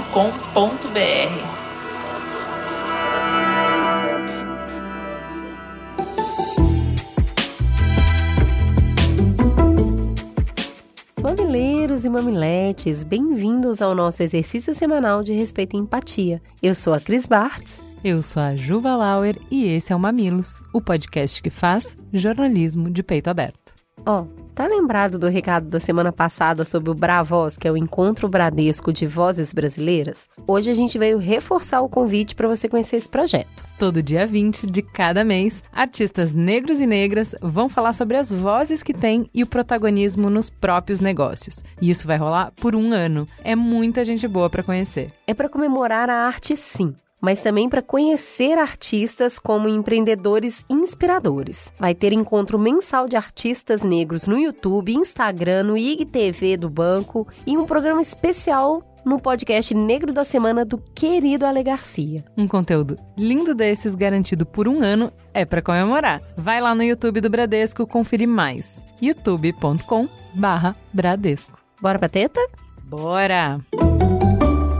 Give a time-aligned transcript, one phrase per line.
[11.21, 16.41] Mamileiros e mamiletes, bem-vindos ao nosso exercício semanal de respeito e empatia.
[16.61, 17.83] Eu sou a Cris Bartz.
[18.03, 22.89] Eu sou a Juva Lauer e esse é o Mamilos, o podcast que faz jornalismo
[22.89, 23.75] de peito aberto.
[24.05, 27.77] Ó, oh, tá lembrado do recado da semana passada sobre o Bravoz, que é o
[27.77, 30.27] Encontro Bradesco de Vozes Brasileiras?
[30.45, 33.63] Hoje a gente veio reforçar o convite para você conhecer esse projeto.
[33.77, 38.83] Todo dia 20 de cada mês, artistas negros e negras vão falar sobre as vozes
[38.83, 41.63] que têm e o protagonismo nos próprios negócios.
[41.81, 43.25] E isso vai rolar por um ano.
[43.41, 45.09] É muita gente boa para conhecer.
[45.25, 51.73] É para comemorar a arte, sim mas também para conhecer artistas como empreendedores inspiradores.
[51.79, 57.57] Vai ter encontro mensal de artistas negros no YouTube, Instagram, no IGTV do banco e
[57.57, 62.23] um programa especial no podcast Negro da Semana do querido Ale Garcia.
[62.37, 66.21] Um conteúdo lindo desses garantido por um ano é para comemorar.
[66.37, 68.83] Vai lá no YouTube do Bradesco conferir mais.
[69.01, 71.57] youtube.com/bradesco.
[71.81, 72.45] Bora pra teta?
[72.83, 73.61] Bora.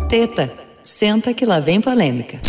[0.10, 2.42] Teta Senta que lá vem polêmica.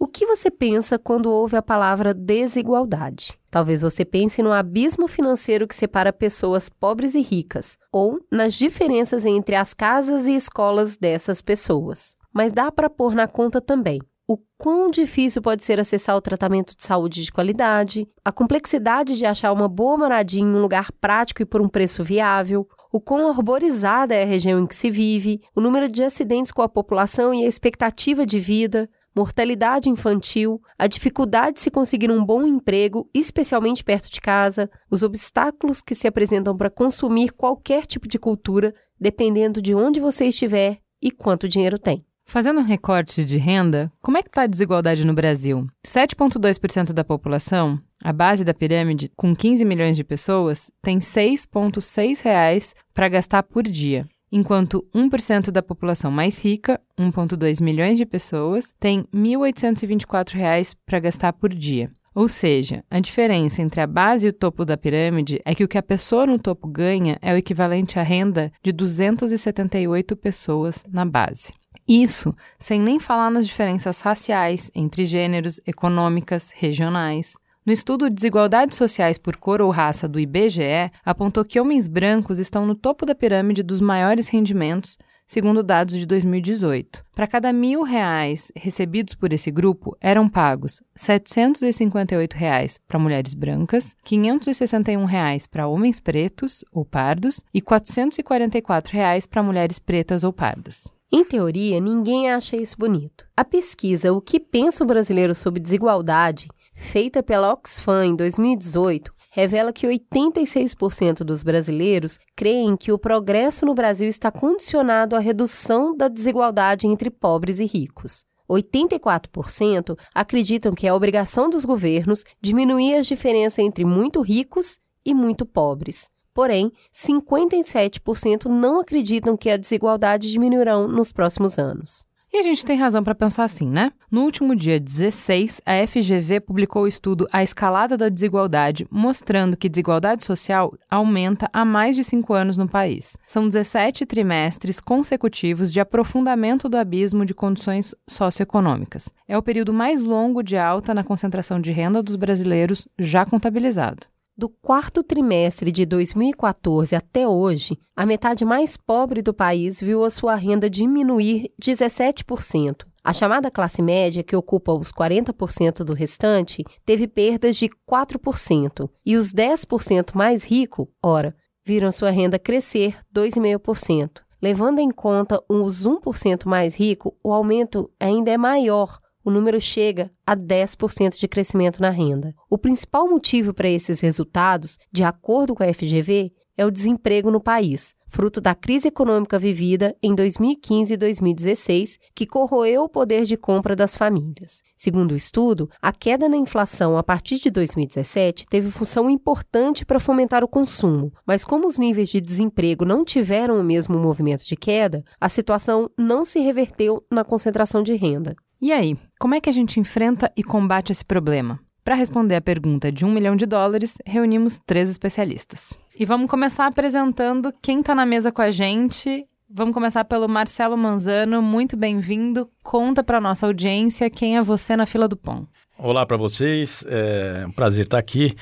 [0.00, 3.38] O que você pensa quando ouve a palavra desigualdade?
[3.48, 9.24] Talvez você pense no abismo financeiro que separa pessoas pobres e ricas, ou nas diferenças
[9.24, 12.16] entre as casas e escolas dessas pessoas.
[12.34, 16.76] Mas dá para pôr na conta também o quão difícil pode ser acessar o tratamento
[16.76, 21.42] de saúde de qualidade, a complexidade de achar uma boa moradia em um lugar prático
[21.42, 25.42] e por um preço viável, o quão arborizada é a região em que se vive,
[25.54, 30.86] o número de acidentes com a população e a expectativa de vida, mortalidade infantil, a
[30.86, 36.08] dificuldade de se conseguir um bom emprego, especialmente perto de casa, os obstáculos que se
[36.08, 41.78] apresentam para consumir qualquer tipo de cultura, dependendo de onde você estiver e quanto dinheiro
[41.78, 42.02] tem.
[42.28, 45.68] Fazendo um recorte de renda, como é que está a desigualdade no Brasil?
[45.86, 52.74] 7,2% da população, a base da pirâmide, com 15 milhões de pessoas, tem 6,6 reais
[52.92, 59.04] para gastar por dia, enquanto 1% da população mais rica, 1,2 milhões de pessoas, tem
[59.14, 61.90] 1.824 reais para gastar por dia.
[62.12, 65.68] Ou seja, a diferença entre a base e o topo da pirâmide é que o
[65.68, 71.04] que a pessoa no topo ganha é o equivalente à renda de 278 pessoas na
[71.04, 71.52] base.
[71.88, 77.34] Isso sem nem falar nas diferenças raciais entre gêneros, econômicas, regionais.
[77.64, 82.66] No estudo Desigualdades Sociais por Cor ou Raça do IBGE, apontou que homens brancos estão
[82.66, 87.04] no topo da pirâmide dos maiores rendimentos, segundo dados de 2018.
[87.14, 93.96] Para cada mil reais recebidos por esse grupo, eram pagos 758 reais para mulheres brancas,
[94.04, 100.88] 561 reais para homens pretos ou pardos e 444 reais para mulheres pretas ou pardas.
[101.12, 103.26] Em teoria, ninguém acha isso bonito.
[103.36, 109.72] A pesquisa O que pensa o brasileiro sobre desigualdade, feita pela Oxfam em 2018, revela
[109.72, 116.08] que 86% dos brasileiros creem que o progresso no Brasil está condicionado à redução da
[116.08, 118.24] desigualdade entre pobres e ricos.
[118.50, 125.46] 84% acreditam que é obrigação dos governos diminuir as diferenças entre muito ricos e muito
[125.46, 126.08] pobres.
[126.36, 132.04] Porém, 57% não acreditam que a desigualdade diminuirão nos próximos anos.
[132.30, 133.90] E a gente tem razão para pensar assim, né?
[134.10, 139.66] No último dia 16, a FGV publicou o estudo A Escalada da Desigualdade, mostrando que
[139.66, 143.16] desigualdade social aumenta há mais de cinco anos no país.
[143.26, 149.10] São 17 trimestres consecutivos de aprofundamento do abismo de condições socioeconômicas.
[149.26, 154.06] É o período mais longo de alta na concentração de renda dos brasileiros já contabilizado.
[154.38, 160.10] Do quarto trimestre de 2014 até hoje, a metade mais pobre do país viu a
[160.10, 162.84] sua renda diminuir 17%.
[163.02, 168.90] A chamada classe média, que ocupa os 40% do restante, teve perdas de 4%.
[169.06, 171.34] E os 10% mais ricos, ora,
[171.64, 174.20] viram sua renda crescer 2,5%.
[174.42, 180.08] Levando em conta os 1% mais ricos, o aumento ainda é maior, o número chega
[180.24, 182.32] a 10% de crescimento na renda.
[182.48, 187.40] O principal motivo para esses resultados, de acordo com a FGV, é o desemprego no
[187.40, 193.36] país, fruto da crise econômica vivida em 2015 e 2016, que corroeu o poder de
[193.36, 194.62] compra das famílias.
[194.76, 199.98] Segundo o estudo, a queda na inflação a partir de 2017 teve função importante para
[199.98, 204.54] fomentar o consumo, mas como os níveis de desemprego não tiveram o mesmo movimento de
[204.54, 208.36] queda, a situação não se reverteu na concentração de renda.
[208.58, 211.58] E aí, como é que a gente enfrenta e combate esse problema?
[211.82, 215.72] Para responder a pergunta de um milhão de dólares, reunimos três especialistas.
[215.98, 219.24] E vamos começar apresentando quem está na mesa com a gente.
[219.48, 221.40] Vamos começar pelo Marcelo Manzano.
[221.40, 222.48] Muito bem-vindo.
[222.62, 225.46] Conta para nossa audiência quem é você na fila do pão.
[225.78, 228.34] Olá para vocês, é um prazer estar aqui.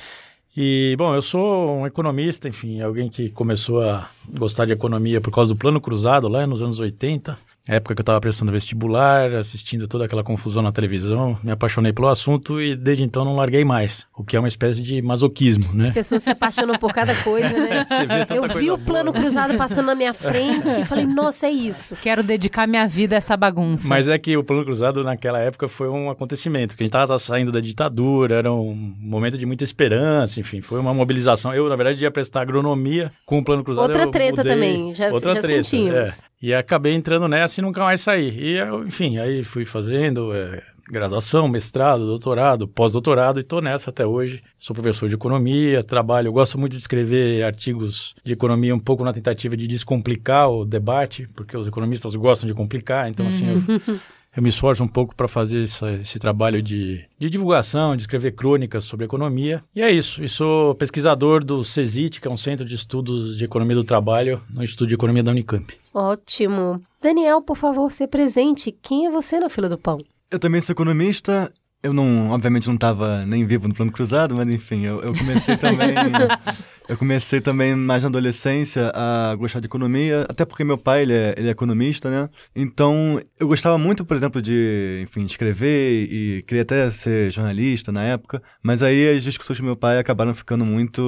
[0.56, 5.32] E, bom, eu sou um economista, enfim, alguém que começou a gostar de economia por
[5.32, 7.36] causa do Plano Cruzado lá nos anos 80
[7.66, 12.08] época que eu estava prestando vestibular, assistindo toda aquela confusão na televisão, me apaixonei pelo
[12.08, 15.84] assunto e desde então não larguei mais, o que é uma espécie de masoquismo, né?
[15.84, 17.86] As pessoas se apaixonam por cada coisa, né?
[18.34, 21.96] eu vi o plano boa, cruzado passando na minha frente e falei, nossa, é isso.
[22.02, 23.88] Quero dedicar minha vida a essa bagunça.
[23.88, 27.18] Mas é que o plano cruzado naquela época foi um acontecimento, porque a gente estava
[27.18, 31.54] saindo da ditadura, era um momento de muita esperança, enfim, foi uma mobilização.
[31.54, 33.84] Eu, na verdade, ia prestar agronomia com o plano cruzado.
[33.84, 35.94] Outra treta mudei, também, já, outra já treta, sentimos.
[35.94, 36.33] É.
[36.44, 38.28] E acabei entrando nessa e nunca mais saí.
[38.28, 44.42] E, enfim, aí fui fazendo é, graduação, mestrado, doutorado, pós-doutorado e estou nessa até hoje.
[44.60, 49.12] Sou professor de economia, trabalho, gosto muito de escrever artigos de economia um pouco na
[49.14, 53.98] tentativa de descomplicar o debate, porque os economistas gostam de complicar, então assim, eu, uhum.
[54.36, 58.32] eu me esforço um pouco para fazer essa, esse trabalho de, de, divulgação, de escrever
[58.32, 59.62] crônicas sobre economia.
[59.74, 60.24] E é isso.
[60.24, 64.40] E sou pesquisador do CESIT, que é um centro de estudos de economia do trabalho,
[64.52, 65.72] no Instituto de Economia da Unicamp.
[65.92, 66.82] Ótimo.
[67.00, 68.72] Daniel, por favor, se presente.
[68.72, 69.98] Quem é você na fila do pão?
[70.30, 71.52] Eu também sou economista.
[71.84, 75.54] Eu não, obviamente, não estava nem vivo no plano cruzado, mas enfim, eu, eu comecei
[75.54, 75.94] também.
[76.88, 81.12] eu comecei também mais na adolescência a gostar de economia, até porque meu pai ele
[81.12, 82.30] é, ele é economista, né?
[82.56, 88.02] Então eu gostava muito, por exemplo, de, enfim, escrever e queria até ser jornalista na
[88.02, 91.02] época, mas aí as discussões com meu pai acabaram ficando muito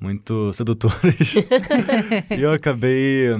[0.00, 1.34] muito sedutores.
[2.30, 3.32] e eu acabei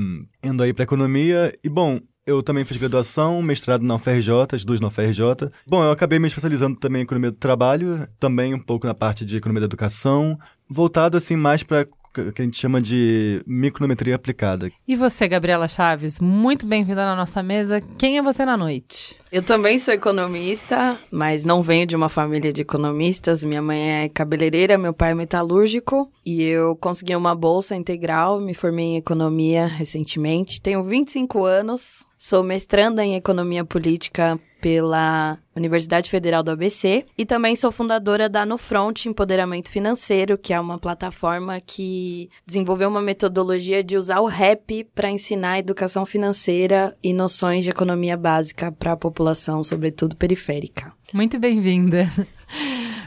[0.43, 1.53] indo aí para economia.
[1.65, 2.01] E, bom,
[2.31, 5.51] eu também fiz graduação, mestrado na UFRJ, as duas na UFRJ.
[5.67, 9.25] Bom, eu acabei me especializando também em economia do trabalho, também um pouco na parte
[9.25, 10.39] de economia da educação,
[10.71, 14.71] voltado assim mais para que a gente chama de micrometria aplicada.
[14.87, 17.81] E você, Gabriela Chaves, muito bem-vinda na nossa mesa.
[17.97, 19.17] Quem é você na noite?
[19.31, 23.45] Eu também sou economista, mas não venho de uma família de economistas.
[23.45, 28.55] Minha mãe é cabeleireira, meu pai é metalúrgico e eu consegui uma bolsa integral, me
[28.55, 30.61] formei em economia recentemente.
[30.61, 37.57] Tenho 25 anos, sou mestranda em economia política pela Universidade Federal do ABC e também
[37.57, 43.83] sou fundadora da No Front Empoderamento Financeiro, que é uma plataforma que desenvolveu uma metodologia
[43.83, 48.97] de usar o rap para ensinar educação financeira e noções de economia básica para a
[48.97, 50.93] população, sobretudo periférica.
[51.13, 52.09] Muito bem-vinda.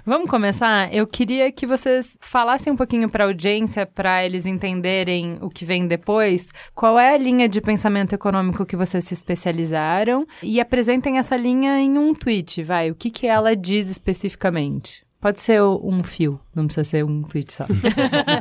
[0.05, 0.93] Vamos começar?
[0.93, 5.63] Eu queria que vocês falassem um pouquinho para a audiência, para eles entenderem o que
[5.63, 11.19] vem depois, qual é a linha de pensamento econômico que vocês se especializaram e apresentem
[11.19, 12.91] essa linha em um tweet, vai.
[12.91, 15.05] O que, que ela diz especificamente?
[15.21, 17.65] Pode ser um fio, não precisa ser um tweet só.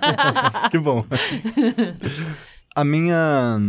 [0.69, 1.05] que bom.
[2.75, 3.61] A minha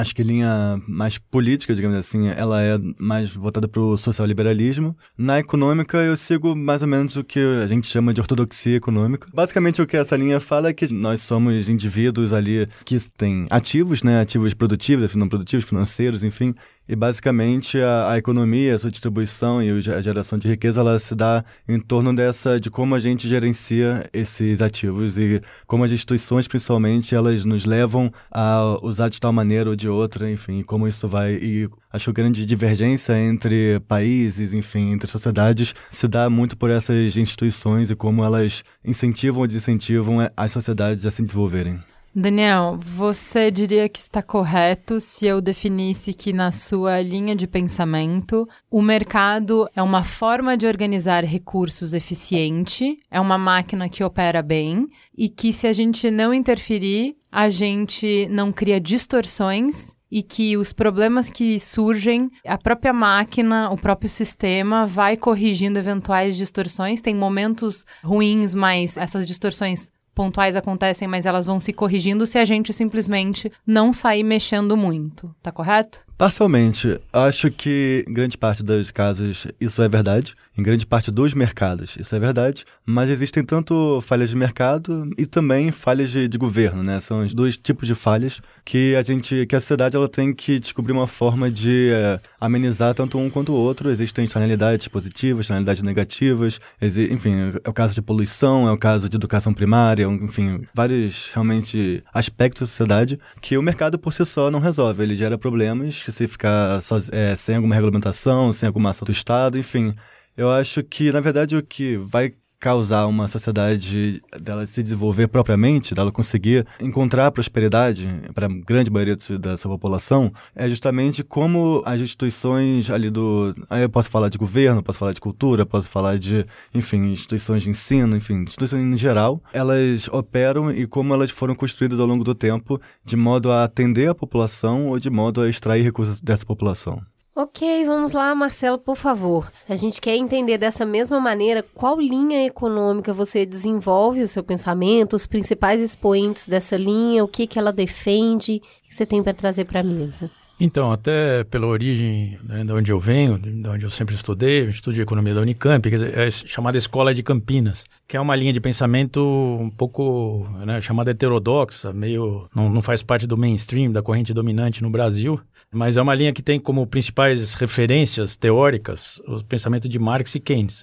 [0.00, 4.96] acho que linha mais política, digamos assim, ela é mais voltada para o social-liberalismo.
[5.16, 9.28] Na econômica, eu sigo mais ou menos o que a gente chama de ortodoxia econômica.
[9.32, 14.02] Basicamente, o que essa linha fala é que nós somos indivíduos ali que têm ativos,
[14.02, 16.54] né, ativos produtivos, não produtivos, financeiros, enfim,
[16.90, 21.14] e basicamente a, a, economia, a sua distribuição e a geração de riqueza, ela se
[21.14, 26.48] dá em torno dessa de como a gente gerencia esses ativos e como as instituições,
[26.48, 31.06] principalmente, elas nos levam a usar de tal maneira ou de outra, enfim, como isso
[31.06, 36.56] vai e acho que a grande divergência entre países, enfim, entre sociedades se dá muito
[36.56, 41.78] por essas instituições e como elas incentivam ou desincentivam as sociedades a se desenvolverem.
[42.14, 48.48] Daniel, você diria que está correto se eu definisse que, na sua linha de pensamento,
[48.68, 54.88] o mercado é uma forma de organizar recursos eficiente, é uma máquina que opera bem
[55.16, 60.72] e que, se a gente não interferir, a gente não cria distorções e que os
[60.72, 67.00] problemas que surgem, a própria máquina, o próprio sistema vai corrigindo eventuais distorções.
[67.00, 69.88] Tem momentos ruins, mas essas distorções
[70.20, 75.34] pontuais acontecem, mas elas vão se corrigindo se a gente simplesmente não sair mexendo muito.
[75.42, 76.04] Tá correto?
[76.20, 77.00] Parcialmente.
[77.10, 80.34] Acho que em grande parte dos casos isso é verdade.
[80.54, 82.66] Em grande parte dos mercados isso é verdade.
[82.84, 87.00] Mas existem tanto falhas de mercado e também falhas de, de governo, né?
[87.00, 90.58] São os dois tipos de falhas que a gente, que a sociedade ela tem que
[90.58, 93.88] descobrir uma forma de é, amenizar tanto um quanto o outro.
[93.88, 96.60] Existem externalidades positivas, externalidades negativas.
[96.82, 97.32] enfim,
[97.64, 102.60] é o caso de poluição, é o caso de educação primária, enfim, vários realmente aspectos
[102.60, 105.02] da sociedade que o mercado por si só não resolve.
[105.02, 106.80] Ele gera problemas que se ficar
[107.12, 109.94] é, sem alguma regulamentação, sem alguma ação do Estado, enfim.
[110.36, 115.94] Eu acho que, na verdade, o que vai causar uma sociedade dela se desenvolver propriamente,
[115.94, 122.00] dela conseguir encontrar prosperidade para a grande maioria da sua população, é justamente como as
[122.00, 123.54] instituições ali do.
[123.70, 127.62] Aí eu posso falar de governo, posso falar de cultura, posso falar de, enfim, instituições
[127.62, 132.22] de ensino, enfim, instituições em geral, elas operam e como elas foram construídas ao longo
[132.22, 136.44] do tempo de modo a atender a população ou de modo a extrair recursos dessa
[136.44, 137.00] população.
[137.42, 139.50] Ok, vamos lá, Marcelo, por favor.
[139.66, 145.16] A gente quer entender dessa mesma maneira qual linha econômica você desenvolve o seu pensamento,
[145.16, 149.32] os principais expoentes dessa linha, o que, que ela defende, o que você tem para
[149.32, 150.30] trazer para a mesa.
[150.60, 154.70] Então, até pela origem né, de onde eu venho, de onde eu sempre estudei, eu
[154.70, 158.60] estudei economia da Unicamp, que é chamada Escola de Campinas, que é uma linha de
[158.60, 159.20] pensamento
[159.58, 164.82] um pouco né, chamada heterodoxa, meio não, não faz parte do mainstream, da corrente dominante
[164.82, 165.40] no Brasil,
[165.72, 170.40] mas é uma linha que tem como principais referências teóricas o pensamento de Marx e
[170.40, 170.82] Keynes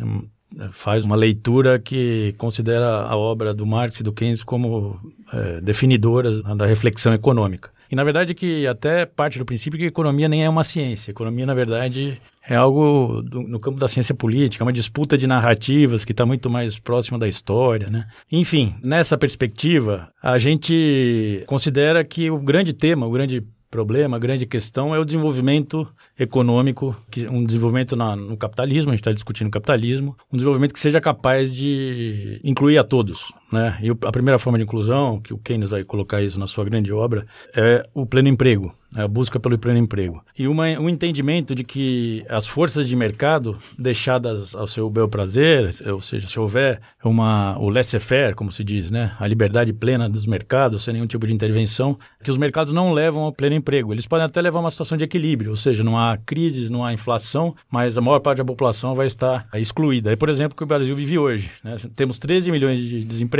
[0.71, 4.99] faz uma leitura que considera a obra do Marx e do Keynes como
[5.33, 7.69] é, definidoras da reflexão econômica.
[7.89, 11.11] E na verdade que até parte do princípio que a economia nem é uma ciência.
[11.11, 15.17] A economia, na verdade, é algo do, no campo da ciência política, é uma disputa
[15.17, 18.07] de narrativas que está muito mais próxima da história, né?
[18.31, 24.45] Enfim, nessa perspectiva, a gente considera que o grande tema, o grande problema, a grande
[24.45, 29.49] questão é o desenvolvimento econômico, que, um desenvolvimento na, no capitalismo, a gente está discutindo
[29.49, 33.33] capitalismo, um desenvolvimento que seja capaz de incluir a todos.
[33.51, 33.77] Né?
[33.81, 36.91] E a primeira forma de inclusão, que o Keynes vai colocar isso na sua grande
[36.91, 37.25] obra,
[37.55, 40.23] é o pleno emprego é a busca pelo pleno emprego.
[40.37, 45.73] E uma, um entendimento de que as forças de mercado, deixadas ao seu bel prazer,
[45.87, 50.25] ou seja, se houver uma, o laissez-faire, como se diz, né, a liberdade plena dos
[50.25, 53.93] mercados, sem nenhum tipo de intervenção, que os mercados não levam ao pleno emprego.
[53.93, 56.83] Eles podem até levar a uma situação de equilíbrio, ou seja, não há crises, não
[56.83, 60.09] há inflação, mas a maior parte da população vai estar excluída.
[60.09, 61.51] Aí, por exemplo, que o Brasil vive hoje.
[61.63, 61.77] Né?
[61.95, 63.36] Temos 13 milhões de desempregados,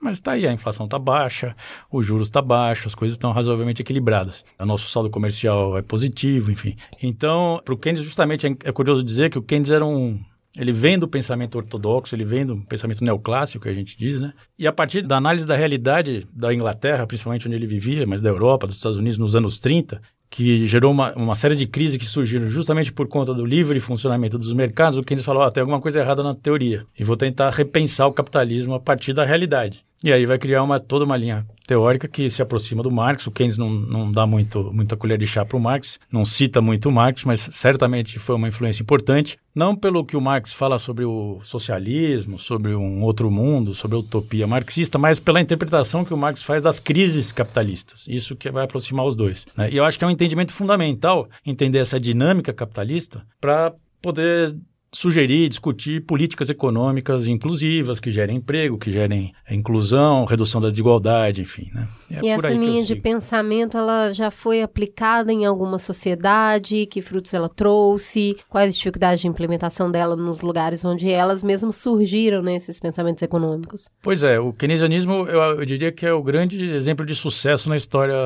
[0.00, 1.56] mas está aí, a inflação está baixa,
[1.90, 4.44] os juros estão tá baixos, as coisas estão razoavelmente equilibradas.
[4.58, 6.76] O nosso saldo comercial é positivo, enfim.
[7.02, 10.20] Então, para o Keynes, justamente, é, é curioso dizer que o Keynes era um,
[10.56, 14.32] ele vem do pensamento ortodoxo, ele vem do pensamento neoclássico, que a gente diz, né?
[14.58, 18.28] E a partir da análise da realidade da Inglaterra, principalmente onde ele vivia, mas da
[18.28, 22.04] Europa, dos Estados Unidos nos anos 30, que gerou uma, uma série de crises que
[22.04, 25.80] surgiram justamente por conta do livre funcionamento dos mercados, o Keynes falou, ah, tem alguma
[25.80, 29.84] coisa errada na teoria, e vou tentar repensar o capitalismo a partir da realidade.
[30.04, 33.26] E aí vai criar uma, toda uma linha teórica que se aproxima do Marx.
[33.26, 36.62] O Keynes não, não dá muito, muita colher de chá para o Marx, não cita
[36.62, 39.38] muito o Marx, mas certamente foi uma influência importante.
[39.54, 44.00] Não pelo que o Marx fala sobre o socialismo, sobre um outro mundo, sobre a
[44.00, 48.06] utopia marxista, mas pela interpretação que o Marx faz das crises capitalistas.
[48.08, 49.46] Isso que vai aproximar os dois.
[49.54, 49.70] Né?
[49.70, 54.56] E eu acho que é um entendimento fundamental entender essa dinâmica capitalista para poder
[54.92, 61.70] sugerir, discutir políticas econômicas inclusivas que gerem emprego, que gerem inclusão, redução da desigualdade, enfim.
[61.74, 61.88] Né?
[62.10, 66.86] É e essa linha de pensamento, ela já foi aplicada em alguma sociedade?
[66.86, 68.36] Que frutos ela trouxe?
[68.48, 73.22] Quais as dificuldades de implementação dela nos lugares onde elas mesmas surgiram, né, esses pensamentos
[73.22, 73.88] econômicos?
[74.02, 77.76] Pois é, o keynesianismo, eu, eu diria que é o grande exemplo de sucesso na
[77.76, 78.16] história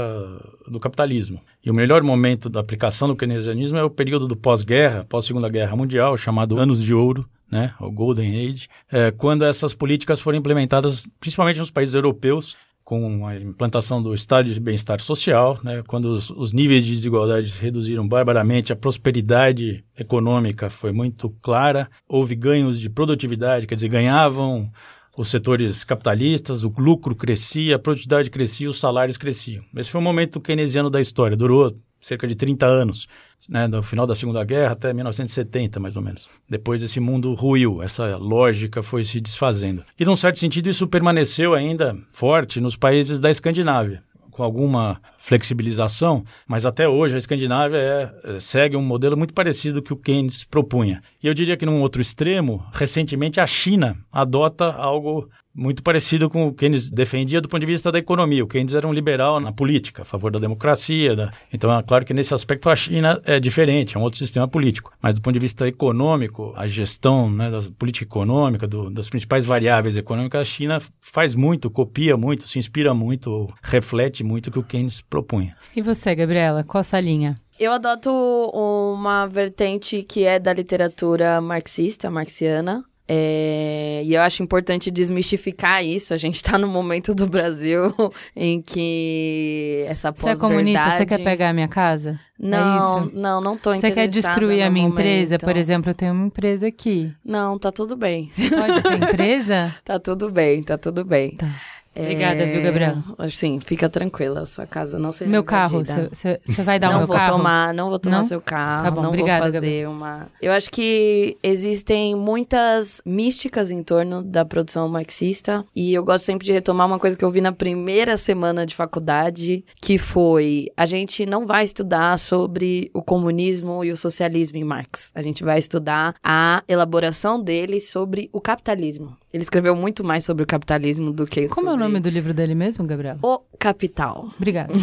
[0.66, 1.40] do capitalismo.
[1.64, 5.76] E o melhor momento da aplicação do keynesianismo é o período do pós-guerra, pós-segunda guerra
[5.76, 11.06] mundial, chamado Anos de Ouro, né, o Golden Age, é, quando essas políticas foram implementadas,
[11.20, 16.30] principalmente nos países europeus, com a implantação do estado de bem-estar social, né, quando os,
[16.30, 22.90] os, níveis de desigualdade reduziram barbaramente, a prosperidade econômica foi muito clara, houve ganhos de
[22.90, 24.70] produtividade, quer dizer, ganhavam
[25.16, 29.64] os setores capitalistas, o lucro crescia, a produtividade crescia, os salários cresciam.
[29.76, 33.06] Esse foi o momento keynesiano da história, durou cerca de 30 anos,
[33.48, 36.28] né, do final da Segunda Guerra até 1970, mais ou menos.
[36.48, 39.84] Depois esse mundo ruiu, essa lógica foi se desfazendo.
[39.98, 44.02] E, num certo sentido, isso permaneceu ainda forte nos países da Escandinávia
[44.32, 49.82] com alguma flexibilização, mas até hoje a Escandinávia é, é, segue um modelo muito parecido
[49.82, 51.02] que o Keynes propunha.
[51.22, 56.46] E eu diria que num outro extremo, recentemente a China adota algo muito parecido com
[56.46, 58.42] o que Keynes defendia do ponto de vista da economia.
[58.42, 61.14] O Keynes era um liberal na política, a favor da democracia.
[61.14, 61.32] Da...
[61.52, 64.92] Então, é claro que nesse aspecto a China é diferente, é um outro sistema político.
[65.00, 69.44] Mas do ponto de vista econômico, a gestão né, da política econômica, do, das principais
[69.44, 74.58] variáveis econômicas, a China faz muito, copia muito, se inspira muito, reflete muito o que
[74.58, 75.56] o Keynes propunha.
[75.76, 77.36] E você, Gabriela, qual a sua linha?
[77.58, 84.90] Eu adoto uma vertente que é da literatura marxista, marxiana, É, e eu acho importante
[84.90, 86.14] desmistificar isso.
[86.14, 87.92] A gente está no momento do Brasil
[88.34, 92.18] em que essa Você é comunista, você quer pegar a minha casa?
[92.38, 95.34] Não, é não, não tô Você quer destruir a minha empresa?
[95.34, 95.44] momento.
[95.44, 97.12] Por exemplo, eu tenho uma empresa aqui.
[97.24, 98.30] Não, tá tudo bem.
[98.36, 99.74] Pode ter empresa?
[99.84, 101.36] Tá tudo bem, tá tudo bem.
[101.36, 101.48] Tá.
[101.94, 102.96] Obrigada, viu, Gabriel?
[103.18, 107.06] Assim, fica tranquila, sua casa não será meu carro, você vai dar o não meu
[107.06, 107.36] vou carro?
[107.36, 108.22] tomar, não vou tomar Não?
[108.22, 110.28] seu carro, Tá bom, não obrigada, vou fazer uma.
[110.40, 116.46] Eu acho que existem muitas místicas em torno da produção marxista e eu gosto sempre
[116.46, 120.86] de retomar uma coisa que eu vi na primeira semana de faculdade, que foi a
[120.86, 125.10] gente não vai estudar sobre o comunismo e o socialismo em Marx.
[125.14, 129.16] A gente vai estudar a elaboração dele sobre o capitalismo.
[129.32, 132.10] Ele escreveu muito mais sobre o capitalismo do que Como é o sobre nome do
[132.10, 133.16] livro dele mesmo, Gabriel?
[133.22, 134.28] O Capital.
[134.36, 134.72] Obrigada.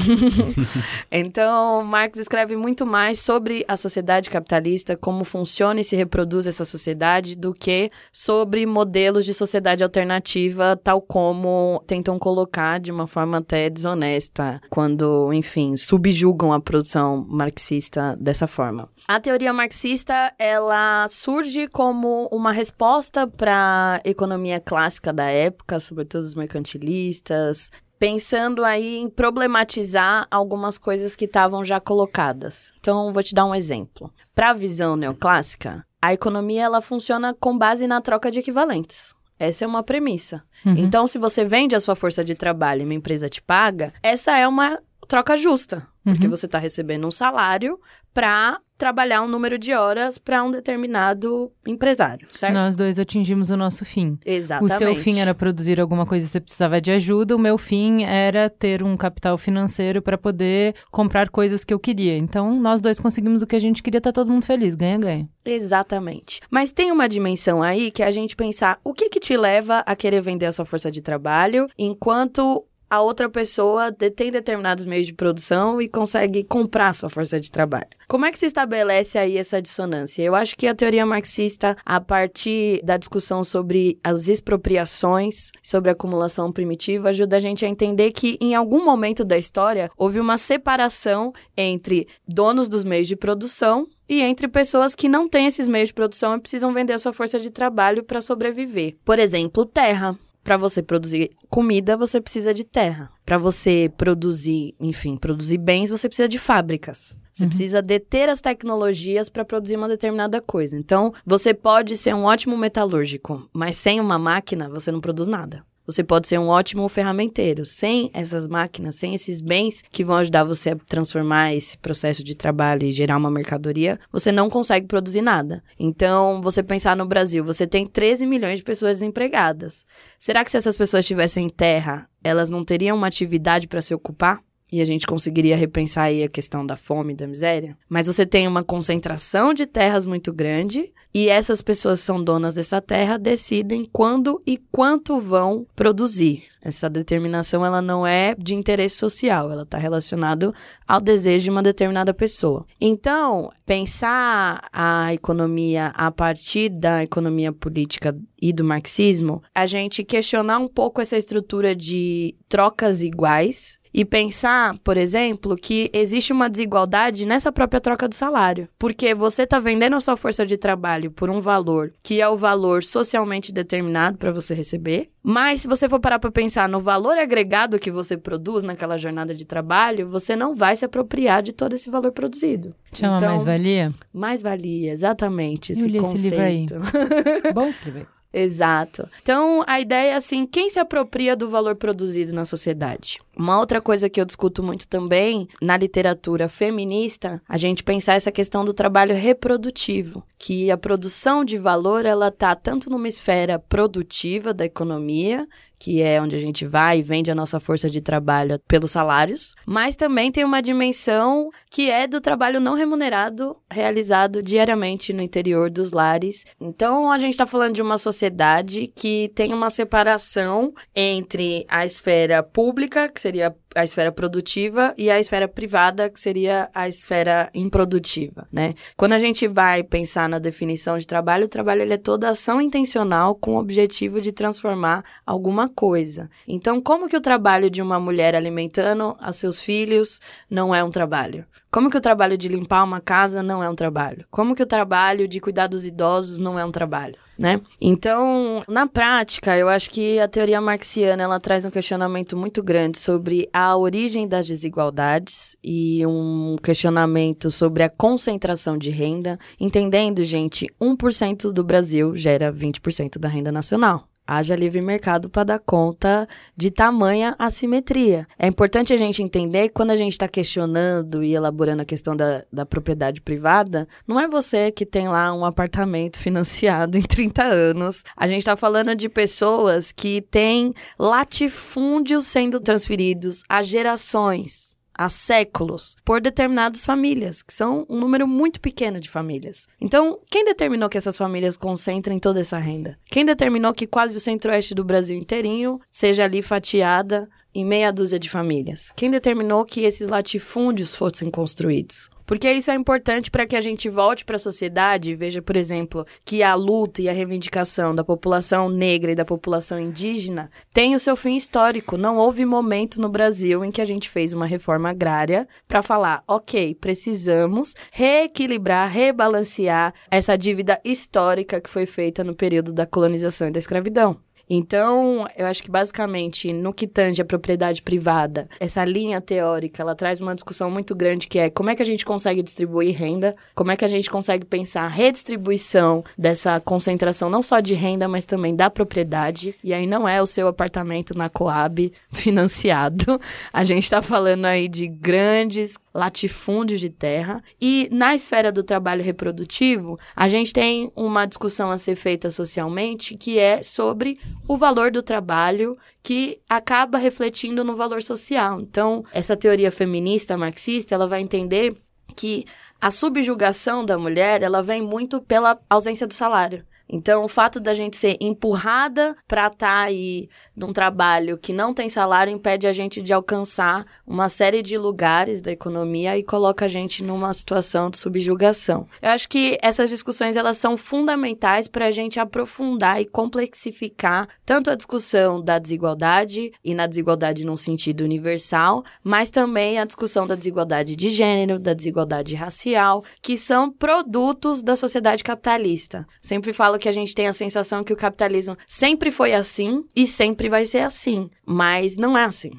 [1.12, 6.64] Então, Marx escreve muito mais sobre a sociedade capitalista, como funciona e se reproduz essa
[6.64, 13.40] sociedade, do que sobre modelos de sociedade alternativa, tal como tentam colocar de uma forma
[13.40, 18.88] até desonesta, quando, enfim, subjugam a produção marxista dessa forma.
[19.08, 26.24] A teoria marxista, ela surge como uma resposta para a economia clássica da época, sobretudo
[26.24, 32.74] os mercantilistas, pensando aí em problematizar algumas coisas que estavam já colocadas.
[32.80, 34.12] Então, vou te dar um exemplo.
[34.34, 39.14] Para a visão neoclássica, a economia ela funciona com base na troca de equivalentes.
[39.38, 40.44] Essa é uma premissa.
[40.66, 44.38] Então, se você vende a sua força de trabalho e uma empresa te paga, essa
[44.38, 47.80] é uma troca justa, porque você está recebendo um salário
[48.14, 52.54] para trabalhar um número de horas para um determinado empresário, certo?
[52.54, 54.18] Nós dois atingimos o nosso fim.
[54.26, 54.74] Exatamente.
[54.74, 58.06] O seu fim era produzir alguma coisa e você precisava de ajuda, o meu fim
[58.06, 62.18] era ter um capital financeiro para poder comprar coisas que eu queria.
[62.18, 65.28] Então, nós dois conseguimos o que a gente queria, tá todo mundo feliz, ganha-ganha.
[65.44, 66.40] Exatamente.
[66.50, 69.84] Mas tem uma dimensão aí que é a gente pensar o que que te leva
[69.86, 75.06] a querer vender a sua força de trabalho enquanto a outra pessoa detém determinados meios
[75.06, 77.88] de produção e consegue comprar sua força de trabalho.
[78.08, 80.24] Como é que se estabelece aí essa dissonância?
[80.24, 85.94] Eu acho que a teoria marxista, a partir da discussão sobre as expropriações, sobre a
[85.94, 90.38] acumulação primitiva, ajuda a gente a entender que em algum momento da história houve uma
[90.38, 95.90] separação entre donos dos meios de produção e entre pessoas que não têm esses meios
[95.90, 98.96] de produção e precisam vender a sua força de trabalho para sobreviver.
[99.06, 100.18] Por exemplo, terra.
[100.44, 103.12] Para você produzir comida, você precisa de terra.
[103.26, 107.18] Para você produzir, enfim, produzir bens, você precisa de fábricas.
[107.32, 110.76] Você precisa deter as tecnologias para produzir uma determinada coisa.
[110.76, 115.64] Então, você pode ser um ótimo metalúrgico, mas sem uma máquina, você não produz nada.
[115.90, 117.66] Você pode ser um ótimo ferramenteiro.
[117.66, 122.36] Sem essas máquinas, sem esses bens que vão ajudar você a transformar esse processo de
[122.36, 125.64] trabalho e gerar uma mercadoria, você não consegue produzir nada.
[125.80, 129.84] Então, você pensar no Brasil, você tem 13 milhões de pessoas desempregadas.
[130.20, 134.42] Será que se essas pessoas tivessem terra, elas não teriam uma atividade para se ocupar?
[134.72, 137.78] E a gente conseguiria repensar aí a questão da fome e da miséria.
[137.88, 142.54] Mas você tem uma concentração de terras muito grande e essas pessoas que são donas
[142.54, 146.44] dessa terra decidem quando e quanto vão produzir.
[146.62, 150.54] Essa determinação ela não é de interesse social, ela está relacionada
[150.88, 152.66] ao desejo de uma determinada pessoa.
[152.80, 160.60] Então, pensar a economia a partir da economia política e do marxismo, a gente questionar
[160.60, 167.26] um pouco essa estrutura de trocas iguais e pensar, por exemplo, que existe uma desigualdade
[167.26, 168.68] nessa própria troca do salário.
[168.78, 172.38] Porque você está vendendo a sua força de trabalho por um valor que é o
[172.38, 175.10] valor socialmente determinado para você receber.
[175.24, 179.34] Mas se você for parar para pensar no valor agregado que você produz naquela jornada
[179.36, 182.74] de trabalho, você não vai se apropriar de todo esse valor produzido.
[182.94, 183.94] Chama Então, mais-valia?
[184.14, 185.74] Mais valia, exatamente.
[185.74, 186.32] Eu Esse li esse conceito.
[186.32, 187.54] livro aí.
[187.54, 188.08] Bom escrever.
[188.32, 189.10] Exato.
[189.22, 193.18] Então, a ideia é assim, quem se apropria do valor produzido na sociedade?
[193.36, 198.32] Uma outra coisa que eu discuto muito também na literatura feminista, a gente pensar essa
[198.32, 204.54] questão do trabalho reprodutivo, que a produção de valor ela tá tanto numa esfera produtiva
[204.54, 205.48] da economia,
[205.80, 209.56] que é onde a gente vai e vende a nossa força de trabalho pelos salários,
[209.66, 215.70] mas também tem uma dimensão que é do trabalho não remunerado realizado diariamente no interior
[215.70, 216.46] dos lares.
[216.60, 222.44] Então, a gente está falando de uma sociedade que tem uma separação entre a esfera
[222.44, 228.48] pública, que seria a esfera produtiva, e a esfera privada, que seria a esfera improdutiva,
[228.52, 228.74] né?
[228.98, 232.60] Quando a gente vai pensar na definição de trabalho, o trabalho ele é toda ação
[232.60, 236.30] intencional com o objetivo de transformar alguma coisa.
[236.48, 240.90] Então, como que o trabalho de uma mulher alimentando os seus filhos não é um
[240.90, 241.46] trabalho?
[241.72, 244.26] Como que o trabalho de limpar uma casa não é um trabalho?
[244.32, 247.16] Como que o trabalho de cuidar dos idosos não é um trabalho?
[247.40, 247.62] né?
[247.80, 253.00] Então, na prática, eu acho que a teoria marxiana ela traz um questionamento muito grande
[253.00, 260.68] sobre a origem das desigualdades e um questionamento sobre a concentração de renda, entendendo, gente,
[260.82, 266.70] 1% do Brasil gera 20% da renda nacional haja livre mercado para dar conta de
[266.70, 268.28] tamanha assimetria.
[268.38, 272.16] É importante a gente entender que quando a gente está questionando e elaborando a questão
[272.16, 277.44] da, da propriedade privada, não é você que tem lá um apartamento financiado em 30
[277.44, 278.04] anos.
[278.16, 284.69] A gente está falando de pessoas que têm latifúndios sendo transferidos a gerações
[285.00, 289.66] há séculos por determinadas famílias, que são um número muito pequeno de famílias.
[289.80, 293.00] Então, quem determinou que essas famílias concentrem toda essa renda?
[293.06, 298.20] Quem determinou que quase o centro-oeste do Brasil inteirinho seja ali fatiada em meia dúzia
[298.20, 298.92] de famílias?
[298.94, 302.10] Quem determinou que esses latifúndios fossem construídos?
[302.30, 305.58] Porque isso é importante para que a gente volte para a sociedade e veja, por
[305.58, 310.94] exemplo, que a luta e a reivindicação da população negra e da população indígena tem
[310.94, 311.98] o seu fim histórico.
[311.98, 316.24] Não houve momento no Brasil em que a gente fez uma reforma agrária para falar,
[316.28, 323.52] ok, precisamos reequilibrar, rebalancear essa dívida histórica que foi feita no período da colonização e
[323.52, 324.22] da escravidão.
[324.50, 329.94] Então, eu acho que basicamente, no que tange a propriedade privada, essa linha teórica, ela
[329.94, 333.36] traz uma discussão muito grande que é como é que a gente consegue distribuir renda,
[333.54, 338.08] como é que a gente consegue pensar a redistribuição dessa concentração não só de renda,
[338.08, 339.56] mas também da propriedade.
[339.64, 343.20] E aí não é o seu apartamento na Coab financiado.
[343.54, 347.44] A gente está falando aí de grandes latifúndios de terra.
[347.60, 353.16] E na esfera do trabalho reprodutivo, a gente tem uma discussão a ser feita socialmente
[353.16, 358.62] que é sobre o valor do trabalho que acaba refletindo no valor social.
[358.62, 361.76] Então, essa teoria feminista marxista, ela vai entender
[362.16, 362.46] que
[362.82, 366.66] a subjugação da mulher, ela vem muito pela ausência do salário.
[366.90, 371.74] Então, o fato da gente ser empurrada para estar tá aí num trabalho que não
[371.74, 376.66] tem salário impede a gente de alcançar uma série de lugares da economia e coloca
[376.66, 378.88] a gente numa situação de subjugação.
[379.02, 384.72] Eu acho que essas discussões elas são fundamentais para a gente aprofundar e complexificar tanto
[384.72, 390.36] a discussão da desigualdade e na desigualdade num sentido universal, mas também a discussão da
[390.36, 396.08] desigualdade de gênero, da desigualdade racial, que são produtos da sociedade capitalista.
[396.22, 400.08] Sempre falo que a gente tem a sensação que o capitalismo sempre foi assim e
[400.08, 401.30] sempre vai ser assim.
[401.46, 402.52] Mas não é assim.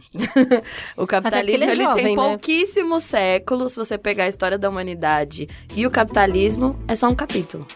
[0.97, 2.23] o capitalismo ele, é jovem, tem né?
[2.23, 3.73] pouquíssimos séculos.
[3.73, 7.67] Se você pegar a história da humanidade e o capitalismo, é só um capítulo.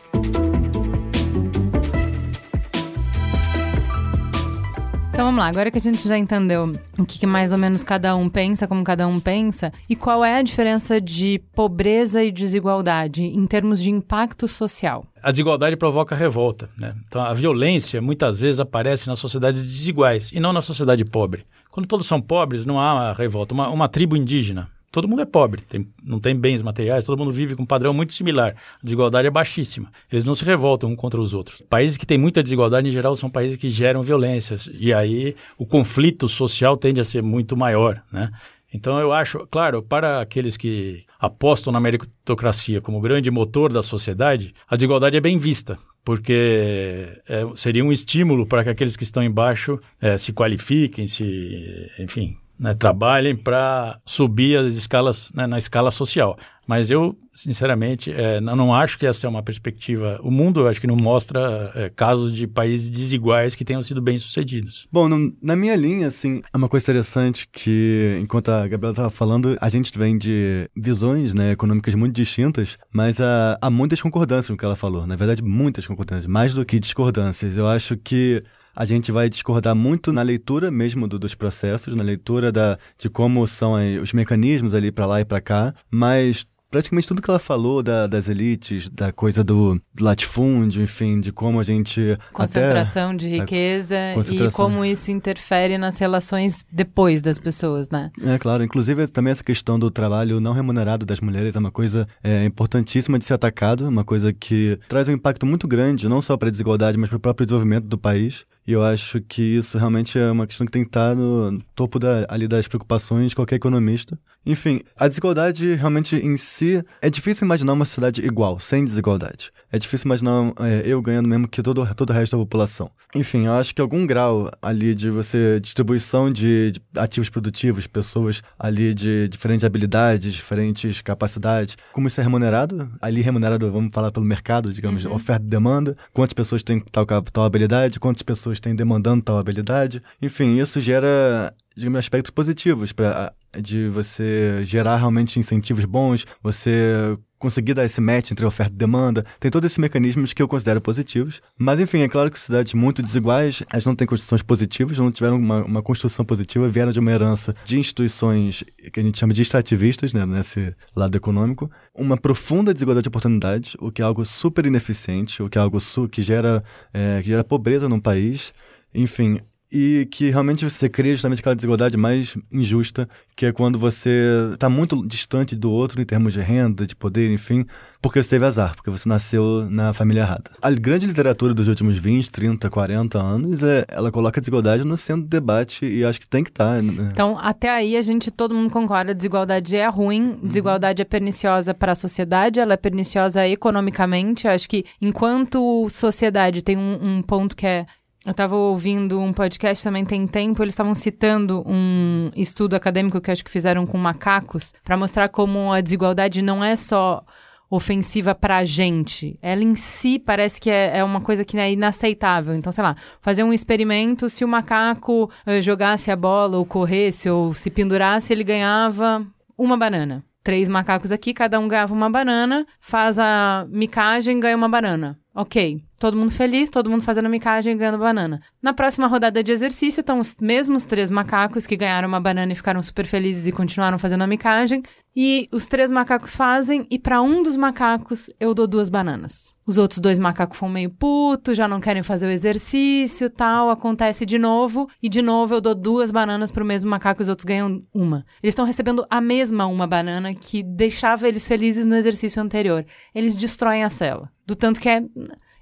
[5.14, 7.84] Então vamos lá, agora que a gente já entendeu o que, que, mais ou menos
[7.84, 12.32] cada um pensa, como cada um pensa, e qual é a diferença de pobreza e
[12.32, 15.06] desigualdade em termos de impacto social?
[15.24, 16.68] A desigualdade provoca revolta.
[16.76, 16.94] Né?
[17.08, 21.46] Então a violência muitas vezes aparece nas sociedades desiguais e não na sociedade pobre.
[21.70, 23.54] Quando todos são pobres, não há revolta.
[23.54, 27.32] Uma, uma tribo indígena todo mundo é pobre, tem, não tem bens materiais, todo mundo
[27.32, 28.54] vive com um padrão muito similar.
[28.80, 29.90] A desigualdade é baixíssima.
[30.10, 31.60] Eles não se revoltam um contra os outros.
[31.68, 34.70] Países que têm muita desigualdade, em geral, são países que geram violências.
[34.72, 38.30] E aí o conflito social tende a ser muito maior, né?
[38.72, 44.54] Então eu acho, claro, para aqueles que apostam na meritocracia como grande motor da sociedade,
[44.68, 49.22] a desigualdade é bem vista, porque é, seria um estímulo para que aqueles que estão
[49.22, 55.90] embaixo é, se qualifiquem, se, enfim, né, trabalhem para subir as escalas né, na escala
[55.90, 56.38] social.
[56.66, 60.18] Mas eu, sinceramente, é, não acho que essa é uma perspectiva.
[60.22, 64.00] O mundo, eu acho que não mostra é, casos de países desiguais que tenham sido
[64.00, 64.88] bem-sucedidos.
[64.90, 65.08] Bom,
[65.42, 69.68] na minha linha, assim, é uma coisa interessante que, enquanto a Gabriela estava falando, a
[69.68, 74.64] gente vem de visões né, econômicas muito distintas, mas há, há muitas concordâncias no que
[74.64, 75.06] ela falou.
[75.06, 77.56] Na verdade, muitas concordâncias, mais do que discordâncias.
[77.56, 78.42] Eu acho que
[78.74, 83.08] a gente vai discordar muito na leitura mesmo do, dos processos, na leitura da, de
[83.08, 87.38] como são os mecanismos ali para lá e para cá, mas praticamente tudo que ela
[87.38, 92.18] falou da, das elites, da coisa do, do, latifúndio, enfim, de como a gente.
[92.32, 94.48] Concentração até, de riqueza concentração.
[94.48, 98.10] e como isso interfere nas relações depois das pessoas, né?
[98.20, 98.64] É, claro.
[98.64, 103.20] Inclusive, também essa questão do trabalho não remunerado das mulheres é uma coisa é, importantíssima
[103.20, 106.50] de ser atacado, uma coisa que traz um impacto muito grande, não só para a
[106.50, 108.44] desigualdade, mas para o próprio desenvolvimento do país.
[108.66, 111.98] E eu acho que isso realmente é uma questão que tem que estar no topo
[111.98, 114.18] da, ali das preocupações de qualquer economista.
[114.46, 119.50] Enfim, a desigualdade realmente em si é difícil imaginar uma sociedade igual, sem desigualdade.
[119.72, 122.90] é difícil imaginar é, eu ganhando mesmo que todo, todo o resto da população.
[123.14, 128.42] Enfim, eu acho que algum grau ali de você, distribuição de, de ativos produtivos, pessoas
[128.58, 134.24] ali de diferentes habilidades, diferentes capacidades, como isso é remunerado, ali remunerado, vamos falar pelo
[134.26, 135.14] mercado, digamos, Uhum.
[135.14, 140.02] oferta e demanda, quantas pessoas têm tal, tal habilidade, quantas pessoas têm demandando tal habilidade.
[140.22, 147.74] Enfim, isso gera digamos, aspectos positivos para de você gerar realmente incentivos bons, você conseguir
[147.74, 149.22] dar esse match entre oferta e demanda.
[149.38, 151.42] Tem todos esses mecanismos que eu considero positivos.
[151.58, 155.36] Mas, enfim, é claro que cidades muito desiguais, elas não têm construções positivas, não tiveram
[155.36, 159.42] uma, uma construção positiva, vieram de uma herança de instituições que a gente chama de
[159.42, 161.70] extrativistas, né, nesse lado econômico.
[161.94, 165.78] Uma profunda desigualdade de oportunidades, o que é algo super ineficiente, o que é algo
[166.10, 166.64] que, gera,
[166.94, 168.54] é, que gera pobreza num país.
[168.94, 169.38] Enfim,
[169.74, 174.68] e que realmente você cria justamente aquela desigualdade mais injusta, que é quando você está
[174.68, 177.66] muito distante do outro em termos de renda, de poder, enfim,
[178.00, 180.52] porque você teve azar, porque você nasceu na família errada.
[180.62, 184.96] A grande literatura dos últimos 20, 30, 40 anos, é, ela coloca a desigualdade no
[184.96, 186.80] centro do debate e acho que tem que estar.
[186.80, 187.08] né?
[187.10, 191.92] Então, até aí a gente, todo mundo concorda, desigualdade é ruim, desigualdade é perniciosa para
[191.92, 194.46] a sociedade, ela é perniciosa economicamente.
[194.46, 197.86] Acho que enquanto sociedade tem um, um ponto que é
[198.24, 203.30] eu estava ouvindo um podcast também tem tempo, eles estavam citando um estudo acadêmico que
[203.30, 207.22] acho que fizeram com macacos para mostrar como a desigualdade não é só
[207.68, 209.38] ofensiva pra gente.
[209.42, 212.54] Ela em si parece que é, é uma coisa que é inaceitável.
[212.54, 217.28] Então, sei lá, fazer um experimento, se o macaco eh, jogasse a bola ou corresse
[217.28, 219.26] ou se pendurasse, ele ganhava
[219.58, 220.24] uma banana.
[220.42, 225.18] Três macacos aqui, cada um ganhava uma banana, faz a micagem, ganha uma banana.
[225.36, 228.40] Ok, todo mundo feliz, todo mundo fazendo micagem e ganhando banana.
[228.62, 232.56] Na próxima rodada de exercício, estão os mesmos três macacos que ganharam uma banana e
[232.56, 234.82] ficaram super felizes e continuaram fazendo a micagem.
[235.16, 239.53] E os três macacos fazem, e para um dos macacos eu dou duas bananas.
[239.66, 243.70] Os outros dois macacos foram meio putos, já não querem fazer o exercício tal.
[243.70, 247.28] Acontece de novo, e de novo eu dou duas bananas pro mesmo macaco e os
[247.28, 248.26] outros ganham uma.
[248.42, 252.84] Eles estão recebendo a mesma uma banana que deixava eles felizes no exercício anterior.
[253.14, 254.30] Eles destroem a cela.
[254.46, 255.02] Do tanto que é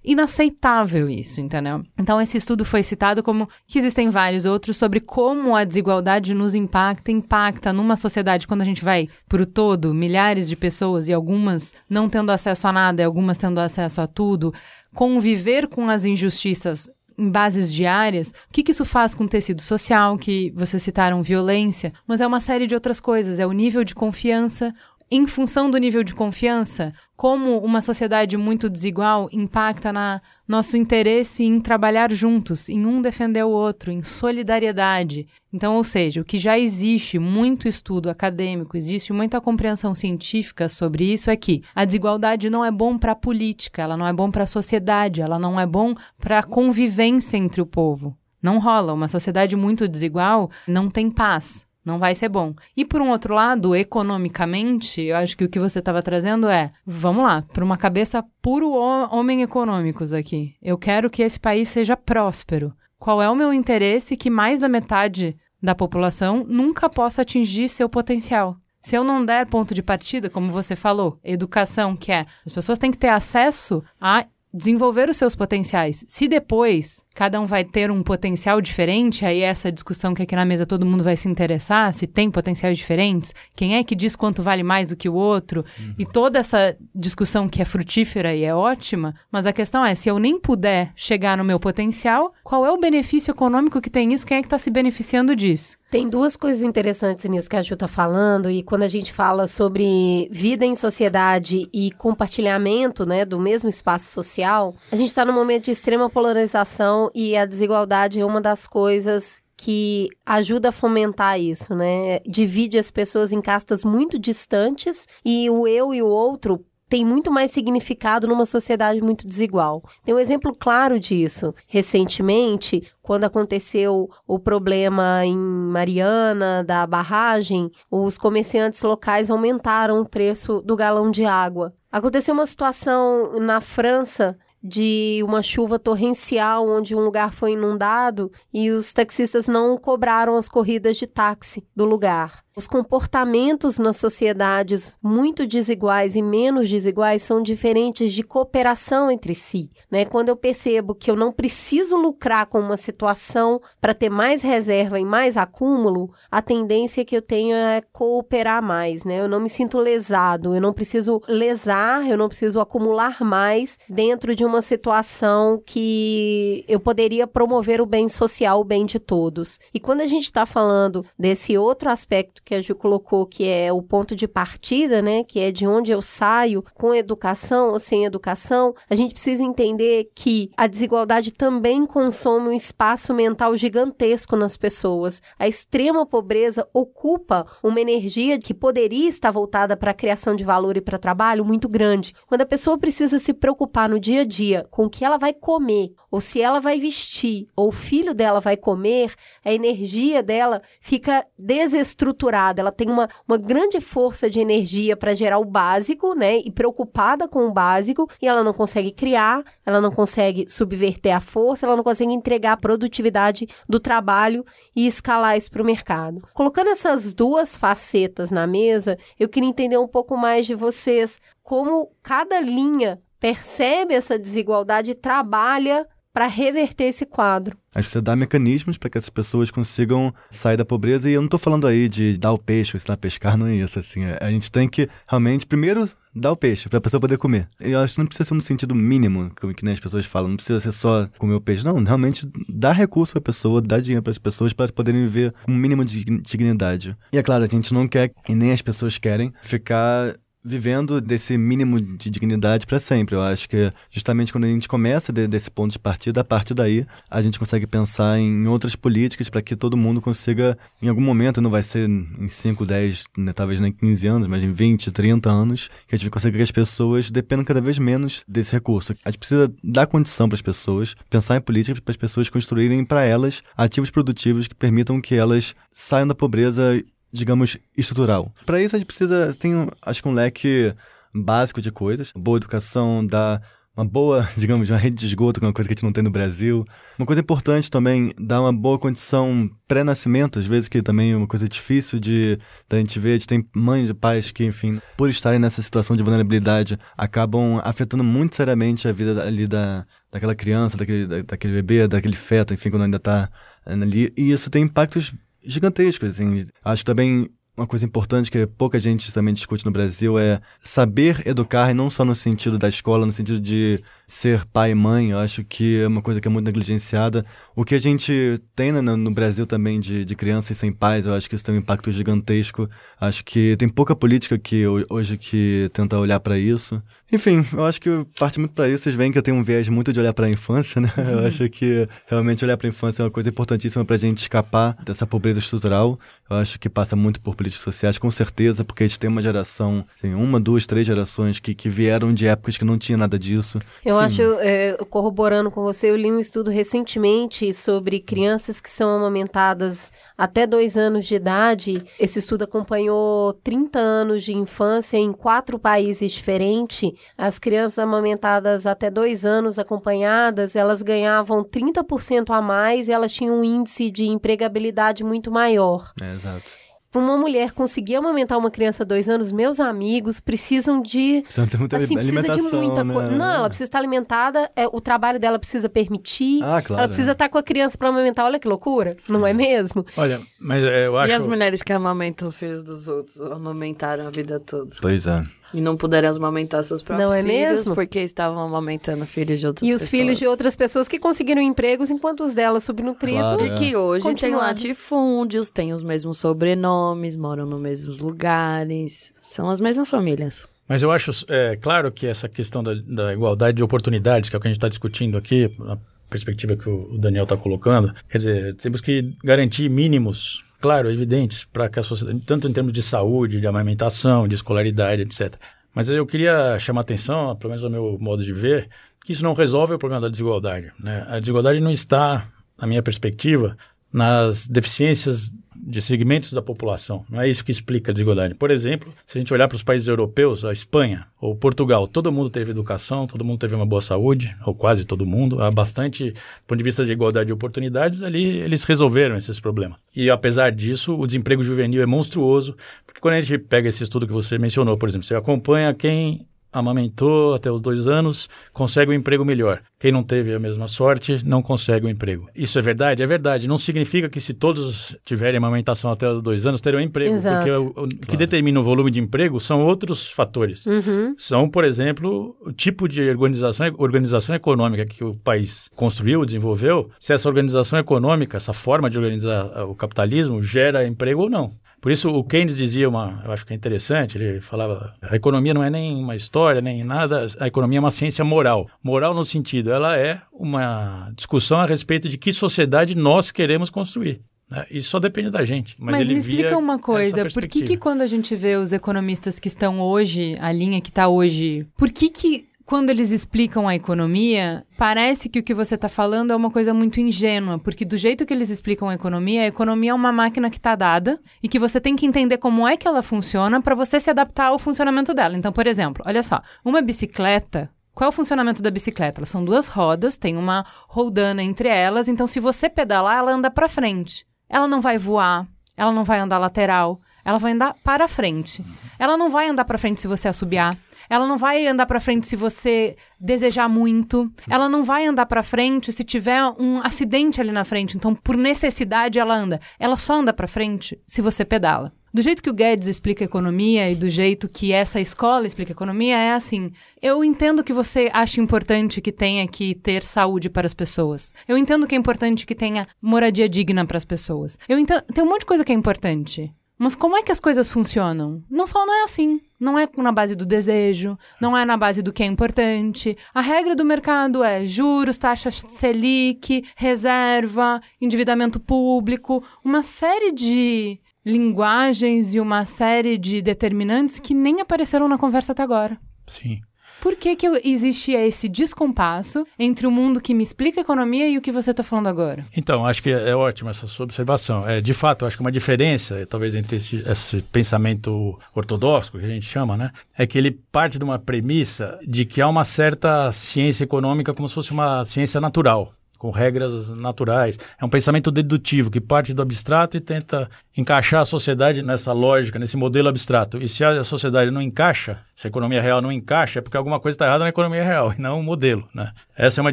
[0.04, 1.80] inaceitável isso, entendeu?
[1.98, 6.54] Então esse estudo foi citado como que existem vários outros sobre como a desigualdade nos
[6.54, 11.74] impacta, impacta numa sociedade quando a gente vai pro todo, milhares de pessoas e algumas
[11.88, 14.52] não tendo acesso a nada e algumas tendo acesso a tudo,
[14.94, 19.62] conviver com as injustiças em bases diárias, o que, que isso faz com o tecido
[19.62, 23.84] social, que vocês citaram violência, mas é uma série de outras coisas, é o nível
[23.84, 24.74] de confiança,
[25.14, 31.44] em função do nível de confiança, como uma sociedade muito desigual impacta na nosso interesse
[31.44, 35.26] em trabalhar juntos, em um defender o outro, em solidariedade.
[35.52, 41.04] Então, ou seja, o que já existe muito estudo acadêmico, existe muita compreensão científica sobre
[41.04, 44.30] isso é que a desigualdade não é bom para a política, ela não é bom
[44.30, 48.16] para a sociedade, ela não é bom para a convivência entre o povo.
[48.42, 51.66] Não rola, uma sociedade muito desigual não tem paz.
[51.84, 52.54] Não vai ser bom.
[52.76, 56.72] E por um outro lado, economicamente, eu acho que o que você estava trazendo é,
[56.86, 60.54] vamos lá, para uma cabeça puro homem econômicos aqui.
[60.62, 62.72] Eu quero que esse país seja próspero.
[62.98, 67.88] Qual é o meu interesse que mais da metade da população nunca possa atingir seu
[67.88, 68.56] potencial?
[68.80, 72.78] Se eu não der ponto de partida, como você falou, educação, que é as pessoas
[72.78, 76.04] têm que ter acesso a desenvolver os seus potenciais.
[76.06, 80.44] Se depois cada um vai ter um potencial diferente, aí essa discussão que aqui na
[80.44, 84.42] mesa todo mundo vai se interessar, se tem potenciais diferentes, quem é que diz quanto
[84.42, 85.94] vale mais do que o outro, uhum.
[85.98, 90.08] e toda essa discussão que é frutífera e é ótima, mas a questão é, se
[90.08, 94.26] eu nem puder chegar no meu potencial, qual é o benefício econômico que tem isso?
[94.26, 95.76] Quem é que está se beneficiando disso?
[95.92, 99.46] Tem duas coisas interessantes nisso que a Ju está falando, e quando a gente fala
[99.46, 105.34] sobre vida em sociedade e compartilhamento né, do mesmo espaço social, a gente está num
[105.34, 111.40] momento de extrema polarização e a desigualdade é uma das coisas que ajuda a fomentar
[111.40, 112.18] isso, né?
[112.26, 117.30] Divide as pessoas em castas muito distantes e o eu e o outro tem muito
[117.30, 119.82] mais significado numa sociedade muito desigual.
[120.04, 121.54] Tem um exemplo claro disso.
[121.66, 130.60] Recentemente, quando aconteceu o problema em Mariana, da barragem, os comerciantes locais aumentaram o preço
[130.60, 131.72] do galão de água.
[131.90, 138.70] Aconteceu uma situação na França de uma chuva torrencial onde um lugar foi inundado e
[138.70, 142.44] os taxistas não cobraram as corridas de táxi do lugar.
[142.54, 149.70] Os comportamentos nas sociedades muito desiguais e menos desiguais são diferentes de cooperação entre si.
[149.90, 150.04] Né?
[150.04, 155.00] Quando eu percebo que eu não preciso lucrar com uma situação para ter mais reserva
[155.00, 159.04] e mais acúmulo, a tendência que eu tenho é cooperar mais.
[159.04, 159.20] Né?
[159.20, 164.34] Eu não me sinto lesado, eu não preciso lesar, eu não preciso acumular mais dentro
[164.34, 169.58] de uma situação que eu poderia promover o bem social, o bem de todos.
[169.72, 173.72] E quando a gente está falando desse outro aspecto que a Ju colocou, que é
[173.72, 178.04] o ponto de partida, né, que é de onde eu saio com educação ou sem
[178.04, 184.56] educação, a gente precisa entender que a desigualdade também consome um espaço mental gigantesco nas
[184.56, 185.22] pessoas.
[185.38, 190.76] A extrema pobreza ocupa uma energia que poderia estar voltada para a criação de valor
[190.76, 192.14] e para trabalho muito grande.
[192.26, 195.32] Quando a pessoa precisa se preocupar no dia a dia com o que ela vai
[195.32, 200.62] comer, ou se ela vai vestir, ou o filho dela vai comer, a energia dela
[200.80, 206.38] fica desestruturada, ela tem uma, uma grande força de energia para gerar o básico, né?
[206.38, 211.20] E preocupada com o básico, e ela não consegue criar, ela não consegue subverter a
[211.20, 216.22] força, ela não consegue entregar a produtividade do trabalho e escalar isso para o mercado.
[216.32, 221.90] Colocando essas duas facetas na mesa, eu queria entender um pouco mais de vocês, como
[222.02, 227.56] cada linha percebe essa desigualdade e trabalha para reverter esse quadro.
[227.74, 231.08] Acho que você dá mecanismos para que essas pessoas consigam sair da pobreza.
[231.08, 233.54] E eu não estou falando aí de dar o peixe, ensinar a pescar, não é
[233.54, 233.78] isso.
[233.78, 237.48] Assim, a gente tem que realmente, primeiro, dar o peixe para a pessoa poder comer.
[237.58, 240.28] Eu acho que não precisa ser no sentido mínimo, que, que nem as pessoas falam.
[240.28, 241.64] Não precisa ser só comer o peixe.
[241.64, 245.32] Não, realmente dar recurso para a pessoa, dar dinheiro para as pessoas para poderem viver
[245.44, 246.96] com um mínimo de dignidade.
[247.12, 251.38] E é claro, a gente não quer, e nem as pessoas querem, ficar vivendo desse
[251.38, 253.14] mínimo de dignidade para sempre.
[253.14, 256.54] Eu acho que justamente quando a gente começa de, desse ponto de partida, a partir
[256.54, 261.00] daí a gente consegue pensar em outras políticas para que todo mundo consiga, em algum
[261.00, 264.90] momento, não vai ser em 5, 10, né, talvez nem 15 anos, mas em 20,
[264.90, 268.94] 30 anos, que a gente consiga que as pessoas dependam cada vez menos desse recurso.
[269.04, 272.84] A gente precisa dar condição para as pessoas, pensar em políticas para as pessoas construírem
[272.84, 278.32] para elas ativos produtivos que permitam que elas saiam da pobreza digamos, estrutural.
[278.46, 280.74] Para isso a gente precisa, tem, acho que um leque
[281.14, 283.42] básico de coisas, boa educação, dar
[283.76, 285.92] uma boa, digamos, uma rede de esgoto, que é uma coisa que a gente não
[285.92, 286.64] tem no Brasil.
[286.98, 291.26] Uma coisa importante também, dar uma boa condição pré-nascimento, às vezes que também é uma
[291.26, 295.08] coisa difícil de da gente ver, a gente tem mães e pais que, enfim, por
[295.08, 300.76] estarem nessa situação de vulnerabilidade, acabam afetando muito seriamente a vida ali da, daquela criança,
[300.76, 303.30] daquele, da, daquele bebê, daquele feto, enfim, quando ainda está
[303.64, 304.12] ali.
[304.16, 305.12] E isso tem impactos
[305.44, 306.46] gigantescos, assim.
[306.64, 311.70] Acho também uma coisa importante que pouca gente também discute no Brasil é saber educar,
[311.70, 315.18] e não só no sentido da escola, no sentido de ser pai e mãe, eu
[315.18, 317.24] acho que é uma coisa que é muito negligenciada.
[317.56, 321.14] O que a gente tem no, no Brasil também de, de crianças sem pais, eu
[321.14, 322.68] acho que isso tem um impacto gigantesco.
[323.00, 326.80] Acho que tem pouca política que hoje que tenta olhar para isso.
[327.10, 328.84] Enfim, eu acho que parte muito para isso.
[328.84, 330.90] Vocês veem que eu tenho um viés muito de olhar para a infância, né?
[331.12, 334.18] Eu acho que realmente olhar para a infância é uma coisa importantíssima para a gente
[334.18, 336.00] escapar dessa pobreza estrutural.
[336.30, 339.20] Eu acho que passa muito por políticas sociais, com certeza, porque a gente tem uma
[339.20, 343.18] geração, assim, uma, duas, três gerações que, que vieram de épocas que não tinha nada
[343.18, 343.60] disso.
[343.84, 348.90] Eu acho, é, corroborando com você, eu li um estudo recentemente sobre crianças que são
[348.90, 351.82] amamentadas até dois anos de idade.
[351.98, 356.92] Esse estudo acompanhou 30 anos de infância em quatro países diferentes.
[357.16, 363.38] As crianças amamentadas até dois anos acompanhadas, elas ganhavam 30% a mais e elas tinham
[363.38, 365.92] um índice de empregabilidade muito maior.
[366.02, 366.61] É, exato
[366.92, 371.22] para uma mulher conseguir amamentar uma criança dois anos, meus amigos precisam de.
[371.22, 372.92] Precisa ter muita assim, precisa de muita né?
[372.92, 373.10] coisa.
[373.10, 376.42] Não, ela precisa estar alimentada, é, o trabalho dela precisa permitir.
[376.44, 376.82] Ah, claro.
[376.82, 378.26] Ela precisa estar com a criança para amamentar.
[378.26, 379.86] Olha que loucura, não é mesmo?
[379.96, 381.10] Olha, mas é, eu acho.
[381.10, 384.76] E as mulheres que amamentam os filhos dos outros, amamentaram a vida toda.
[384.82, 385.24] Pois é.
[385.54, 387.74] E não puderam amamentar seus próprios Não é filhos mesmo?
[387.74, 389.82] porque estavam amamentando filhos de outras E pessoas.
[389.82, 393.20] os filhos de outras pessoas que conseguiram empregos enquanto os delas subnutridos.
[393.20, 399.12] Claro, E que hoje tem latifúndios, têm os mesmos sobrenomes, moram nos mesmos lugares.
[399.20, 400.46] São as mesmas famílias.
[400.68, 404.38] Mas eu acho, é, claro que essa questão da, da igualdade de oportunidades, que é
[404.38, 405.76] o que a gente está discutindo aqui, a
[406.08, 411.68] perspectiva que o Daniel está colocando, quer dizer, temos que garantir mínimos, claro, evidentes, para
[411.68, 415.34] que a sociedade, tanto em termos de saúde, de amamentação, de escolaridade, etc.
[415.74, 418.68] Mas eu queria chamar a atenção, pelo menos ao meu modo de ver,
[419.04, 420.72] que isso não resolve o problema da desigualdade.
[420.78, 421.04] Né?
[421.08, 423.56] A desigualdade não está, na minha perspectiva,
[423.92, 427.04] nas deficiências de segmentos da população.
[427.08, 428.34] Não é isso que explica a desigualdade.
[428.34, 432.10] Por exemplo, se a gente olhar para os países europeus, a Espanha ou Portugal, todo
[432.10, 435.40] mundo teve educação, todo mundo teve uma boa saúde, ou quase todo mundo.
[435.40, 439.78] Há bastante, do ponto de vista de igualdade de oportunidades, ali eles resolveram esses problemas.
[439.94, 444.06] E apesar disso, o desemprego juvenil é monstruoso, porque quando a gente pega esse estudo
[444.06, 448.94] que você mencionou, por exemplo, você acompanha quem amamentou até os dois anos, consegue um
[448.94, 449.62] emprego melhor.
[449.80, 452.28] Quem não teve a mesma sorte não consegue um emprego.
[452.36, 453.02] Isso é verdade?
[453.02, 453.48] É verdade.
[453.48, 457.14] Não significa que se todos tiverem amamentação até os dois anos, terão emprego.
[457.14, 457.44] Exato.
[457.44, 460.66] Porque o, o que determina o volume de emprego são outros fatores.
[460.66, 461.14] Uhum.
[461.16, 467.12] São, por exemplo, o tipo de organização, organização econômica que o país construiu, desenvolveu, se
[467.12, 471.50] essa organização econômica, essa forma de organizar ah, o capitalismo, gera emprego ou não.
[471.82, 475.52] Por isso, o Keynes dizia uma, eu acho que é interessante, ele falava, a economia
[475.52, 478.68] não é nem uma história, nem nada, a economia é uma ciência moral.
[478.80, 484.20] Moral no sentido, ela é uma discussão a respeito de que sociedade nós queremos construir.
[484.48, 484.64] né?
[484.70, 485.74] Isso só depende da gente.
[485.76, 488.72] Mas, Mas, ele me explica uma coisa, por que, que quando a gente vê os
[488.72, 493.68] economistas que estão hoje, a linha que está hoje, por que que quando eles explicam
[493.68, 497.84] a economia, parece que o que você está falando é uma coisa muito ingênua, porque
[497.84, 501.20] do jeito que eles explicam a economia, a economia é uma máquina que está dada
[501.42, 504.46] e que você tem que entender como é que ela funciona para você se adaptar
[504.46, 505.36] ao funcionamento dela.
[505.36, 509.20] Então, por exemplo, olha só, uma bicicleta qual é o funcionamento da bicicleta?
[509.20, 513.50] Elas são duas rodas, tem uma roldana entre elas, então se você pedalar, ela anda
[513.50, 514.26] para frente.
[514.48, 515.46] Ela não vai voar,
[515.76, 518.64] ela não vai andar lateral, ela vai andar para frente.
[518.98, 520.76] Ela não vai andar para frente se você assobiar.
[521.12, 524.32] Ela não vai andar para frente se você desejar muito.
[524.48, 527.98] Ela não vai andar para frente se tiver um acidente ali na frente.
[527.98, 529.60] Então, por necessidade, ela anda.
[529.78, 531.92] Ela só anda para frente se você pedala.
[532.14, 536.16] Do jeito que o Guedes explica economia e do jeito que essa escola explica economia,
[536.16, 536.72] é assim.
[537.00, 541.34] Eu entendo que você acha importante que tenha que ter saúde para as pessoas.
[541.46, 544.58] Eu entendo que é importante que tenha moradia digna para as pessoas.
[544.66, 545.02] Eu entendo.
[545.12, 546.50] Tem um monte de coisa que é importante.
[546.82, 548.42] Mas como é que as coisas funcionam?
[548.50, 549.40] Não só não é assim.
[549.60, 553.16] Não é na base do desejo, não é na base do que é importante.
[553.32, 562.34] A regra do mercado é juros, taxa Selic, reserva, endividamento público, uma série de linguagens
[562.34, 565.96] e uma série de determinantes que nem apareceram na conversa até agora.
[566.26, 566.62] Sim.
[567.02, 571.40] Por que, que existia esse descompasso entre o mundo que me explica economia e o
[571.40, 572.46] que você está falando agora?
[572.56, 574.68] Então, acho que é, é ótima essa sua observação.
[574.68, 579.24] É, de fato, acho que uma diferença, eh, talvez, entre esse, esse pensamento ortodoxo, que
[579.24, 579.90] a gente chama, né?
[580.16, 584.48] É que ele parte de uma premissa de que há uma certa ciência econômica como
[584.48, 585.92] se fosse uma ciência natural.
[586.22, 587.58] Com regras naturais.
[587.80, 592.60] É um pensamento dedutivo que parte do abstrato e tenta encaixar a sociedade nessa lógica,
[592.60, 593.60] nesse modelo abstrato.
[593.60, 597.00] E se a sociedade não encaixa, se a economia real não encaixa, é porque alguma
[597.00, 598.88] coisa está errada na economia real e não o modelo.
[598.94, 599.10] Né?
[599.36, 599.72] Essa é uma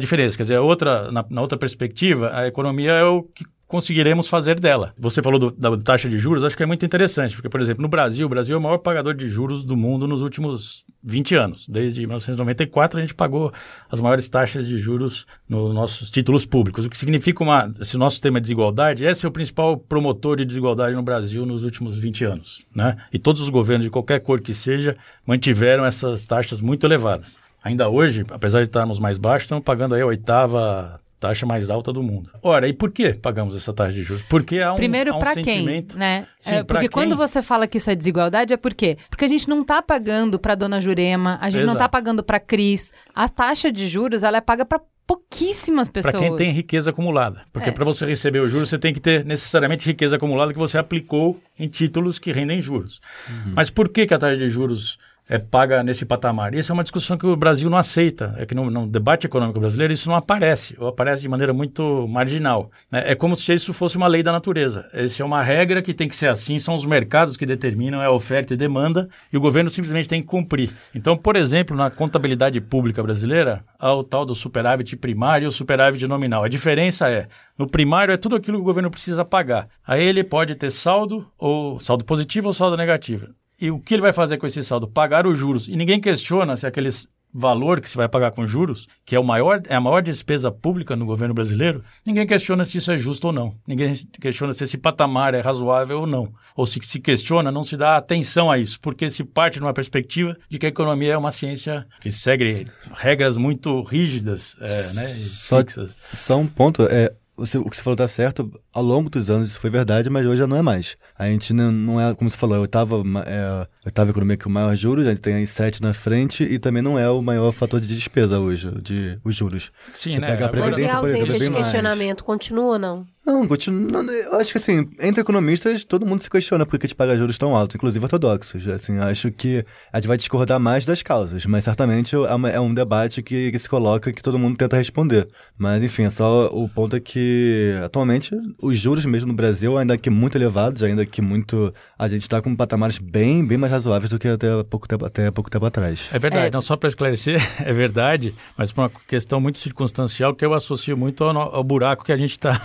[0.00, 0.36] diferença.
[0.36, 4.58] Quer dizer, a outra, na, na outra perspectiva, a economia é o que conseguiremos fazer
[4.58, 4.92] dela.
[4.98, 7.80] Você falou do- da taxa de juros, acho que é muito interessante, porque, por exemplo,
[7.80, 11.36] no Brasil, o Brasil é o maior pagador de juros do mundo nos últimos 20
[11.36, 11.68] anos.
[11.68, 13.52] Desde 1994, a gente pagou
[13.88, 17.72] as maiores taxas de juros nos nossos títulos públicos, o que significa uma.
[17.74, 21.46] Se o nosso sistema é desigualdade, esse é o principal promotor de desigualdade no Brasil
[21.46, 22.62] nos últimos 20 anos.
[22.74, 22.96] Né?
[23.12, 27.38] E todos os governos, de qualquer cor que seja, mantiveram essas taxas muito elevadas.
[27.62, 31.92] Ainda hoje, apesar de estarmos mais baixos, estamos pagando aí a oitava taxa mais alta
[31.92, 32.30] do mundo.
[32.42, 34.22] Ora, e por que pagamos essa taxa de juros?
[34.22, 35.96] Porque há um, Primeiro, há um pra quem, sentimento...
[35.98, 36.26] né?
[36.40, 37.16] Sim, É, porque quando quem?
[37.18, 38.96] você fala que isso é desigualdade, é por quê?
[39.10, 41.92] Porque a gente não tá pagando pra dona Jurema, a gente não tá Exato.
[41.92, 42.90] pagando pra Cris.
[43.14, 46.14] A taxa de juros, ela é paga pra pouquíssimas pessoas.
[46.14, 47.42] Para quem tem riqueza acumulada.
[47.52, 47.72] Porque É.
[47.72, 51.38] para você receber o juros, você tem que ter necessariamente riqueza acumulada que você aplicou
[51.58, 53.00] em títulos que rendem juros.
[53.46, 54.98] Mas por que, que a taxa de juros
[55.30, 56.52] é paga nesse patamar?
[56.54, 58.34] Isso é uma discussão que o Brasil não aceita.
[58.36, 62.08] É que no, no debate econômico brasileiro isso não aparece, ou aparece de maneira muito
[62.08, 62.68] marginal.
[62.90, 63.04] né?
[63.06, 64.90] É como se isso fosse uma lei da natureza.
[64.92, 68.06] Essa é uma regra que tem que ser assim, são os mercados que determinam é
[68.06, 70.72] a oferta e demanda, e o governo simplesmente tem que cumprir.
[70.92, 75.52] Então, por exemplo, na contabilidade pública brasileira, há o tal do superávit primário e o
[75.52, 76.42] superávit nominal.
[76.42, 79.68] A diferença é, no primário é tudo aquilo que o governo precisa pagar.
[79.86, 83.28] Aí ele pode ter saldo, ou saldo positivo ou saldo negativo.
[83.60, 84.88] E o que ele vai fazer com esse saldo?
[84.88, 85.68] Pagar os juros.
[85.68, 89.22] E ninguém questiona se aqueles valor que se vai pagar com juros, que é, o
[89.24, 93.28] maior, é a maior despesa pública no governo brasileiro, ninguém questiona se isso é justo
[93.28, 93.54] ou não.
[93.66, 96.32] Ninguém questiona se esse patamar é razoável ou não.
[96.56, 99.72] Ou se se questiona, não se dá atenção a isso, porque se parte de uma
[99.72, 105.04] perspectiva de que a economia é uma ciência que segue regras muito rígidas é, né,
[105.04, 105.94] Só- fixas.
[106.12, 109.48] Só um ponto, é, você- o que você falou tá certo, ao longo dos anos
[109.48, 110.96] isso foi verdade, mas hoje já não é mais.
[111.18, 114.48] A gente não, não é, como você falou, a oitava, é, a oitava economia com
[114.48, 117.50] maior juros, a gente tem aí sete na frente e também não é o maior
[117.52, 119.72] fator de despesa hoje, de, os juros.
[119.94, 120.26] Sim, Você né?
[120.28, 121.66] pega a Agora- Mas e Previdência, a por exemplo, ausência é de bem mais.
[121.66, 123.06] questionamento continua ou não?
[123.30, 124.02] Não, continua.
[124.02, 127.38] Eu acho que assim, entre economistas, todo mundo se questiona por que te paga juros
[127.38, 128.66] tão altos, inclusive ortodoxos.
[128.66, 132.58] Assim, acho que a gente vai discordar mais das causas, mas certamente é, uma, é
[132.58, 135.28] um debate que, que, se coloca que todo mundo tenta responder.
[135.56, 139.96] Mas enfim, é só o ponto é que atualmente os juros mesmo no Brasil, ainda
[139.96, 141.72] que muito elevados, ainda que muito.
[141.96, 145.30] A gente está com patamares bem, bem mais razoáveis do que até pouco tempo, até
[145.30, 146.08] pouco tempo atrás.
[146.12, 146.50] É verdade, é.
[146.50, 150.96] não só para esclarecer, é verdade, mas por uma questão muito circunstancial que eu associo
[150.96, 152.60] muito ao, ao buraco que a gente está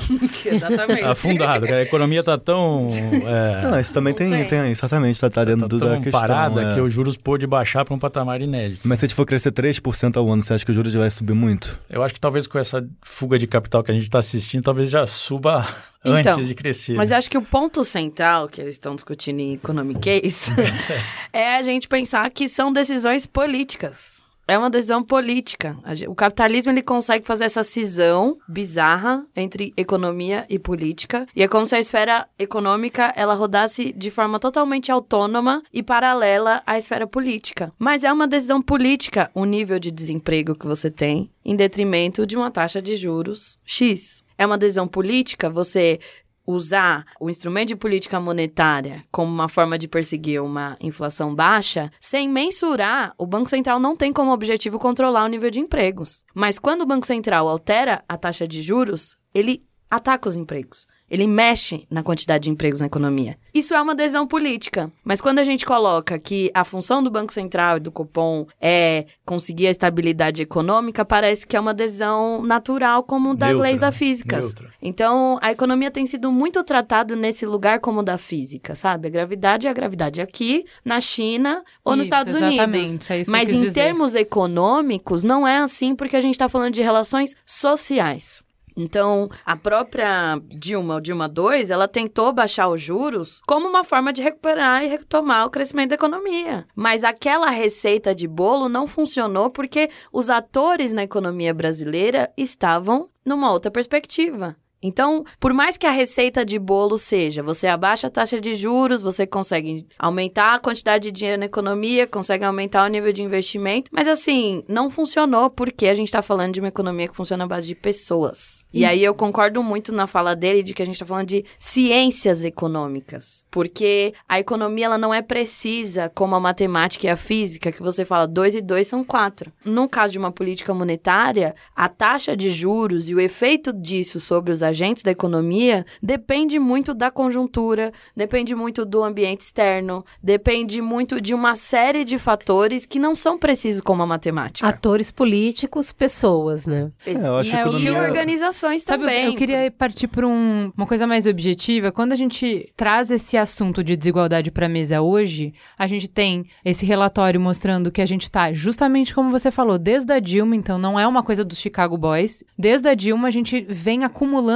[1.10, 1.66] afundado.
[1.66, 2.88] a economia está tão.
[3.26, 3.62] É...
[3.62, 6.22] Não, isso também tem, tem, tem exatamente, está tá dentro tá da questão.
[6.22, 6.74] parada é...
[6.76, 8.82] que os juros pôde baixar para um patamar inédito.
[8.84, 11.10] Mas se a gente for crescer 3% ao ano, você acha que os juros vai
[11.10, 11.80] subir muito?
[11.90, 14.90] Eu acho que talvez com essa fuga de capital que a gente está assistindo, talvez
[14.90, 15.66] já suba
[16.04, 16.96] então, antes de crescer.
[16.96, 20.52] Mas eu acho que o ponto central que eles estão discutindo em Economic Case
[21.34, 24.15] é a gente pensar que são decisões políticas.
[24.48, 25.78] É uma decisão política.
[26.08, 31.26] O capitalismo ele consegue fazer essa cisão bizarra entre economia e política.
[31.36, 36.62] E é como se a esfera econômica ela rodasse de forma totalmente autônoma e paralela
[36.66, 37.72] à esfera política.
[37.80, 42.38] Mas é uma decisão política o nível de desemprego que você tem em detrimento de
[42.38, 44.24] uma taxa de juros X.
[44.38, 46.00] É uma decisão política você
[46.46, 52.30] usar o instrumento de política monetária como uma forma de perseguir uma inflação baixa, sem
[52.30, 56.24] mensurar, o Banco Central não tem como objetivo controlar o nível de empregos.
[56.34, 60.88] Mas quando o Banco Central altera a taxa de juros, ele ataca os empregos.
[61.10, 63.38] Ele mexe na quantidade de empregos na economia.
[63.54, 64.92] Isso é uma decisão política.
[65.04, 69.06] Mas quando a gente coloca que a função do Banco Central e do Copom é
[69.26, 74.42] conseguir a estabilidade econômica, parece que é uma decisão natural, como das leis da física.
[74.82, 79.08] Então, a economia tem sido muito tratada nesse lugar como da física, sabe?
[79.08, 83.10] A gravidade é a gravidade aqui, na China ou isso, nos Estados Unidos.
[83.10, 83.74] É Mas em dizer.
[83.74, 88.45] termos econômicos, não é assim porque a gente está falando de relações sociais.
[88.76, 94.12] Então, a própria Dilma, o Dilma 2, ela tentou baixar os juros como uma forma
[94.12, 96.68] de recuperar e retomar o crescimento da economia.
[96.76, 103.52] Mas aquela receita de bolo não funcionou porque os atores na economia brasileira estavam numa
[103.52, 104.56] outra perspectiva.
[104.86, 109.02] Então, por mais que a receita de bolo seja, você abaixa a taxa de juros,
[109.02, 113.90] você consegue aumentar a quantidade de dinheiro na economia, consegue aumentar o nível de investimento,
[113.92, 117.48] mas assim, não funcionou porque a gente está falando de uma economia que funciona à
[117.48, 118.64] base de pessoas.
[118.72, 121.44] E, aí eu concordo muito na fala dele de que a gente está falando de
[121.58, 127.72] ciências econômicas, porque a economia ela não é precisa como a matemática e a física,
[127.72, 129.52] que você fala 2 e 2 são 4.
[129.66, 134.52] No caso de uma política monetária, a taxa de juros e o efeito disso sobre
[134.52, 141.22] os agentes da economia depende muito da conjuntura, depende muito do ambiente externo, depende muito
[141.22, 144.68] de uma série de fatores que não são precisos como a matemática.
[144.68, 146.92] Atores políticos, pessoas, né?
[147.06, 147.90] É, eu acho e, economia...
[147.90, 149.26] e organizações Sabe, também.
[149.26, 151.92] Eu queria partir para um, uma coisa mais objetiva.
[151.92, 156.46] Quando a gente traz esse assunto de desigualdade para a mesa hoje, a gente tem
[156.64, 160.78] esse relatório mostrando que a gente está justamente como você falou, desde a Dilma, então
[160.78, 162.44] não é uma coisa dos Chicago Boys.
[162.58, 164.55] Desde a Dilma a gente vem acumulando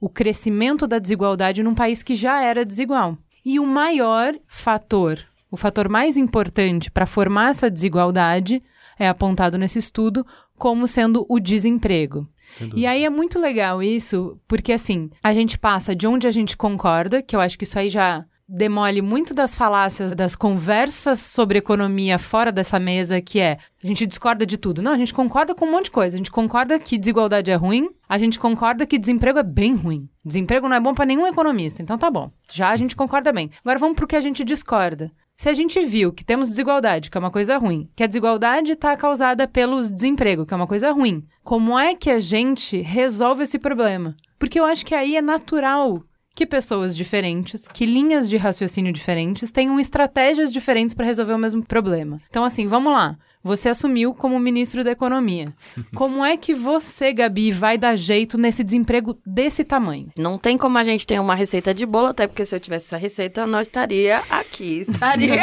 [0.00, 3.16] o crescimento da desigualdade num país que já era desigual.
[3.44, 5.18] E o maior fator,
[5.50, 8.62] o fator mais importante para formar essa desigualdade
[8.98, 12.28] é apontado nesse estudo como sendo o desemprego.
[12.74, 16.56] E aí é muito legal isso, porque assim, a gente passa de onde a gente
[16.56, 21.58] concorda, que eu acho que isso aí já demole muito das falácias das conversas sobre
[21.58, 24.82] economia fora dessa mesa, que é a gente discorda de tudo.
[24.82, 26.16] Não, a gente concorda com um monte de coisa.
[26.16, 30.08] A gente concorda que desigualdade é ruim, a gente concorda que desemprego é bem ruim.
[30.24, 32.30] Desemprego não é bom para nenhum economista, então tá bom.
[32.50, 33.50] Já a gente concorda bem.
[33.64, 35.10] Agora vamos pro que a gente discorda.
[35.36, 38.72] Se a gente viu que temos desigualdade, que é uma coisa ruim, que a desigualdade
[38.72, 43.42] está causada pelo desemprego, que é uma coisa ruim, como é que a gente resolve
[43.42, 44.14] esse problema?
[44.38, 49.52] Porque eu acho que aí é natural que pessoas diferentes, que linhas de raciocínio diferentes
[49.52, 52.20] tenham estratégias diferentes para resolver o mesmo problema.
[52.28, 53.16] Então, assim, vamos lá.
[53.44, 55.52] Você assumiu como ministro da Economia.
[55.94, 60.08] Como é que você, Gabi, vai dar jeito nesse desemprego desse tamanho?
[60.16, 62.86] Não tem como a gente ter uma receita de bolo, até porque se eu tivesse
[62.86, 64.78] essa receita, não estaria aqui.
[64.94, 65.34] Estaria,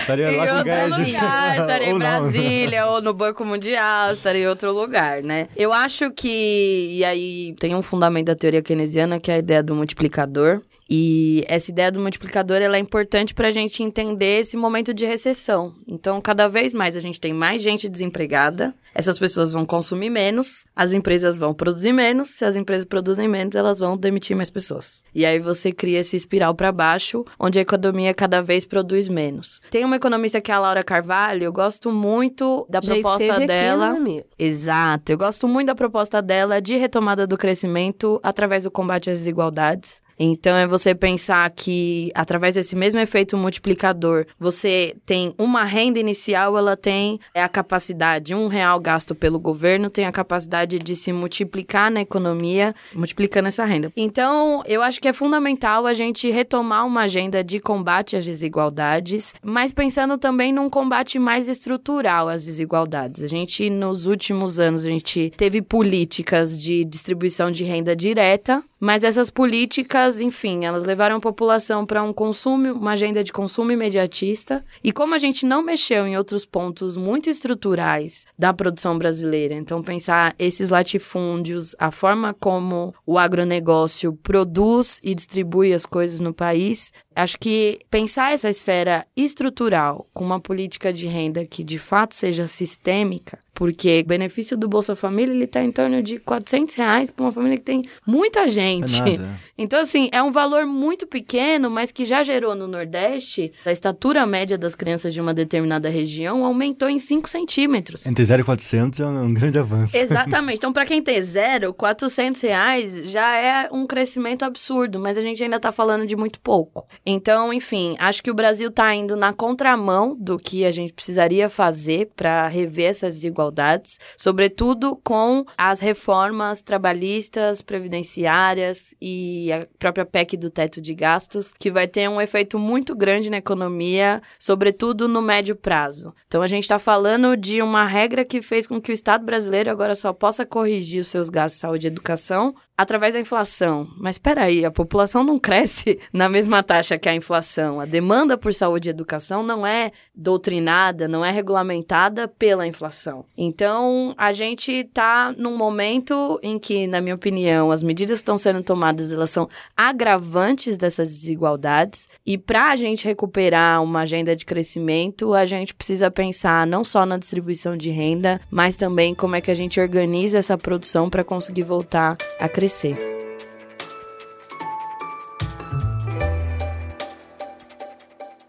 [0.00, 4.72] estaria lá em outro lugar, estaria em Brasília, ou no Banco Mundial, estaria em outro
[4.72, 5.48] lugar, né?
[5.54, 9.62] Eu acho que, e aí tem um fundamento da teoria keynesiana, que é a ideia
[9.62, 10.62] do multiplicador.
[10.88, 15.04] E essa ideia do multiplicador ela é importante para a gente entender esse momento de
[15.04, 15.74] recessão.
[15.86, 20.64] Então, cada vez mais a gente tem mais gente desempregada, essas pessoas vão consumir menos,
[20.74, 25.02] as empresas vão produzir menos, se as empresas produzem menos, elas vão demitir mais pessoas.
[25.12, 29.60] E aí você cria esse espiral para baixo, onde a economia cada vez produz menos.
[29.70, 33.92] Tem uma economista que é a Laura Carvalho, eu gosto muito da Já proposta dela.
[33.92, 35.10] Aqui, Exato.
[35.10, 40.03] Eu gosto muito da proposta dela de retomada do crescimento através do combate às desigualdades.
[40.18, 46.56] Então é você pensar que através desse mesmo efeito multiplicador, você tem uma renda inicial,
[46.56, 51.90] ela tem a capacidade, um real gasto pelo governo tem a capacidade de se multiplicar
[51.90, 53.92] na economia, multiplicando essa renda.
[53.96, 59.34] Então eu acho que é fundamental a gente retomar uma agenda de combate às desigualdades,
[59.42, 63.22] mas pensando também num combate mais estrutural às desigualdades.
[63.22, 69.02] A gente nos últimos anos a gente teve políticas de distribuição de renda direta mas
[69.02, 74.62] essas políticas, enfim, elas levaram a população para um consumo, uma agenda de consumo imediatista.
[74.84, 79.82] E como a gente não mexeu em outros pontos muito estruturais da produção brasileira, então
[79.82, 86.92] pensar esses latifúndios, a forma como o agronegócio produz e distribui as coisas no país,
[87.16, 92.46] acho que pensar essa esfera estrutural com uma política de renda que de fato seja
[92.46, 97.24] sistêmica, porque o benefício do Bolsa Família ele está em torno de 400 reais para
[97.24, 98.73] uma família que tem muita gente.
[98.82, 99.40] É nada.
[99.56, 104.26] Então, assim, é um valor muito pequeno, mas que já gerou no Nordeste, a estatura
[104.26, 108.04] média das crianças de uma determinada região aumentou em 5 centímetros.
[108.04, 109.96] Entre 0 e 400 é um, grande avanço.
[109.96, 110.58] Exatamente.
[110.58, 115.42] Então, para quem tem zero, 400 reais já é um crescimento absurdo, mas a gente
[115.42, 116.86] ainda tá falando de muito pouco.
[117.06, 121.48] Então, enfim, acho que o Brasil tá indo na contramão do que a gente precisaria
[121.48, 130.36] fazer para rever essas desigualdades, sobretudo com as reformas trabalhistas, previdenciárias e a própria PEC
[130.36, 135.22] do teto de gastos, que vai ter um efeito muito grande na economia, sobretudo no
[135.22, 136.14] médio prazo.
[136.26, 139.70] Então, a gente está falando de uma regra que fez com que o Estado brasileiro
[139.70, 143.88] agora só possa corrigir os seus gastos de saúde e educação através da inflação.
[143.96, 147.80] Mas espera aí, a população não cresce na mesma taxa que a inflação.
[147.80, 153.24] A demanda por saúde e educação não é doutrinada, não é regulamentada pela inflação.
[153.36, 158.38] Então, a gente está num momento em que, na minha opinião, as medidas que estão
[158.38, 162.08] sendo tomadas, elas são agravantes dessas desigualdades.
[162.26, 167.06] E para a gente recuperar uma agenda de crescimento, a gente precisa pensar não só
[167.06, 171.22] na distribuição de renda, mas também como é que a gente organiza essa produção para
[171.22, 172.63] conseguir voltar a crescer.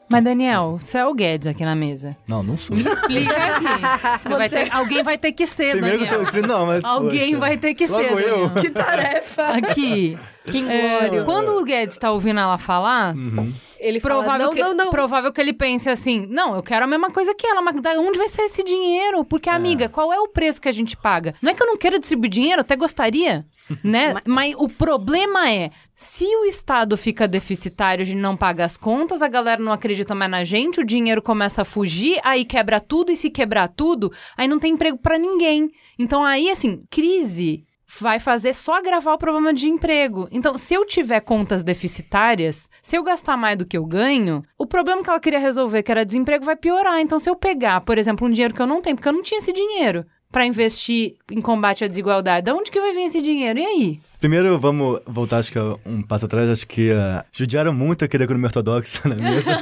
[0.09, 2.16] Mas, Daniel, você é o Guedes aqui na mesa.
[2.28, 2.76] Não, não sou.
[2.78, 3.66] Me explica aqui.
[4.30, 6.26] Você vai ter- alguém vai ter que ser, Tem medo Daniel.
[6.28, 6.84] ser- Não, mas.
[6.84, 7.39] Alguém poxa.
[7.39, 8.47] vai ter que Logo ser, eu.
[8.49, 8.61] Daniel.
[8.61, 9.47] Que tarefa!
[9.47, 10.18] Aqui.
[10.46, 11.24] Que É, glória.
[11.24, 13.52] quando o Guedes tá ouvindo ela falar, Uhum.
[13.80, 14.89] Ele fala, provável, não, que, não, não.
[14.89, 17.91] provável que ele pense assim: não, eu quero a mesma coisa que ela, mas da
[18.00, 19.24] onde vai ser esse dinheiro?
[19.26, 21.36] Porque, amiga, qual é o preço que a gente paga?
[21.41, 23.46] Não é que eu não quero distribuir dinheiro, até gostaria,
[23.84, 24.16] né?
[24.26, 24.56] mas...
[24.58, 25.72] o problema é.
[25.98, 30.14] Se o Estado fica deficitário, a gente não paga as contas, a galera não acredita
[30.14, 34.12] mais na gente, o dinheiro começa a fugir, aí quebra tudo, e se quebrar tudo,
[34.36, 35.72] aí não tem emprego pra ninguém.
[35.98, 37.64] Então aí, assim, crise
[38.00, 40.28] vai fazer só agravar o problema de emprego.
[40.32, 44.66] Então, se eu tiver contas deficitárias, se eu gastar mais do que eu ganho, o
[44.66, 47.00] problema que ela queria resolver, que era desemprego, vai piorar.
[47.00, 49.24] Então, se eu pegar, por exemplo, um dinheiro que eu não tenho, porque eu não
[49.24, 53.22] tinha esse dinheiro para investir em combate à desigualdade, de onde que vai vir esse
[53.22, 53.58] dinheiro?
[53.58, 54.00] E aí?
[54.20, 56.50] Primeiro, vamos voltar, acho que um passo atrás.
[56.50, 59.62] Acho que uh, judiaram muito aqui da economia ortodoxa na mesa.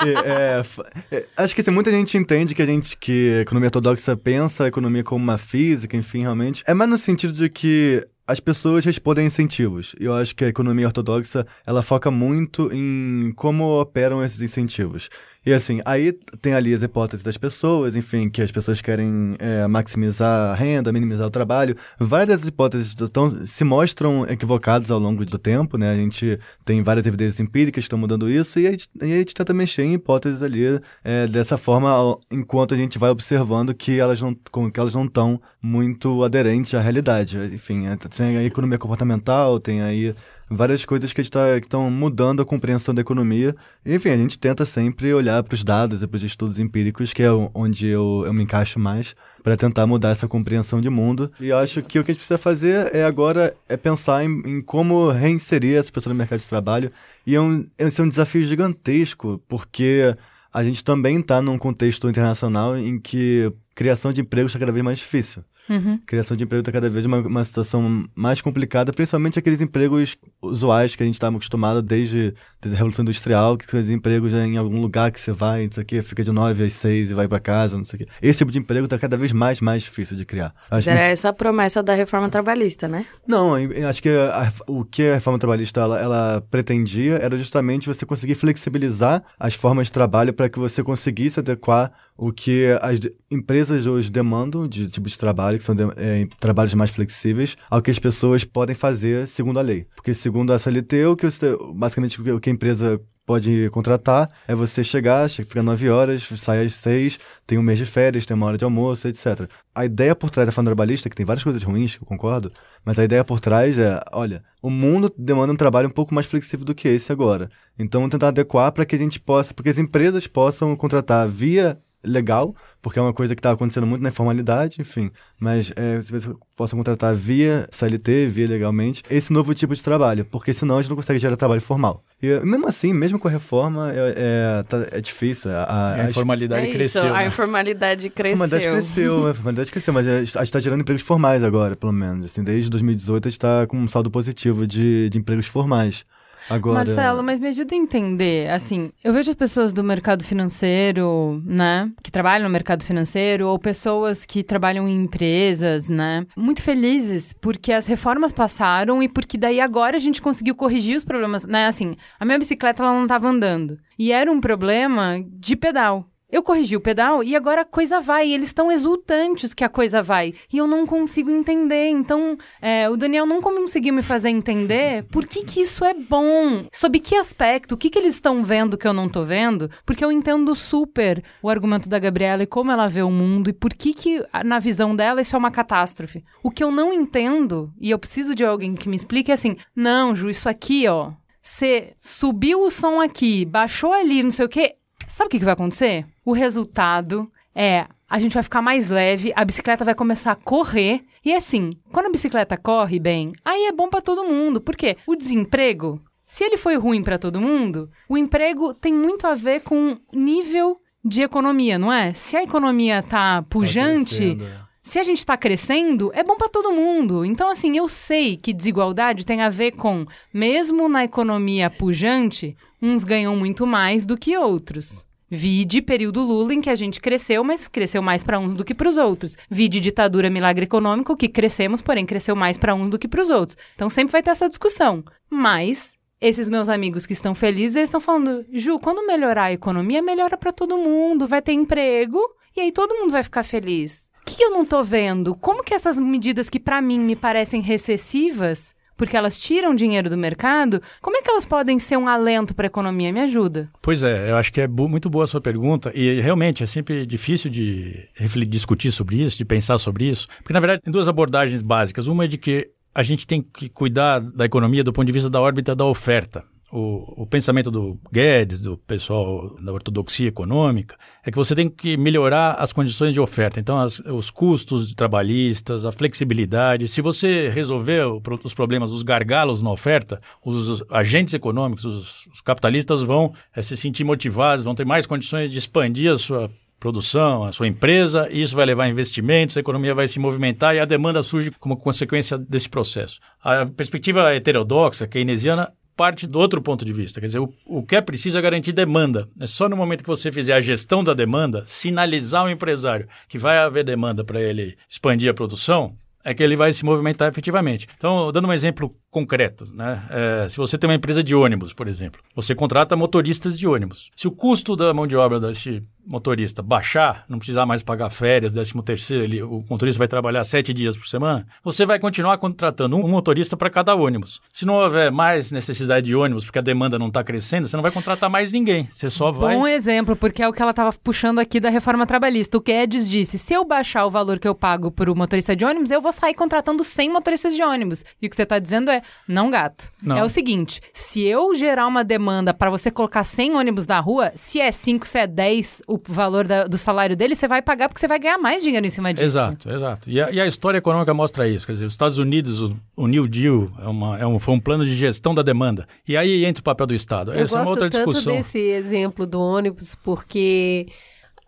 [0.00, 0.62] É,
[1.10, 4.64] é, acho que assim, muita gente entende que a gente que a economia ortodoxa pensa
[4.64, 6.62] a economia como uma física, enfim, realmente.
[6.66, 9.94] É mais no sentido de que as pessoas respondem a incentivos.
[9.98, 15.08] E eu acho que a economia ortodoxa, ela foca muito em como operam esses incentivos.
[15.48, 19.66] E assim, aí tem ali as hipóteses das pessoas, enfim, que as pessoas querem é,
[19.66, 21.74] maximizar a renda, minimizar o trabalho.
[21.98, 25.90] Várias dessas hipóteses tão, se mostram equivocadas ao longo do tempo, né?
[25.90, 29.16] A gente tem várias evidências empíricas que estão mudando isso e a gente, e a
[29.16, 33.98] gente tenta mexer em hipóteses ali é, dessa forma, enquanto a gente vai observando que
[33.98, 37.38] elas não que elas não estão muito aderentes à realidade.
[37.54, 40.14] Enfim, é, tem a economia comportamental, tem aí
[40.50, 43.54] várias coisas que tá, estão mudando a compreensão da economia.
[43.84, 47.22] Enfim, a gente tenta sempre olhar para os dados e para os estudos empíricos, que
[47.22, 51.30] é onde eu, eu me encaixo mais, para tentar mudar essa compreensão de mundo.
[51.40, 54.62] E acho que o que a gente precisa fazer é agora é pensar em, em
[54.62, 56.90] como reinserir essa pessoa no mercado de trabalho.
[57.26, 60.14] E é um, esse é um desafio gigantesco, porque
[60.52, 64.84] a gente também está num contexto internacional em que criação de emprego está cada vez
[64.84, 65.44] mais difícil.
[65.68, 65.98] Uhum.
[66.06, 70.94] Criação de emprego está cada vez uma, uma situação mais complicada, principalmente aqueles empregos usuais
[70.94, 74.80] que a gente estava acostumado desde, a Revolução Industrial, que são os empregos em algum
[74.80, 77.28] lugar que você vai, não sei o quê, fica de 9 às 6 e vai
[77.28, 78.12] para casa, não sei o quê.
[78.22, 80.54] Esse tipo de emprego está cada vez mais, mais difícil de criar.
[80.70, 83.04] Acho Era essa a promessa da reforma trabalhista, né?
[83.26, 83.54] Não,
[83.88, 88.34] acho que a- o que a reforma trabalhista ela, ela pretendia era justamente você conseguir
[88.34, 92.98] flexibilizar as formas de trabalho para que você conseguisse adequar o que as
[93.30, 97.80] empresas hoje demandam de tipo de trabalho, que são de- é, trabalhos mais flexíveis, ao
[97.80, 99.86] que as pessoas podem fazer segundo a lei.
[99.94, 104.54] Porque segundo a CLT, o que você, basicamente o que- a empresa pode contratar é
[104.54, 108.34] você chegar, che- fica 9 horas, sai às 6, tem um mês de férias, tem
[108.34, 109.46] uma hora de almoço, etc.
[109.74, 112.50] A ideia por trás da reforma trabalhista, que tem várias coisas ruins, eu concordo,
[112.84, 116.26] mas a ideia por trás é, olha, o mundo demanda um trabalho um pouco mais
[116.26, 117.50] flexível do que esse agora.
[117.78, 122.54] Então, tentar adequar para que a gente possa, porque as empresas possam contratar via legal,
[122.82, 126.76] porque é uma coisa que está acontecendo muito na informalidade, enfim, mas é, pessoas possam
[126.78, 130.96] contratar via CLT, via legalmente, esse novo tipo de trabalho, porque senão a gente não
[130.96, 132.02] consegue gerar trabalho formal.
[132.20, 135.50] E mesmo assim, mesmo com a reforma, é, é, tá- é difícil.
[135.52, 137.04] A, a, A informalidade é cresceu.
[137.04, 137.26] isso, a né?
[137.28, 138.36] informalidade a cresceu.
[138.36, 142.26] formalidade cresceu, a formalidade cresceu, mas a gente está gerando empregos formais agora, pelo menos.
[142.26, 146.04] Assim, desde 2018 a gente está com um saldo positivo de, de empregos formais.
[146.48, 151.42] Agora, Marcelo, mas me ajuda a entender, assim, eu vejo as pessoas do mercado financeiro,
[151.44, 157.34] né, que trabalham no mercado financeiro, ou pessoas que trabalham em empresas, né, muito felizes
[157.40, 161.66] porque as reformas passaram e porque daí agora a gente conseguiu corrigir os problemas, né,
[161.66, 166.06] assim, a minha bicicleta ela não estava andando, e era um problema de pedal.
[166.30, 168.30] Eu corrigi o pedal e agora a coisa vai.
[168.30, 170.34] Eles estão exultantes que a coisa vai.
[170.52, 171.88] E eu não consigo entender.
[171.88, 176.66] Então, é, o Daniel não conseguiu me fazer entender por que, que isso é bom.
[176.70, 177.72] Sob que aspecto?
[177.72, 179.70] O que, que eles estão vendo que eu não tô vendo?
[179.86, 183.54] Porque eu entendo super o argumento da Gabriela e como ela vê o mundo e
[183.54, 186.22] por que, que na visão dela, isso é uma catástrofe.
[186.42, 189.56] O que eu não entendo, e eu preciso de alguém que me explique, é assim:
[189.74, 191.12] não, Ju, isso aqui, ó.
[191.40, 194.74] Você subiu o som aqui, baixou ali, não sei o quê.
[195.08, 196.06] Sabe o que, que vai acontecer?
[196.24, 201.04] O resultado é a gente vai ficar mais leve, a bicicleta vai começar a correr.
[201.24, 204.60] E assim, quando a bicicleta corre bem, aí é bom pra todo mundo.
[204.60, 204.96] Por quê?
[205.06, 209.60] O desemprego, se ele foi ruim pra todo mundo, o emprego tem muito a ver
[209.60, 212.12] com nível de economia, não é?
[212.12, 214.67] Se a economia tá pujante, crescendo, é.
[214.88, 217.22] Se a gente está crescendo, é bom para todo mundo.
[217.22, 223.04] Então, assim, eu sei que desigualdade tem a ver com, mesmo na economia pujante, uns
[223.04, 225.06] ganham muito mais do que outros.
[225.30, 228.74] Vide período Lula em que a gente cresceu, mas cresceu mais para uns do que
[228.74, 229.36] para os outros.
[229.50, 233.28] Vide ditadura milagre econômico que crescemos, porém cresceu mais para uns do que para os
[233.28, 233.58] outros.
[233.74, 235.04] Então sempre vai ter essa discussão.
[235.28, 240.00] Mas esses meus amigos que estão felizes, eles estão falando: "Ju, quando melhorar a economia,
[240.00, 242.18] melhora para todo mundo, vai ter emprego
[242.56, 244.07] e aí todo mundo vai ficar feliz".
[244.36, 245.34] Que eu não tô vendo?
[245.34, 250.16] Como que essas medidas que para mim me parecem recessivas, porque elas tiram dinheiro do
[250.16, 253.12] mercado, como é que elas podem ser um alento para a economia?
[253.12, 253.68] Me ajuda.
[253.82, 257.04] Pois é, eu acho que é muito boa a sua pergunta e realmente é sempre
[257.04, 258.08] difícil de
[258.46, 262.06] discutir sobre isso, de pensar sobre isso, porque na verdade tem duas abordagens básicas.
[262.06, 265.30] Uma é de que a gente tem que cuidar da economia do ponto de vista
[265.30, 266.44] da órbita da oferta.
[266.70, 271.96] O, o pensamento do Guedes, do pessoal da ortodoxia econômica, é que você tem que
[271.96, 273.58] melhorar as condições de oferta.
[273.58, 276.86] Então, as- os custos trabalhistas, a flexibilidade.
[276.88, 278.04] Se você resolver
[278.44, 283.76] os problemas, os gargalos na oferta, os, agentes econômicos, os, os capitalistas vão eh, se
[283.76, 286.50] sentir motivados, vão ter mais condições de expandir a sua
[286.80, 290.76] produção, a sua empresa, e isso vai levar a investimentos, a economia vai se movimentar
[290.76, 293.18] e a demanda surge como consequência desse processo.
[293.42, 297.20] A perspectiva heterodoxa, keynesiana, parte do outro ponto de vista.
[297.20, 299.28] Quer dizer, o, o que é preciso é garantir demanda.
[299.40, 303.36] É só no momento que você fizer a gestão da demanda, sinalizar ao empresário que
[303.36, 307.88] vai haver demanda para ele expandir a produção, é que ele vai se movimentar efetivamente.
[307.96, 310.04] Então, dando um exemplo concreto, né?
[310.10, 314.10] É, se você tem uma empresa de ônibus, por exemplo, você contrata motoristas de ônibus.
[314.14, 318.54] Se o custo da mão de obra desse motorista baixar, não precisar mais pagar férias,
[318.54, 322.96] 13 terceiro, ele, o motorista vai trabalhar sete dias por semana, você vai continuar contratando
[322.96, 324.40] um motorista para cada ônibus.
[324.52, 327.82] Se não houver mais necessidade de ônibus, porque a demanda não está crescendo, você não
[327.82, 328.88] vai contratar mais ninguém.
[328.90, 329.54] Você só vai...
[329.54, 332.56] Bom exemplo, porque é o que ela estava puxando aqui da reforma trabalhista.
[332.56, 335.64] O Guedes disse: se eu baixar o valor que eu pago para o motorista de
[335.64, 338.04] ônibus, eu vou sair contratando 100 motoristas de ônibus.
[338.20, 339.92] E o que você está dizendo é: não, gato.
[340.02, 340.16] Não.
[340.16, 344.32] É o seguinte: se eu gerar uma demanda para você colocar 100 ônibus na rua,
[344.34, 347.88] se é 5, se é 10 o valor da- do salário dele, você vai pagar
[347.88, 349.24] porque você vai ganhar mais dinheiro em cima disso.
[349.24, 350.10] Exato, exato.
[350.10, 351.66] E a, e a história econômica mostra isso.
[351.66, 354.60] Quer dizer, os Estados Unidos, o, o New Deal, é uma, é um, foi um
[354.60, 355.86] plano de gestão da demanda.
[356.06, 357.32] E aí entra o papel do Estado.
[357.32, 358.36] Eu Essa é uma gosto outra tanto discussão.
[358.36, 360.86] desse exemplo do ônibus porque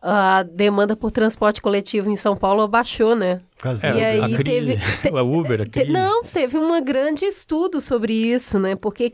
[0.03, 3.41] a demanda por transporte coletivo em São Paulo baixou, né?
[3.61, 3.91] Casou.
[3.91, 5.91] É, E aí teve- te- a Uber, a Te-.
[5.91, 8.75] Não, teve um grande estudo sobre isso, né?
[8.77, 9.11] Por que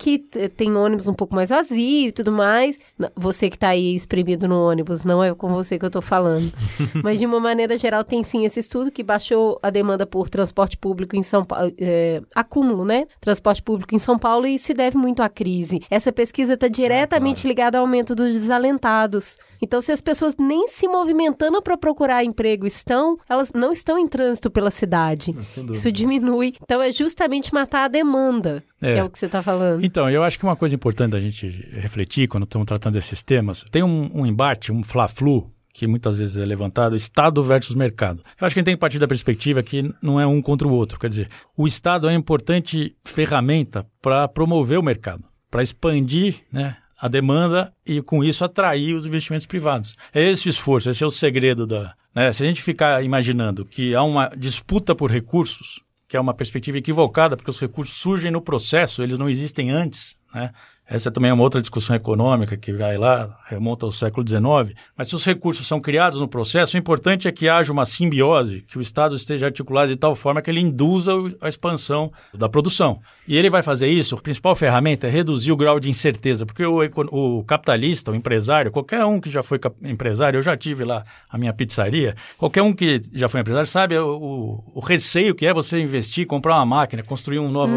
[0.57, 2.78] tem ônibus um pouco mais vazio e tudo mais.
[3.16, 6.53] Você que tá aí espremido no ônibus, não é com você que eu tô falando.
[7.03, 10.76] Mas de uma maneira geral tem sim esse estudo que baixou a demanda por transporte
[10.76, 13.07] público em São Paulo, é, acúmulo, né?
[13.20, 15.80] Transporte público em São Paulo e se deve muito à crise.
[15.90, 19.36] Essa pesquisa está diretamente ligada ao aumento dos desalentados.
[19.62, 24.07] Então, se as pessoas nem se movimentando para procurar emprego estão, elas não estão em
[24.07, 25.32] trânsito pela cidade.
[25.32, 25.72] Dúvida.
[25.72, 26.55] Isso diminui.
[26.62, 28.95] Então, é justamente matar a demanda, É.
[28.95, 29.84] que é o que você está falando.
[29.84, 33.64] Então, eu acho que uma coisa importante da gente refletir quando estamos tratando desses temas,
[33.70, 38.22] tem um, um embate, um fla-flu, que muitas vezes é levantado, Estado versus mercado.
[38.41, 40.66] Eu acho que a gente tem que partir da perspectiva que não é um contra
[40.66, 40.99] o outro.
[40.99, 46.76] Quer dizer, o Estado é uma importante ferramenta para promover o mercado, para expandir né,
[46.99, 49.95] a demanda e, com isso, atrair os investimentos privados.
[50.14, 51.95] É esse o esforço, esse é o segredo da.
[52.17, 52.33] Né?
[52.33, 56.79] Se a gente ficar imaginando que há uma disputa por recursos, que é uma perspectiva
[56.79, 60.17] equivocada, porque os recursos surgem no processo, eles não existem antes.
[60.35, 60.51] Né?
[60.89, 64.79] Essa também é uma outra discussão econômica que vai lá, remonta ao século XIX.
[64.97, 68.62] Mas se os recursos são criados no processo, o importante é que haja uma simbiose,
[68.62, 73.01] que o Estado esteja articulado de tal forma que ele induza a expansão da produção.
[73.29, 76.64] E ele vai fazer isso, a principal ferramenta é reduzir o grau de incerteza, porque
[76.64, 76.79] o,
[77.11, 81.37] o capitalista, o empresário, qualquer um que já foi empresário, eu já tive lá a
[81.37, 85.53] minha pizzaria, qualquer um que já foi empresário sabe o, o- o receio que é
[85.53, 87.74] você investir, comprar uma máquina, construir um novo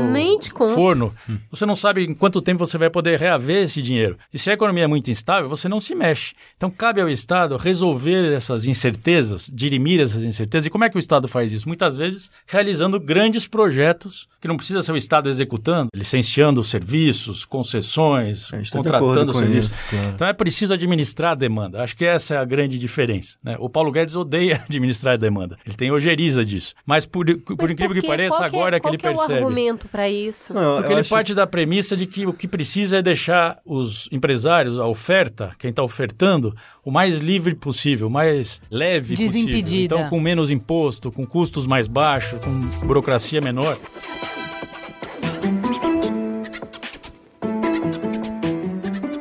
[0.75, 1.13] forno.
[1.51, 4.17] Você não sabe em quanto tempo você vai poder reaver esse dinheiro.
[4.33, 6.33] E se a economia é muito instável, você não se mexe.
[6.57, 10.65] Então, cabe ao Estado resolver essas incertezas, dirimir essas incertezas.
[10.65, 11.67] E como é que o Estado faz isso?
[11.67, 18.51] Muitas vezes realizando grandes projetos que não precisa ser o Estado executando, licenciando serviços, concessões,
[18.53, 19.73] É, tá contratando com serviços.
[19.73, 20.09] isso, claro.
[20.15, 21.81] Então é preciso administrar a demanda.
[21.83, 23.37] Acho que essa é a grande diferença.
[23.43, 23.55] né?
[23.59, 25.57] O Paulo Guedes odeia administrar a demanda.
[25.65, 26.73] Ele tem ojeriza disso.
[26.85, 28.07] Mas por, por Mas incrível por que quê?
[28.07, 29.39] pareça, Qual que agora é que qual ele que é o percebe.
[29.39, 30.53] argumento para isso?
[30.53, 34.07] Não, Porque ele acho- parte da premissa de que o que precisa é deixar os
[34.11, 39.59] empresários, a oferta, quem está ofertando, o mais livre possível, o mais leve possível.
[39.83, 43.77] Então, com menos imposto, com custos mais baixos, com burocracia menor.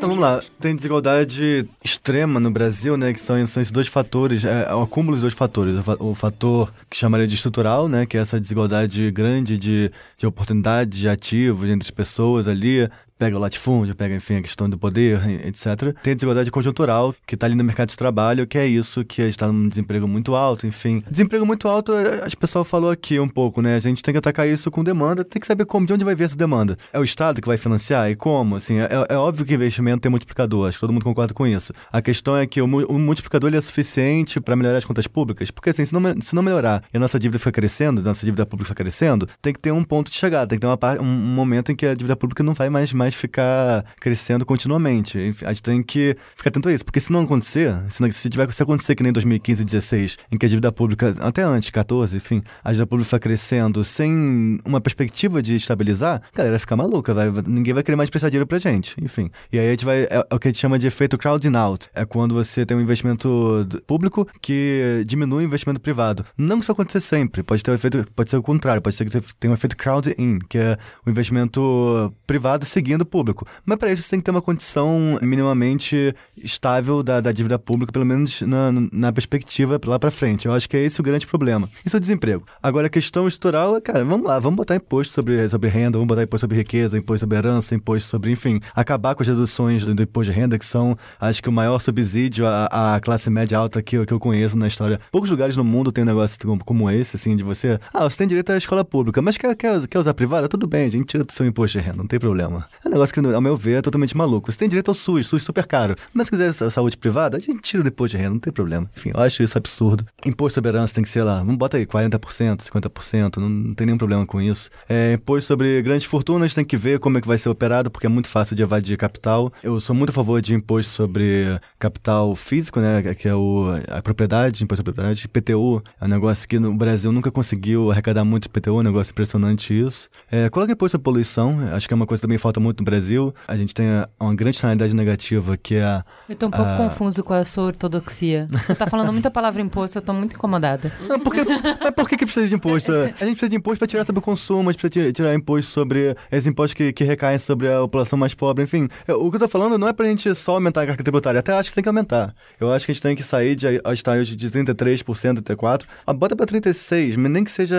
[0.08, 3.12] Vamos lá, tem desigualdade extrema no Brasil, né?
[3.12, 5.74] Que são, são esses dois fatores, é, o acúmulo dos dois fatores.
[6.00, 8.06] O, o fator que chamaria de estrutural, né?
[8.06, 12.88] Que é essa desigualdade grande de, de oportunidade, de ativos entre as pessoas ali.
[13.18, 15.92] Pega o latifúndio, pega, enfim, a questão do poder, etc.
[16.02, 19.22] Tem a desigualdade conjuntural, que está ali no mercado de trabalho, que é isso, que
[19.22, 21.02] está num desemprego muito alto, enfim.
[21.10, 23.74] Desemprego muito alto, é, o pessoal falou aqui um pouco, né?
[23.74, 26.14] A gente tem que atacar isso com demanda, tem que saber como, de onde vai
[26.14, 26.78] vir essa demanda.
[26.92, 28.10] É o Estado que vai financiar?
[28.10, 28.56] E como?
[28.56, 31.72] Assim, é, é óbvio que investimento tem multiplicador, acho que todo mundo concorda com isso.
[31.92, 35.70] A questão é que o, o multiplicador é suficiente para melhorar as contas públicas, porque
[35.70, 38.46] assim, se não, se não melhorar e a nossa dívida ficar crescendo, a nossa dívida
[38.46, 41.04] pública ficar crescendo, tem que ter um ponto de chegada, tem que ter uma um,
[41.04, 45.18] um momento em que a dívida pública não vai mais, mais ficar crescendo continuamente.
[45.44, 48.28] A gente tem que ficar atento a isso, porque se não acontecer, se, não- se
[48.28, 51.70] tiver se acontecer que nem 2015 e 16, em que a dívida pública, até antes,
[51.70, 56.76] 14, enfim, a dívida pública ficar crescendo sem uma perspectiva de estabilizar, a galera fica
[56.76, 59.30] maluca, vai, ninguém vai querer mais prestar dinheiro pra gente, enfim.
[59.52, 61.54] E aí a gente vai, é, é o que a gente chama de efeito crowding
[61.56, 66.24] out, é quando você tem um investimento público que diminui o investimento privado.
[66.36, 69.20] Não isso aconteça sempre, pode ter um efeito, pode ser o contrário, pode ser que
[69.38, 73.46] tenha um efeito crowding in, que é o investimento privado seguindo o público.
[73.64, 77.92] Mas para isso você tem que ter uma condição minimamente estável da, da dívida pública,
[77.92, 80.46] pelo menos na, na perspectiva lá para frente.
[80.46, 81.68] Eu acho que é esse o grande problema.
[81.84, 82.44] Isso é o desemprego.
[82.62, 86.08] Agora, a questão estrutural é, cara, vamos lá, vamos botar imposto sobre, sobre renda, vamos
[86.08, 89.94] botar imposto sobre riqueza, imposto sobre herança, imposto sobre, enfim, acabar com as reduções do,
[89.94, 93.56] do imposto de renda, que são, acho que, o maior subsídio à, à classe média
[93.56, 95.00] alta que, que eu conheço na história.
[95.10, 98.18] Poucos lugares no mundo tem um negócio como, como esse, assim, de você, ah, você
[98.18, 100.48] tem direito à escola pública, mas quer, quer, quer usar privada?
[100.48, 102.66] Tudo bem, a gente tira do seu imposto de renda, não tem problema.
[102.88, 104.50] É um negócio que, ao meu ver, é totalmente maluco.
[104.50, 107.40] Você tem direito ao SUS, SUS super caro, mas se quiser sa- saúde privada, a
[107.40, 108.90] gente tira imposto de renda, não tem problema.
[108.96, 110.06] Enfim, eu acho isso absurdo.
[110.24, 113.86] Imposto sobre herança tem que ser lá, vamos bota aí, 40%, 50%, não, não tem
[113.86, 114.70] nenhum problema com isso.
[114.88, 118.06] É, imposto sobre grandes fortunas tem que ver como é que vai ser operado, porque
[118.06, 119.52] é muito fácil de evadir capital.
[119.62, 124.00] Eu sou muito a favor de imposto sobre capital físico, né, que é o, a
[124.00, 125.24] propriedade, imposto sobre propriedade.
[125.26, 129.10] IPTU é um negócio que no Brasil nunca conseguiu arrecadar muito IPTU, é um negócio
[129.10, 130.08] impressionante isso.
[130.30, 132.84] É, coloca imposto sobre poluição, acho que é uma coisa que também falta muito no
[132.84, 133.34] Brasil.
[133.46, 133.86] A gente tem
[134.20, 136.04] uma grande externalidade negativa que é a.
[136.28, 136.76] Eu tô um pouco Ah.
[136.76, 138.46] confuso com a sua ortodoxia.
[138.64, 140.92] Você tá falando muita palavra imposto, eu tô muito incomodada.
[141.08, 142.92] Não, porque, mas por que, que precisa de imposto?
[142.92, 145.34] A gente precisa de imposto para tirar sobre o consumo, a gente precisa ti- tirar
[145.34, 148.64] imposto sobre esses impostos que, que recaem sobre a população mais pobre.
[148.64, 151.02] Enfim, eu- o que eu tô falando não é pra gente só aumentar a carga
[151.02, 152.34] tributária, até acho que tem que aumentar.
[152.60, 155.82] Eu acho que a gente tem que sair de a estar hoje de 33%, 34%,
[156.06, 157.76] ah, bota pra 36%, mas nem que seja.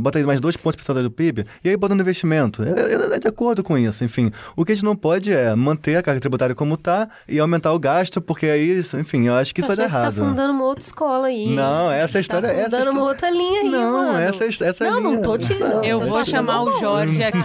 [0.00, 2.62] Bota aí mais dois pontos percentuais do PIB, e aí bota no investimento.
[2.62, 4.30] É, é- é de acordo com isso, enfim.
[4.56, 7.72] O que a gente não pode é manter a carga tributária como tá e aumentar
[7.72, 10.14] o gasto, porque aí, enfim, eu acho que isso vai dar errado.
[10.14, 11.54] Você tá fundando uma outra escola aí.
[11.54, 12.48] Não, essa é a história.
[12.48, 14.18] Tá essa é fundando uma história- outra linha aí, Não, mano.
[14.20, 15.14] essa, é- essa é a Não, linha.
[15.16, 15.54] não tô te...
[15.54, 15.84] Não.
[15.84, 16.78] Eu tô vou te chamar o.
[16.80, 17.40] Jorge aqui.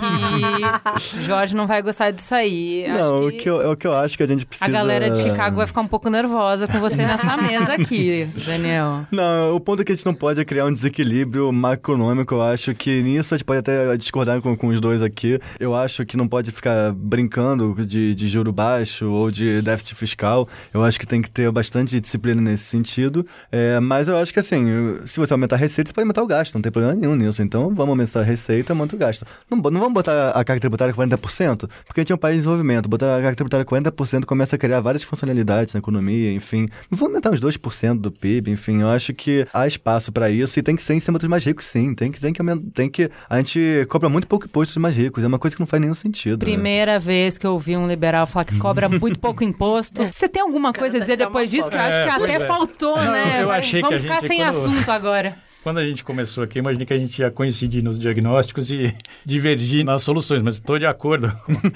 [1.21, 2.85] Jorge não vai gostar disso aí.
[2.85, 4.65] Acho Não, que o que, eu, é o que eu acho que a gente precisa...
[4.69, 9.05] A galera de Chicago vai ficar um pouco nervosa com você nessa mesa aqui, Daniel.
[9.11, 12.35] Não, o ponto é que a gente não pode é criar um desequilíbrio macroeconômico.
[12.35, 15.39] Eu acho que nisso a gente pode até discordar com, com os dois aqui.
[15.59, 20.47] Eu acho que não pode ficar brincando de, de juro baixo ou de déficit fiscal.
[20.73, 23.25] Eu acho que tem que ter bastante disciplina nesse sentido.
[23.51, 24.65] É, mas eu acho que assim,
[25.05, 26.53] se você aumentar a receita, você pode aumentar o gasto.
[26.53, 27.41] Não tem problema nenhum nisso.
[27.41, 29.25] Então vamos aumentar a receita, aumenta o gasto.
[29.49, 32.35] Não, não vamos botar a carga tributária com 40%, porque a gente é um país
[32.35, 32.89] em desenvolvimento.
[32.89, 36.67] Botar a carga tributária com 40% começa a criar várias funcionalidades na economia, enfim.
[36.89, 38.81] Vou aumentar uns 2% do PIB, enfim.
[38.81, 41.43] Eu acho que há espaço para isso e tem que ser em cima dos mais
[41.43, 41.93] ricos, sim.
[41.93, 42.43] Tem que, tem que.
[42.73, 43.09] Tem que.
[43.29, 45.23] A gente cobra muito pouco imposto dos mais ricos.
[45.23, 46.45] É uma coisa que não faz nenhum sentido.
[46.57, 46.63] né?
[46.65, 50.03] Primeira vez que eu ouvi um liberal falar que cobra muito pouco imposto.
[50.03, 51.69] Você tem alguma coisa a tá dizer depois uma disso?
[51.69, 52.39] Que eu acho que É, até é.
[52.47, 53.43] faltou, né?
[53.43, 55.35] eu achei que Vamos a ficar gente, sem quando- assunto agora.
[55.61, 58.95] Quando a gente começou aqui, eu imaginei que a gente ia coincidir nos diagnósticos e
[59.25, 61.31] divergir nas soluções, mas estou de acordo.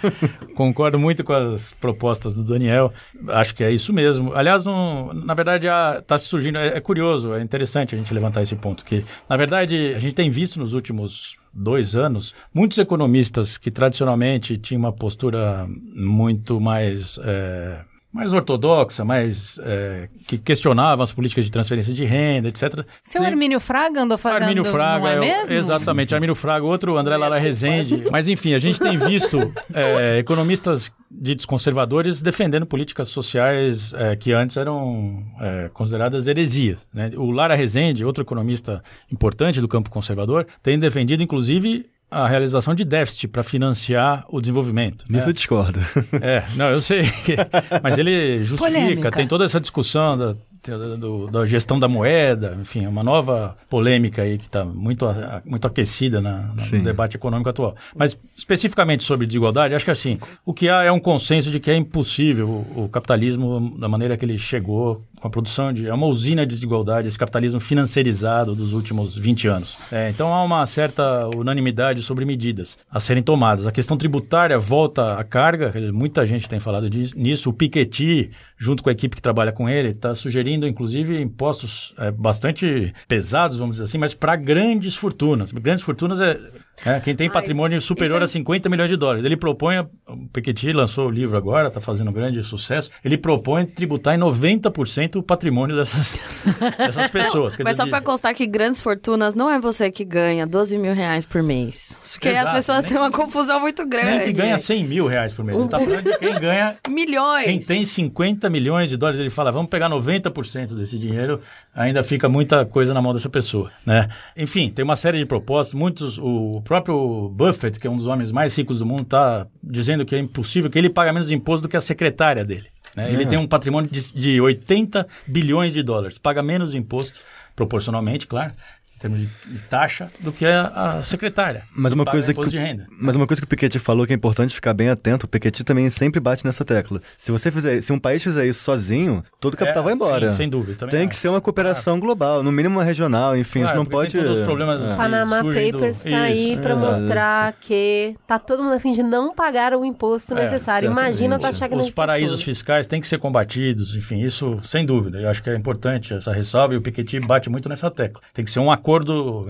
[0.55, 2.91] Concordo muito com as propostas do Daniel.
[3.27, 4.33] Acho que é isso mesmo.
[4.35, 5.67] Aliás, não- na verdade,
[5.99, 6.57] está se surgindo.
[6.57, 8.83] É, é curioso, é interessante a gente levantar esse ponto.
[8.83, 14.57] Que, na verdade, a gente tem visto nos últimos dois anos muitos economistas que tradicionalmente
[14.57, 17.19] tinham uma postura muito mais.
[17.23, 22.83] é, mais ortodoxa, mais é, que questionavam as políticas de transferência de renda, etc.
[23.03, 25.53] Seu Tem- Armínio Fraga andou fazendo, Armínio Fraga, não é o- mesmo?
[25.55, 28.05] Exatamente, Armínio Fraga, outro André Lara Rezende.
[28.11, 34.31] Mas enfim, a gente tem visto é, economistas ditos conservadores defendendo políticas sociais é, que
[34.31, 36.79] antes eram é, consideradas heresias.
[36.93, 37.11] né?
[37.15, 42.83] O Lara Rezende, outro economista importante do campo conservador, tem defendido, inclusive, a realização de
[42.83, 45.05] déficit para financiar o desenvolvimento.
[45.09, 45.17] né?
[45.17, 45.79] Nisso eu discordo.
[46.21, 47.03] É, não, eu sei.
[47.83, 49.11] Mas ele justifica, Polêmica.
[49.11, 50.33] tem toda essa discussão da,
[50.67, 55.05] da- do- da gestão da moeda, enfim, é uma nova polêmica aí que está muito,
[55.45, 57.75] muito aquecida na- no debate econômico atual.
[57.95, 61.69] Mas especificamente sobre desigualdade, acho que assim, o que há é um consenso de que
[61.71, 65.87] é impossível o, o capitalismo, da maneira que ele chegou, com a produção de.
[65.87, 69.77] É uma usina de desigualdade, esse capitalismo financiarizado dos últimos 20 anos.
[69.91, 73.67] É, então há uma certa unanimidade sobre medidas a serem tomadas.
[73.67, 77.49] A questão tributária volta à carga, muita gente tem falado disso, nisso.
[77.49, 82.11] O Piketty, junto com a equipe que trabalha com ele, está sugerindo, inclusive, impostos é,
[82.11, 85.51] bastante pesados, vamos dizer assim, mas para grandes fortunas.
[85.51, 86.37] Grandes fortunas é.
[86.85, 89.25] É, quem tem patrimônio superior é- a 50 milhões de dólares.
[89.25, 89.87] Ele propõe, o
[90.31, 92.89] Piketty lançou o livro agora, está fazendo um grande sucesso.
[93.03, 96.19] Ele propõe tributar em 90% o patrimônio dessas,
[96.77, 97.55] dessas pessoas.
[97.55, 100.77] Quer Mas dizer, só de- constar que grandes fortunas não é você que ganha 12
[100.77, 101.97] mil reais por mês.
[102.13, 104.09] Porque as Exato, pessoas nem- têm uma confusão muito grande.
[104.17, 105.57] nem que ganha 100 mil reais por mês.
[105.57, 107.45] Ele está falando de quem ganha Milhões.
[107.45, 111.39] Quem tem 50 milhões de dólares, ele fala, vamos pegar 90% desse dinheiro,
[111.73, 114.09] ainda fica muita coisa na mão dessa pessoa, né?
[114.35, 118.31] Enfim, tem uma série de propostas, muitos, o próprio Buffett, que é um dos homens
[118.31, 121.67] mais ricos do mundo, está dizendo que é impossível, que ele paga menos imposto do
[121.67, 122.67] que a secretária dele.
[122.95, 123.11] né?
[123.11, 127.21] Ele tem um patrimônio de, de 80 bilhões de dólares, paga menos imposto,
[127.55, 128.53] proporcionalmente, claro,
[128.99, 130.67] termos de, de taxa, do que a,
[130.99, 131.63] a secretária.
[131.75, 132.87] Mas que uma coisa que, de renda.
[132.99, 135.63] mas uma coisa que o Piketty falou que é importante ficar bem atento, o Piketty
[135.63, 137.01] também sempre bate nessa tecla.
[137.17, 140.31] Se você fizer, se um país fizer isso sozinho, todo o capital É, vai embora.
[140.31, 141.09] sim, sem dúvida, também Tem acho.
[141.09, 144.21] que ser uma cooperação global, no mínimo uma regional, enfim, Claro, isso não pode tem
[144.23, 144.89] todos os problemas É.
[144.91, 148.91] que Panama do- Papers está aí Isso, para mostrar que tá todo mundo a fim
[148.91, 150.89] de não pagar o imposto É, necessário.
[150.91, 152.45] Imagina taxar grande Os paraísos fortuna.
[152.55, 155.19] fiscais têm que ser combatidos, enfim, isso sem dúvida.
[155.19, 158.21] Eu acho que é importante essa ressalva e o Piketty bate muito nessa tecla.
[158.33, 158.88] Tem que ser um acordo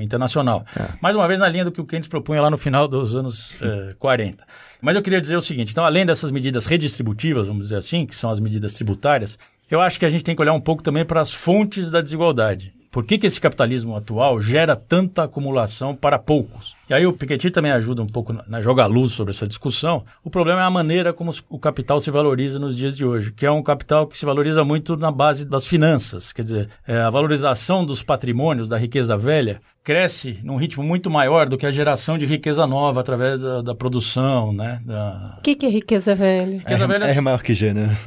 [0.02, 0.66] internacional.
[1.02, 3.56] Mais uma vez na linha do que o Keynes propunha lá no final dos anos
[3.62, 4.44] eh, 40.
[4.82, 8.16] Mas eu queria dizer o seguinte, então além dessas medidas redistributivas, vamos dizer assim, que
[8.16, 9.38] são as medidas tributárias,
[9.70, 12.02] eu acho que a gente tem que olhar um pouco também para as fontes da
[12.02, 12.74] desigualdade.
[12.92, 16.76] Por que, que esse capitalismo atual gera tanta acumulação para poucos?
[16.90, 20.04] E aí o Piketty também ajuda um pouco na, jogar luz sobre essa discussão.
[20.24, 23.46] O problema é a maneira como o capital se valoriza nos dias de hoje, que
[23.46, 26.34] é um capital que se valoriza muito na base das finanças.
[26.34, 31.48] Quer dizer, é, a valorização dos patrimônios, da riqueza velha, cresce num ritmo muito maior
[31.48, 34.82] do que a geração de riqueza nova através da, da produção, né?
[34.86, 35.36] Da...
[35.40, 36.58] O que, que é riqueza velha?
[36.60, 37.98] Riqueza R, velha R maior que G, né?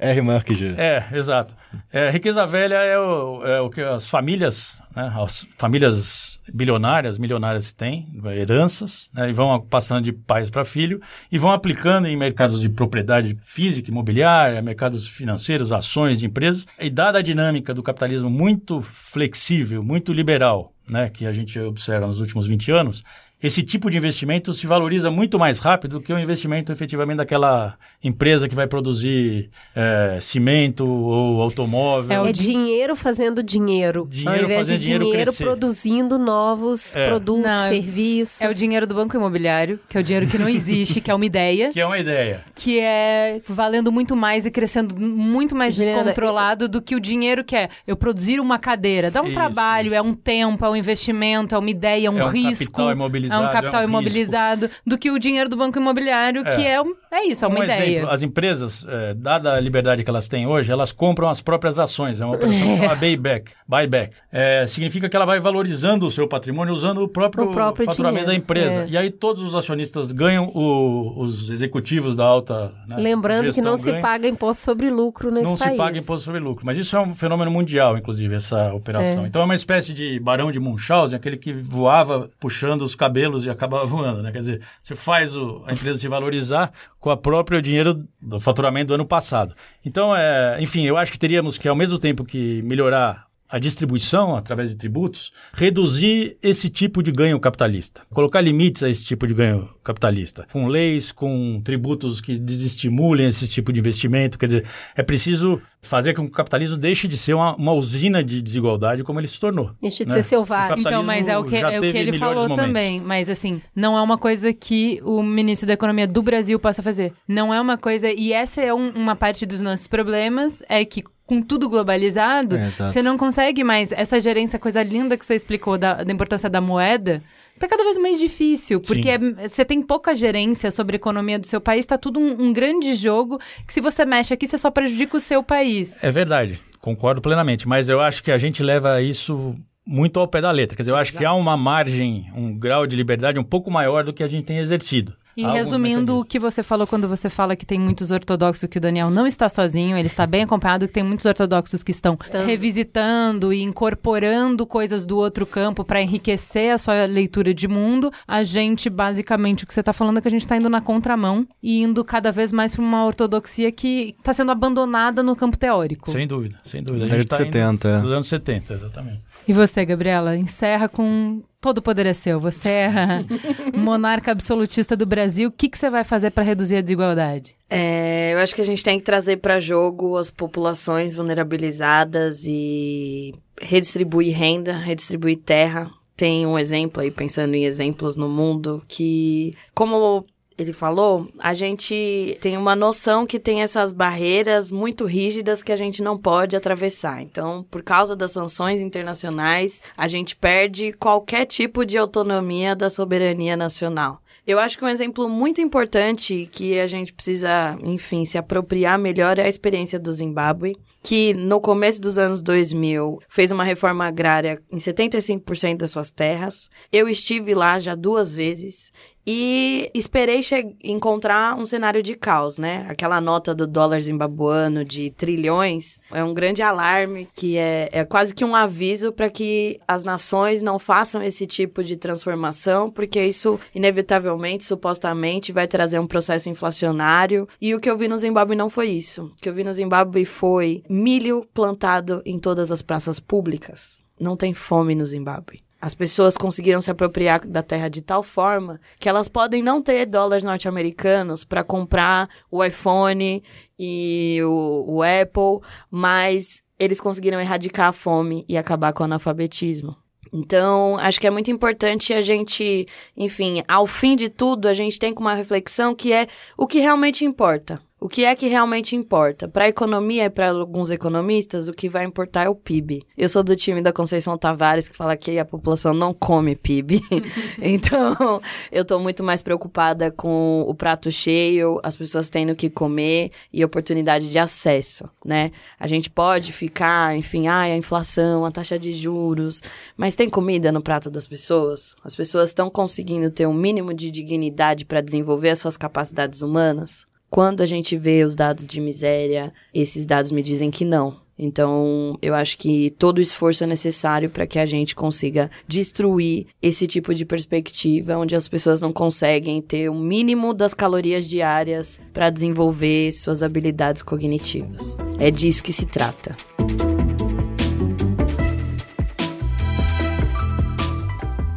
[0.00, 0.10] É?
[0.12, 0.74] R maior que G.
[0.76, 1.54] É, exato.
[1.92, 7.72] É, riqueza velha é o, é o que as famílias, né, as famílias bilionárias, milionárias
[7.72, 12.60] têm, heranças, né, e vão passando de pais para filho e vão aplicando em mercados
[12.60, 16.66] de propriedade física, imobiliária, mercados financeiros, ações de empresas.
[16.80, 22.08] E dada a dinâmica do capitalismo muito flexível, muito liberal, né, que a gente observa
[22.08, 23.04] nos últimos 20 anos,
[23.42, 27.76] esse tipo de investimento se valoriza muito mais rápido do que o investimento efetivamente daquela
[28.02, 32.24] empresa que vai produzir é, cimento ou automóvel.
[32.26, 34.06] É, dinheiro fazendo dinheiro.
[34.10, 37.06] Dinheiro ao invés fazendo de dinheiro dinheiro produzindo novos É.
[37.06, 38.40] produtos, Não, é- serviços.
[38.40, 41.14] É o dinheiro do banco imobiliário, que é o dinheiro que não existe, que é
[41.14, 42.42] uma ideia, Que é uma ideia.
[42.54, 47.54] que é valendo muito mais e crescendo muito mais descontrolado do que o dinheiro que
[47.56, 49.10] é eu produzir uma cadeira.
[49.10, 49.94] Dá um Isso, trabalho, isso.
[49.94, 52.64] é um tempo, é um investimento, é uma ideia, é um É um risco.
[52.72, 52.90] capital
[53.28, 56.66] imobilizado, É um capital é um imobilizado, do que o dinheiro do banco imobiliário, que
[56.66, 57.90] é, um- é isso, é uma um ideia.
[57.98, 61.78] exemplo, as empresas, eh, dada a liberdade que elas têm hoje, elas compram as próprias
[61.78, 62.20] ações.
[62.20, 63.52] É uma operação que chama buyback.
[63.66, 64.14] buyback.
[64.32, 68.26] Eh, significa que ela vai valorizando o seu patrimônio usando o próprio, O próprio faturamento
[68.26, 68.80] da dinheiro, empresa.
[68.82, 68.88] é.
[68.88, 73.76] E aí todos os acionistas ganham, o- os executivos da alta né, Lembrando que não
[73.76, 74.02] se ganham.
[74.02, 75.72] paga imposto sobre lucro nesse Não país.
[75.72, 76.64] se paga imposto sobre lucro.
[76.64, 79.26] Mas isso é um fenômeno mundial, inclusive, essa operação.
[79.26, 83.50] Então é uma espécie de barão de Munchausen, aquele que voava puxando os cabelos e
[83.50, 84.32] acabava voando, né?
[84.32, 88.88] Quer dizer, você faz o- a empresa se valorizar com a próprio dinheiro do faturamento
[88.88, 89.54] do ano passado.
[89.84, 94.36] Então, é, enfim, eu acho que teríamos que, ao mesmo tempo que melhorar a distribuição
[94.36, 99.34] através de tributos, reduzir esse tipo de ganho capitalista, colocar limites a esse tipo de
[99.34, 104.38] ganho capitalista, com leis, com tributos que desestimulem esse tipo de investimento.
[104.38, 108.22] Quer dizer, é preciso fazer com que o capitalismo deixe de ser uma, uma usina
[108.22, 109.70] de desigualdade como ele se tornou.
[109.80, 110.16] Deixa de né?
[110.16, 110.80] ser selvagem.
[110.80, 112.64] Então, mas é o que, é o que ele falou momentos.
[112.64, 113.00] também.
[113.00, 117.12] Mas, assim, não é uma coisa que o ministro da Economia do Brasil possa fazer.
[117.26, 118.10] Não é uma coisa.
[118.10, 121.02] E essa é um- uma parte dos nossos problemas: é que.
[121.28, 122.90] Com tudo globalizado, É, exato.
[122.90, 123.92] você não consegue mais.
[123.92, 127.22] Essa gerência, coisa linda que você explicou da, da importância da moeda,
[127.58, 128.80] tá cada vez mais difícil.
[128.80, 132.46] Porque é- você tem pouca gerência sobre a economia do seu país, tá tudo um,
[132.48, 136.02] um grande jogo que se você mexe aqui, você só prejudica o seu país.
[136.02, 139.54] É verdade, concordo plenamente, mas eu acho que a gente leva isso
[139.86, 140.76] muito ao pé da letra.
[140.76, 144.02] Quer dizer, eu acho que há uma margem, um grau de liberdade um pouco maior
[144.02, 145.14] do que a gente tem exercido.
[145.38, 148.80] E resumindo o que você falou quando você fala que tem muitos ortodoxos, que o
[148.80, 153.52] Daniel não está sozinho, ele está bem acompanhado, que tem muitos ortodoxos que estão revisitando
[153.52, 158.10] e incorporando coisas do outro campo para enriquecer a sua leitura de mundo.
[158.26, 160.80] A gente, basicamente, o que você está falando é que a gente está indo na
[160.80, 165.56] contramão e indo cada vez mais para uma ortodoxia que está sendo abandonada no campo
[165.56, 166.10] teórico.
[166.10, 167.06] Sem dúvida, sem dúvida.
[167.06, 168.00] A gente tá indo 70, é.
[168.00, 169.27] Dos anos 70, exatamente.
[169.48, 172.38] E você, Gabriela, encerra com todo o poder é seu.
[172.38, 172.90] Você é
[173.74, 175.48] monarca absolutista do Brasil.
[175.48, 177.56] O que, que você vai fazer para reduzir a desigualdade?
[177.70, 183.32] É, eu acho que a gente tem que trazer para jogo as populações vulnerabilizadas e
[183.58, 185.90] redistribuir renda, redistribuir terra.
[186.14, 190.26] Tem um exemplo aí, pensando em exemplos no mundo, que, como
[190.58, 195.76] ele falou, a gente tem uma noção que tem essas barreiras muito rígidas que a
[195.76, 197.22] gente não pode atravessar.
[197.22, 203.56] Então, por causa das sanções internacionais, a gente perde qualquer tipo de autonomia da soberania
[203.56, 204.20] nacional.
[204.44, 209.38] Eu acho que um exemplo muito importante que a gente precisa, enfim, se apropriar melhor
[209.38, 214.58] é a experiência do Zimbábue, que no começo dos anos 2000 fez uma reforma agrária
[214.72, 216.70] em 75% das suas terras.
[216.90, 218.90] Eu estive lá já duas vezes
[219.30, 220.40] e esperei
[220.82, 222.86] encontrar um cenário de caos, né?
[222.88, 228.34] Aquela nota do dólar zimbabuano de trilhões é um grande alarme que é, é quase
[228.34, 233.60] que um aviso para que as nações não façam esse tipo de transformação, porque isso
[233.74, 237.46] inevitavelmente, supostamente, vai trazer um processo inflacionário.
[237.60, 239.24] E o que eu vi no Zimbábue não foi isso.
[239.24, 244.02] O que eu vi no Zimbábue foi milho plantado em todas as praças públicas.
[244.18, 245.67] Não tem fome no Zimbábue.
[245.80, 250.06] As pessoas conseguiram se apropriar da terra de tal forma que elas podem não ter
[250.06, 253.42] dólares norte-americanos para comprar o iPhone
[253.78, 259.96] e o, o Apple, mas eles conseguiram erradicar a fome e acabar com o analfabetismo.
[260.32, 264.98] Então, acho que é muito importante a gente, enfim, ao fim de tudo, a gente
[264.98, 266.26] tem uma reflexão que é
[266.56, 267.80] o que realmente importa.
[268.00, 269.48] O que é que realmente importa?
[269.48, 273.02] Para a economia e para alguns economistas, o que vai importar é o PIB.
[273.16, 277.02] Eu sou do time da Conceição Tavares, que fala que a população não come PIB.
[277.60, 278.40] então,
[278.70, 283.64] eu estou muito mais preocupada com o prato cheio, as pessoas tendo que comer e
[283.64, 285.50] oportunidade de acesso, né?
[285.76, 289.60] A gente pode ficar, enfim, ai, a inflação, a taxa de juros,
[289.96, 291.96] mas tem comida no prato das pessoas?
[292.04, 297.04] As pessoas estão conseguindo ter um mínimo de dignidade para desenvolver as suas capacidades humanas?
[297.30, 301.16] Quando a gente vê os dados de miséria, esses dados me dizem que não.
[301.38, 306.46] Então, eu acho que todo o esforço é necessário para que a gente consiga destruir
[306.60, 312.00] esse tipo de perspectiva, onde as pessoas não conseguem ter o mínimo das calorias diárias
[312.12, 314.96] para desenvolver suas habilidades cognitivas.
[315.20, 316.34] É disso que se trata.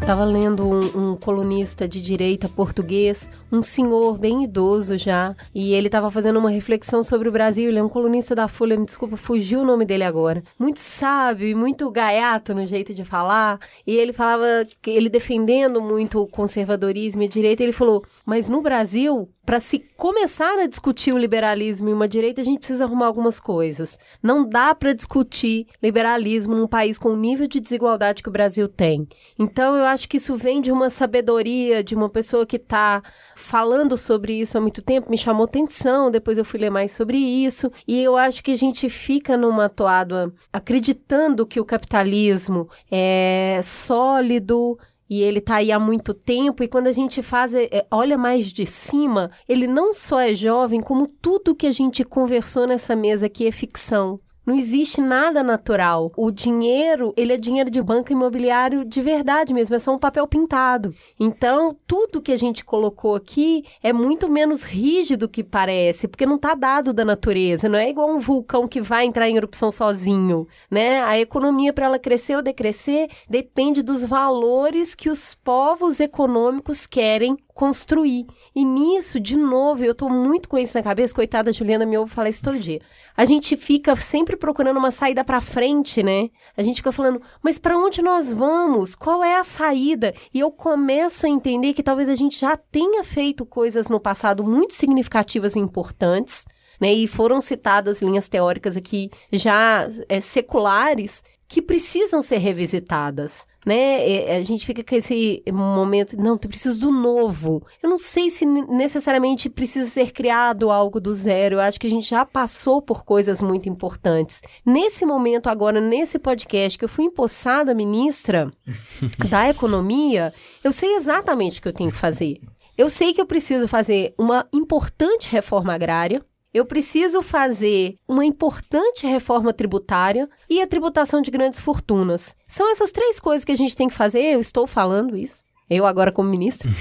[0.01, 5.87] Estava lendo um, um, colunista de direita português, um senhor bem idoso já, e ele
[5.87, 7.69] estava fazendo uma reflexão sobre o Brasil.
[7.69, 10.43] Ele é um colunista da Folha, me desculpa, fugiu o nome dele agora.
[10.57, 13.59] Muito sábio e muito gaiato no jeito de falar.
[13.85, 18.49] E ele falava que ele defendendo muito o conservadorismo e a direita, ele falou: "Mas
[18.49, 22.85] no Brasil, para se começar a discutir o liberalismo e uma direita, a gente precisa
[22.85, 23.97] arrumar algumas coisas.
[24.21, 28.67] Não dá para discutir liberalismo num país com o nível de desigualdade que o Brasil
[28.67, 29.07] tem.
[29.37, 33.03] Então, eu acho que isso vem de uma sabedoria, de uma pessoa que está
[33.35, 37.17] falando sobre isso há muito tempo, me chamou atenção, depois eu fui ler mais sobre
[37.17, 43.59] isso, e eu acho que a gente fica numa toada acreditando que o capitalismo é
[43.63, 44.77] sólido,
[45.09, 48.45] e ele tá aí há muito tempo, e quando a gente faz, é, olha mais
[48.47, 53.25] de cima, ele não só é jovem, como tudo que a gente conversou nessa mesa
[53.25, 54.21] aqui é ficção.
[54.45, 56.11] Não existe nada natural.
[56.17, 60.27] O dinheiro, ele é dinheiro de banco imobiliário de verdade mesmo, é só um papel
[60.27, 60.95] pintado.
[61.19, 66.37] Então, tudo que a gente colocou aqui é muito menos rígido que parece, porque não
[66.37, 70.47] está dado da natureza, não é igual um vulcão que vai entrar em erupção sozinho,
[70.69, 71.03] né?
[71.03, 77.37] A economia para ela crescer ou decrescer depende dos valores que os povos econômicos querem
[77.53, 78.25] construir.
[78.55, 82.11] E nisso, de novo, eu tô muito com isso na cabeça, coitada Juliana me ouve
[82.11, 82.81] falar isso todo dia.
[83.15, 86.29] A gente fica sempre procurando uma saída para frente, né?
[86.55, 88.95] A gente fica falando, mas para onde nós vamos?
[88.95, 90.13] Qual é a saída?
[90.33, 94.43] E eu começo a entender que talvez a gente já tenha feito coisas no passado
[94.43, 96.45] muito significativas e importantes,
[96.79, 96.91] né?
[96.93, 104.37] E foram citadas linhas teóricas aqui já é, seculares que precisam ser revisitadas, né?
[104.37, 107.61] A gente fica com esse momento, não, tu precisa do novo.
[107.83, 111.55] Eu não sei se necessariamente precisa ser criado algo do zero.
[111.55, 114.41] Eu acho que a gente já passou por coisas muito importantes.
[114.65, 118.49] Nesse momento agora, nesse podcast que eu fui empossada ministra
[119.29, 120.33] da Economia,
[120.63, 122.39] eu sei exatamente o que eu tenho que fazer.
[122.77, 126.23] Eu sei que eu preciso fazer uma importante reforma agrária,
[126.53, 132.35] eu preciso fazer uma importante reforma tributária e a tributação de grandes fortunas.
[132.47, 134.21] São essas três coisas que a gente tem que fazer.
[134.21, 136.69] Eu estou falando isso, eu agora como ministra.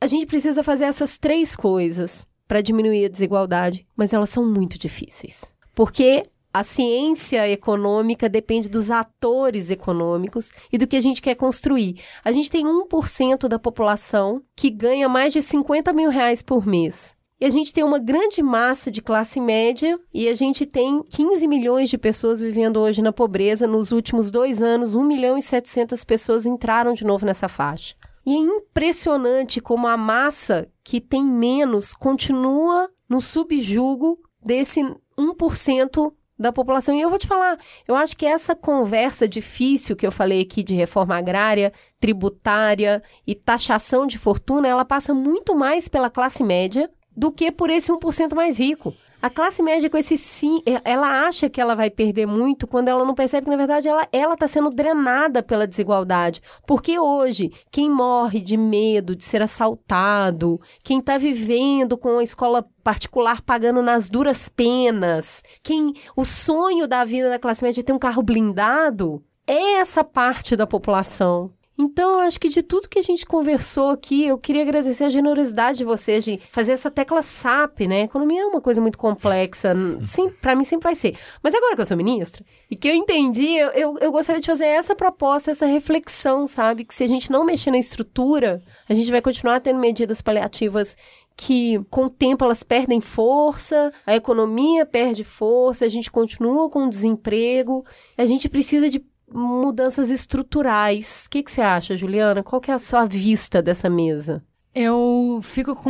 [0.00, 4.78] A gente precisa fazer essas três coisas para diminuir a desigualdade, mas elas são muito
[4.78, 5.54] difíceis.
[5.74, 12.00] Porque a ciência econômica depende dos atores econômicos e do que a gente quer construir.
[12.24, 17.16] A gente tem 1% da população que ganha mais de 50 mil reais por mês.
[17.44, 21.90] A gente tem uma grande massa de classe média e a gente tem 15 milhões
[21.90, 23.66] de pessoas vivendo hoje na pobreza.
[23.66, 27.94] Nos últimos dois anos, 1 milhão e 700 pessoas entraram de novo nessa faixa.
[28.24, 34.80] E é impressionante como a massa que tem menos continua no subjugo desse
[35.18, 36.94] 1% da população.
[36.94, 40.62] E eu vou te falar, eu acho que essa conversa difícil que eu falei aqui
[40.62, 46.90] de reforma agrária, tributária e taxação de fortuna, ela passa muito mais pela classe média
[47.16, 48.94] do que por esse 1% mais rico.
[49.24, 53.06] A classe média com esse sim, ela acha que ela vai perder muito quando ela
[53.06, 56.42] não percebe que, na verdade, ela está sendo drenada pela desigualdade.
[56.66, 62.68] Porque hoje, quem morre de medo de ser assaltado, quem está vivendo com a escola
[62.82, 67.94] particular pagando nas duras penas, quem o sonho da vida da classe média é ter
[67.94, 71.50] um carro blindado, é essa parte da população.
[71.76, 75.10] Então, eu acho que de tudo que a gente conversou aqui, eu queria agradecer a
[75.10, 78.02] generosidade de vocês de fazer essa tecla SAP, né?
[78.02, 79.74] economia é uma coisa muito complexa,
[80.06, 81.16] sim, para mim sempre vai ser.
[81.42, 84.46] Mas agora que eu sou ministra e que eu entendi, eu, eu, eu, gostaria de
[84.46, 86.84] fazer essa proposta, essa reflexão, sabe?
[86.84, 90.96] Que se a gente não mexer na estrutura, a gente vai continuar tendo medidas paliativas
[91.36, 96.88] que com o tempo elas perdem força, a economia perde força, a gente continua com
[96.88, 97.84] desemprego,
[98.16, 101.24] a gente precisa de mudanças estruturais.
[101.26, 102.42] O que, que você acha, Juliana?
[102.42, 104.42] Qual que é a sua vista dessa mesa?
[104.76, 105.88] Eu fico com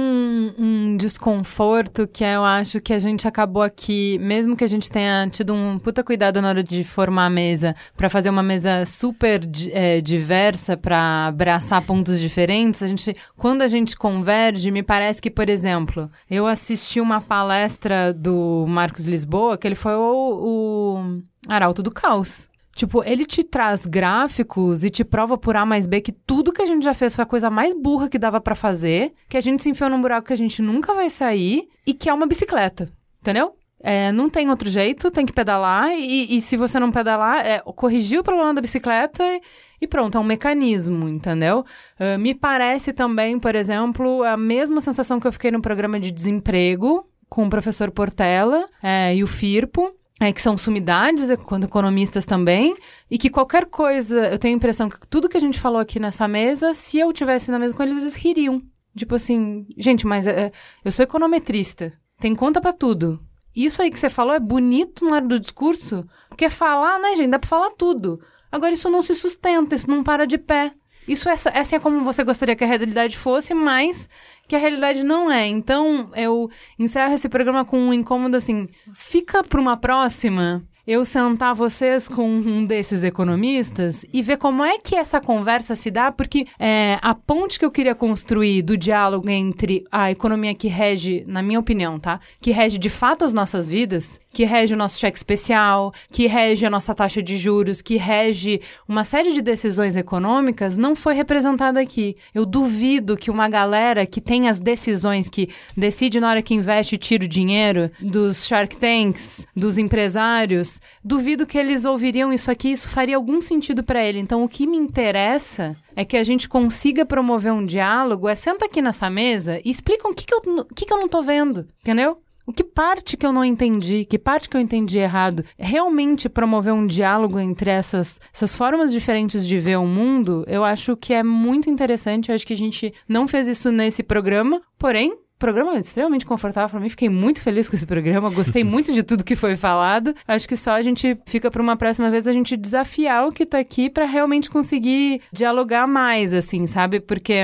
[0.59, 5.27] um desconforto que eu acho que a gente acabou aqui, mesmo que a gente tenha
[5.31, 9.41] tido um puta cuidado na hora de formar a mesa, para fazer uma mesa super
[9.73, 15.31] é, diversa, para abraçar pontos diferentes, a gente, quando a gente converge, me parece que,
[15.31, 20.03] por exemplo, eu assisti uma palestra do Marcos Lisboa, que ele foi o,
[20.43, 22.51] o Arauto do Caos.
[22.75, 26.63] Tipo, ele te traz gráficos e te prova por A mais B que tudo que
[26.63, 29.41] a gente já fez foi a coisa mais burra que dava para fazer, que a
[29.41, 32.27] gente se enfiou num buraco que a gente nunca vai sair e que é uma
[32.27, 32.91] bicicleta.
[33.21, 33.55] Entendeu?
[33.87, 37.59] É, não tem outro jeito, tem que pedalar e, e se você não pedalar, é
[37.61, 39.43] corrigir o problema da bicicleta e,
[39.83, 41.67] e pronto, é um mecanismo, entendeu?
[42.01, 46.11] Uh, me parece também, por exemplo, a mesma sensação que eu fiquei no programa de
[46.11, 51.65] desemprego com o professor Portela é, e o Firpo, é, que são sumidades, é, quando
[51.65, 52.77] economistas também,
[53.11, 55.99] e que qualquer coisa, eu tenho a impressão que tudo que a gente falou aqui
[55.99, 58.63] nessa mesa, se eu tivesse na mesa com eles, eles ririam.
[58.97, 60.53] Tipo assim, gente, mas é,
[60.85, 63.21] eu sou econometrista, tem conta para tudo.
[63.55, 67.31] Isso aí que você falou é bonito na hora do discurso, porque falar, né, gente,
[67.31, 68.21] dá pra falar tudo.
[68.51, 70.73] Agora, isso não se sustenta, isso não para de pé.
[71.07, 74.09] Isso é, essa é como você gostaria que a realidade fosse, mas
[74.49, 75.47] que a realidade não é.
[75.47, 81.55] Então, eu encerro esse programa com um incômodo assim: fica para uma próxima eu sentar
[81.55, 86.47] vocês com um desses economistas e ver como é que essa conversa se dá, porque
[86.59, 91.43] é, a ponte que eu queria construir do diálogo entre a economia que rege, na
[91.43, 92.21] minha opinião, tá?
[92.41, 96.67] Que rege de fato as nossas vidas, que rege o nosso cheque especial, que rege
[96.67, 101.81] a nossa taxa de juros, que rege uma série de decisões econômicas, não foi representada
[101.81, 102.17] aqui.
[102.35, 106.97] Eu duvido que uma galera que tem as decisões, que decide na hora que investe
[106.97, 112.73] e tira o dinheiro, dos Shark Tanks, dos empresários, duvido que eles ouviriam isso aqui,
[112.73, 114.19] isso faria algum sentido para ele.
[114.19, 118.65] Então, o que me interessa é que a gente consiga promover um diálogo, é senta
[118.67, 121.69] aqui nessa mesa e explica o que, que, eu, que, que eu não tô vendo,
[121.81, 122.19] entendeu?
[122.47, 126.75] O que parte que eu não entendi, que parte que eu entendi errado, realmente promover
[126.75, 131.23] um diálogo entre essas, essas formas diferentes de ver o mundo, eu acho que é
[131.23, 132.29] muito interessante.
[132.29, 136.81] Eu acho que a gente não fez isso nesse programa, porém, programa extremamente confortável para
[136.81, 136.91] mim.
[136.91, 138.29] Fiquei muito feliz com esse programa.
[138.29, 140.15] Gostei muito de tudo que foi falado.
[140.29, 143.47] Acho que só a gente fica para uma próxima vez a gente desafiar o que
[143.47, 147.01] tá aqui para realmente conseguir dialogar mais, assim, sabe?
[147.01, 147.41] Porque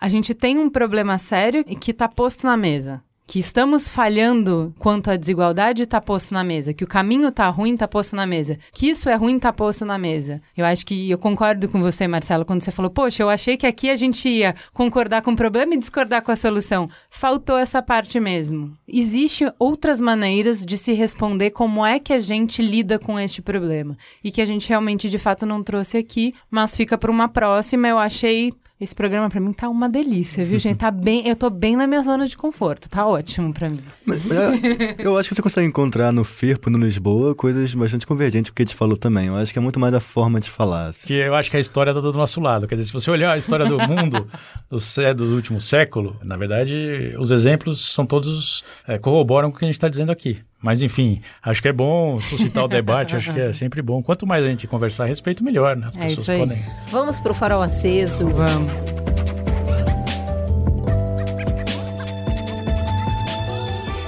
[0.00, 5.08] a gente tem um problema sério que tá posto na mesa que estamos falhando quanto
[5.08, 8.58] à desigualdade está posto na mesa, que o caminho está ruim está posto na mesa,
[8.72, 10.42] que isso é ruim está posto na mesa.
[10.56, 13.68] Eu acho que eu concordo com você, Marcelo, quando você falou, poxa, eu achei que
[13.68, 16.90] aqui a gente ia concordar com o problema e discordar com a solução.
[17.08, 18.76] Faltou essa parte mesmo.
[18.88, 23.96] Existem outras maneiras de se responder como é que a gente lida com este problema
[24.24, 27.86] e que a gente realmente de fato não trouxe aqui, mas fica para uma próxima.
[27.86, 30.78] Eu achei esse programa para mim tá uma delícia, viu, gente?
[30.78, 33.80] Tá bem, eu tô bem na minha zona de conforto, tá ótimo para mim.
[34.06, 38.50] Mas, é, eu acho que você consegue encontrar no Firpo, no Lisboa, coisas bastante convergentes
[38.50, 39.26] com o que a gente falou também.
[39.26, 40.86] Eu acho que é muito mais a forma de falar.
[40.86, 41.06] Assim.
[41.06, 42.66] Que eu acho que a história tá do nosso lado.
[42.66, 44.26] Quer dizer, se você olhar a história do mundo
[44.70, 49.64] do, do último século, na verdade, os exemplos são todos é, corroboram com o que
[49.66, 50.40] a gente está dizendo aqui.
[50.62, 54.02] Mas, enfim, acho que é bom suscitar o debate, acho que é sempre bom.
[54.02, 55.88] Quanto mais a gente conversar a respeito, melhor, né?
[55.88, 56.62] As é pessoas podem.
[56.90, 58.28] Vamos pro farol aceso.
[58.28, 59.00] Vamos.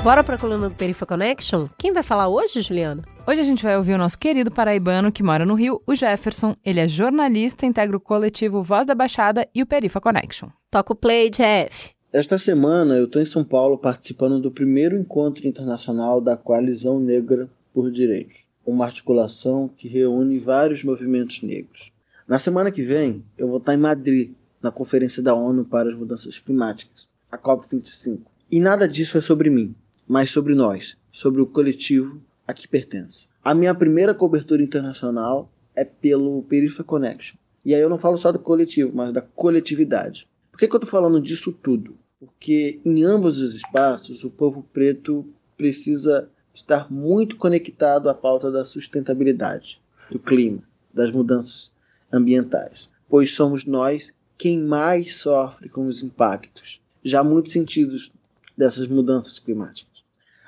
[0.03, 1.69] Bora para a coluna do Perifa Connection?
[1.79, 3.05] Quem vai falar hoje, Juliana?
[3.25, 6.57] Hoje a gente vai ouvir o nosso querido paraibano que mora no Rio, o Jefferson.
[6.65, 10.49] Ele é jornalista, integra o coletivo Voz da Baixada e o Perifa Connection.
[10.69, 11.95] Toca o play, Jeff.
[12.13, 17.49] Esta semana eu estou em São Paulo participando do primeiro encontro internacional da Coalizão Negra
[17.73, 18.37] por Direitos,
[18.67, 21.91] uma articulação que reúne vários movimentos negros.
[22.29, 25.97] Na semana que vem eu vou estar em Madrid, na Conferência da ONU para as
[25.97, 28.21] Mudanças Climáticas, a COP25.
[28.51, 29.75] E nada disso é sobre mim,
[30.07, 33.27] mas sobre nós, sobre o coletivo a que pertence.
[33.43, 37.39] A minha primeira cobertura internacional é pelo Perifa Connection.
[37.65, 40.29] E aí eu não falo só do coletivo, mas da coletividade.
[40.51, 42.02] Por que, que eu estou falando disso tudo?
[42.25, 45.27] Porque em ambos os espaços o povo preto
[45.57, 50.63] precisa estar muito conectado à pauta da sustentabilidade, do clima,
[50.95, 51.73] das mudanças
[52.13, 58.13] ambientais, pois somos nós quem mais sofre com os impactos, já muitos sentidos
[58.57, 60.05] dessas mudanças climáticas.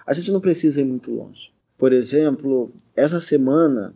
[0.07, 1.51] A gente não precisa ir muito longe.
[1.77, 3.93] Por exemplo, essa semana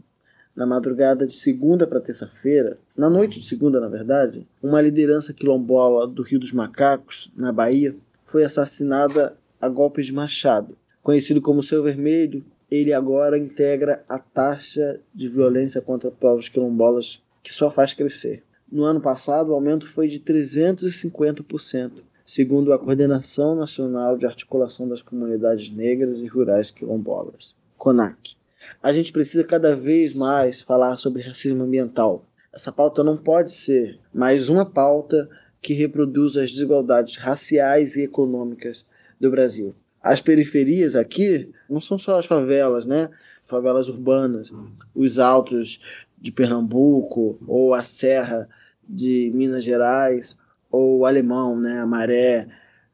[0.59, 6.05] na madrugada de segunda para terça-feira, na noite de segunda, na verdade, uma liderança quilombola
[6.05, 7.94] do Rio dos Macacos, na Bahia,
[8.26, 10.76] foi assassinada a golpes de machado.
[11.01, 17.55] Conhecido como Seu Vermelho, ele agora integra a taxa de violência contra povos quilombolas que
[17.55, 18.43] só faz crescer.
[18.70, 25.02] No ano passado, o aumento foi de 350%, segundo a Coordenação Nacional de Articulação das
[25.02, 28.38] Comunidades Negras e Rurais Quilombolas, CONAC.
[28.80, 32.24] A gente precisa cada vez mais falar sobre racismo ambiental.
[32.52, 35.28] Essa pauta não pode ser mais uma pauta
[35.60, 38.88] que reproduz as desigualdades raciais e econômicas
[39.20, 39.74] do Brasil.
[40.00, 43.10] As periferias aqui não são só as favelas, né?
[43.48, 44.48] Favelas urbanas,
[44.94, 45.80] os altos
[46.16, 48.48] de Pernambuco ou a Serra
[48.88, 50.38] de Minas Gerais
[50.70, 51.80] ou o Alemão, né?
[51.80, 52.46] A Maré,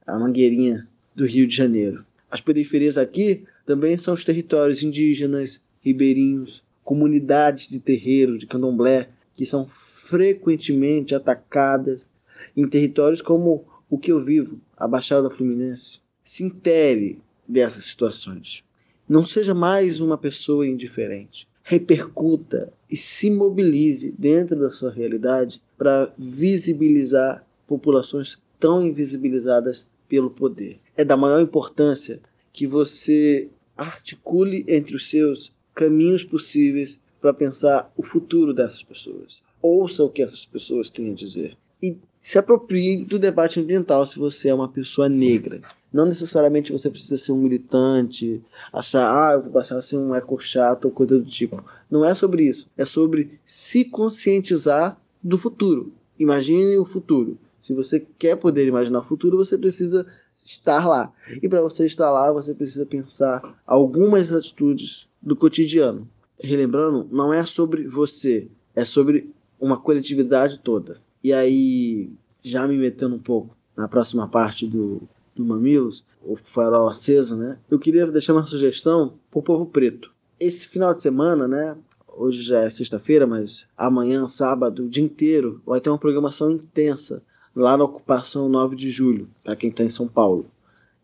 [0.07, 2.07] a Mangueirinha do Rio de Janeiro.
[2.31, 9.45] As periferias aqui também são os territórios indígenas, ribeirinhos, comunidades de terreiro, de candomblé, que
[9.45, 9.69] são
[10.07, 12.09] frequentemente atacadas
[12.57, 16.01] em territórios como o que eu vivo, a Baixada Fluminense.
[16.23, 18.63] Se intere dessas situações.
[19.09, 21.47] Não seja mais uma pessoa indiferente.
[21.63, 30.79] Repercuta e se mobilize dentro da sua realidade para visibilizar populações tão invisibilizadas pelo poder.
[30.97, 32.21] É da maior importância
[32.53, 39.43] que você articule entre os seus caminhos possíveis para pensar o futuro dessas pessoas.
[39.61, 44.19] Ouça o que essas pessoas têm a dizer e se aproprie do debate ambiental se
[44.19, 45.61] você é uma pessoa negra.
[45.93, 48.43] Não necessariamente você precisa ser um militante,
[48.73, 51.63] achar, ah, eu vou passar a ser um eco chato ou coisa do tipo.
[51.91, 52.67] Não é sobre isso.
[52.77, 55.93] É sobre se conscientizar do futuro.
[56.19, 57.37] Imagine o futuro.
[57.61, 60.07] Se você quer poder imaginar o futuro, você precisa
[60.45, 61.13] estar lá.
[61.43, 66.07] E para você estar lá, você precisa pensar algumas atitudes do cotidiano.
[66.39, 70.99] Relembrando, não é sobre você, é sobre uma coletividade toda.
[71.23, 72.11] E aí,
[72.43, 75.03] já me metendo um pouco na próxima parte do,
[75.35, 77.59] do Mamilos, o farol aceso, né?
[77.71, 80.13] Eu queria deixar uma sugestão para o povo preto.
[80.39, 81.77] Esse final de semana, né?
[82.17, 87.23] Hoje já é sexta-feira, mas amanhã, sábado, o dia inteiro, vai ter uma programação intensa
[87.55, 90.47] lá na ocupação 9 de julho, para quem está em São Paulo,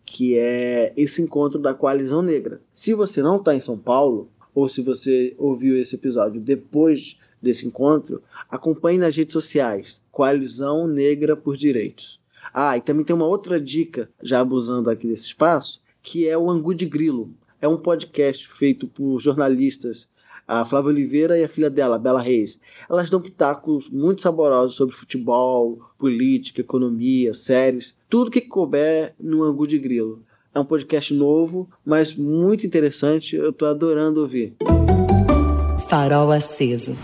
[0.04, 2.60] que é esse encontro da Coalizão Negra.
[2.72, 7.66] Se você não está em São Paulo, ou se você ouviu esse episódio depois desse
[7.66, 12.18] encontro, acompanhe nas redes sociais Coalizão Negra por Direitos.
[12.52, 16.50] Ah, e também tem uma outra dica, já abusando aqui desse espaço, que é o
[16.50, 17.32] Angu de Grilo.
[17.60, 20.08] É um podcast feito por jornalistas
[20.50, 22.58] a Flávia Oliveira e a filha dela, Bela Reis.
[22.90, 29.64] Elas dão pitacos muito saborosos sobre futebol, política, economia, séries, tudo que couber no Angu
[29.64, 30.24] de Grilo.
[30.52, 34.56] É um podcast novo, mas muito interessante, eu estou adorando ouvir.
[35.88, 36.98] Farol aceso.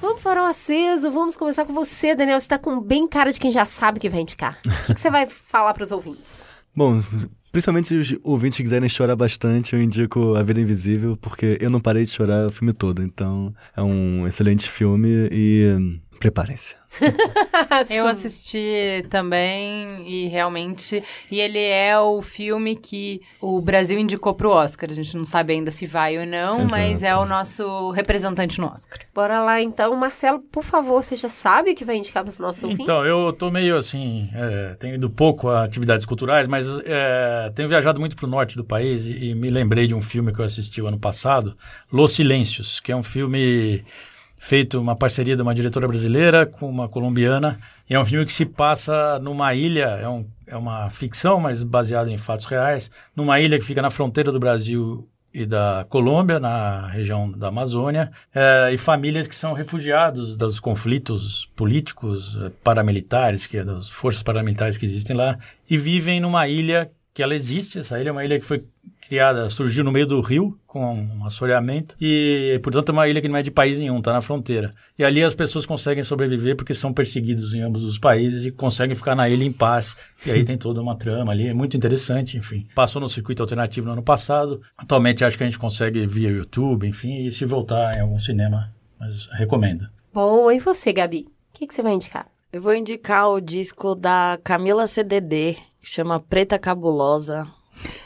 [0.00, 2.38] Vamos, farol aceso, vamos começar com você, Daniel.
[2.38, 4.60] Você está com bem cara de quem já sabe que vai indicar.
[4.64, 6.48] O que, que você vai falar para os ouvintes?
[6.72, 7.02] Bom,
[7.52, 11.80] Principalmente se os ouvintes quiserem chorar bastante, eu indico A Vida Invisível, porque eu não
[11.80, 13.02] parei de chorar o filme todo.
[13.02, 16.74] Então, é um excelente filme e preparem-se.
[17.88, 21.02] eu assisti também e realmente.
[21.30, 24.90] E ele é o filme que o Brasil indicou pro Oscar.
[24.90, 26.70] A gente não sabe ainda se vai ou não, Exato.
[26.70, 28.98] mas é o nosso representante no Oscar.
[29.14, 29.96] Bora lá então.
[29.96, 32.84] Marcelo, por favor, você já sabe que vai indicar para os nossos ouvintes?
[32.84, 34.28] Então, eu tô meio assim.
[34.34, 38.64] É, tenho ido pouco a atividades culturais, mas é, tenho viajado muito pro norte do
[38.64, 41.56] país e, e me lembrei de um filme que eu assisti o ano passado,
[41.90, 43.82] Los Silêncios, que é um filme
[44.40, 47.60] feito uma parceria de uma diretora brasileira com uma colombiana.
[47.88, 51.62] E é um filme que se passa numa ilha, é, um, é uma ficção, mas
[51.62, 56.40] baseada em fatos reais, numa ilha que fica na fronteira do Brasil e da Colômbia,
[56.40, 63.58] na região da Amazônia, é, e famílias que são refugiados dos conflitos políticos, paramilitares, que
[63.58, 65.38] é das forças paramilitares que existem lá,
[65.68, 68.64] e vivem numa ilha que ela existe, essa ilha é uma ilha que foi
[69.08, 73.28] criada, surgiu no meio do rio, com um assoreamento, e, portanto, é uma ilha que
[73.28, 74.70] não é de país nenhum, está na fronteira.
[74.96, 78.94] E ali as pessoas conseguem sobreviver porque são perseguidos em ambos os países e conseguem
[78.94, 79.96] ficar na ilha em paz.
[80.24, 82.68] E aí tem toda uma trama ali, é muito interessante, enfim.
[82.74, 86.86] Passou no circuito alternativo no ano passado, atualmente acho que a gente consegue via YouTube,
[86.86, 89.88] enfim, e se voltar em algum cinema, mas recomendo.
[90.12, 91.26] Bom, e você, Gabi?
[91.52, 92.28] O que, que você vai indicar?
[92.52, 97.46] Eu vou indicar o disco da Camila CDD, que chama Preta Cabulosa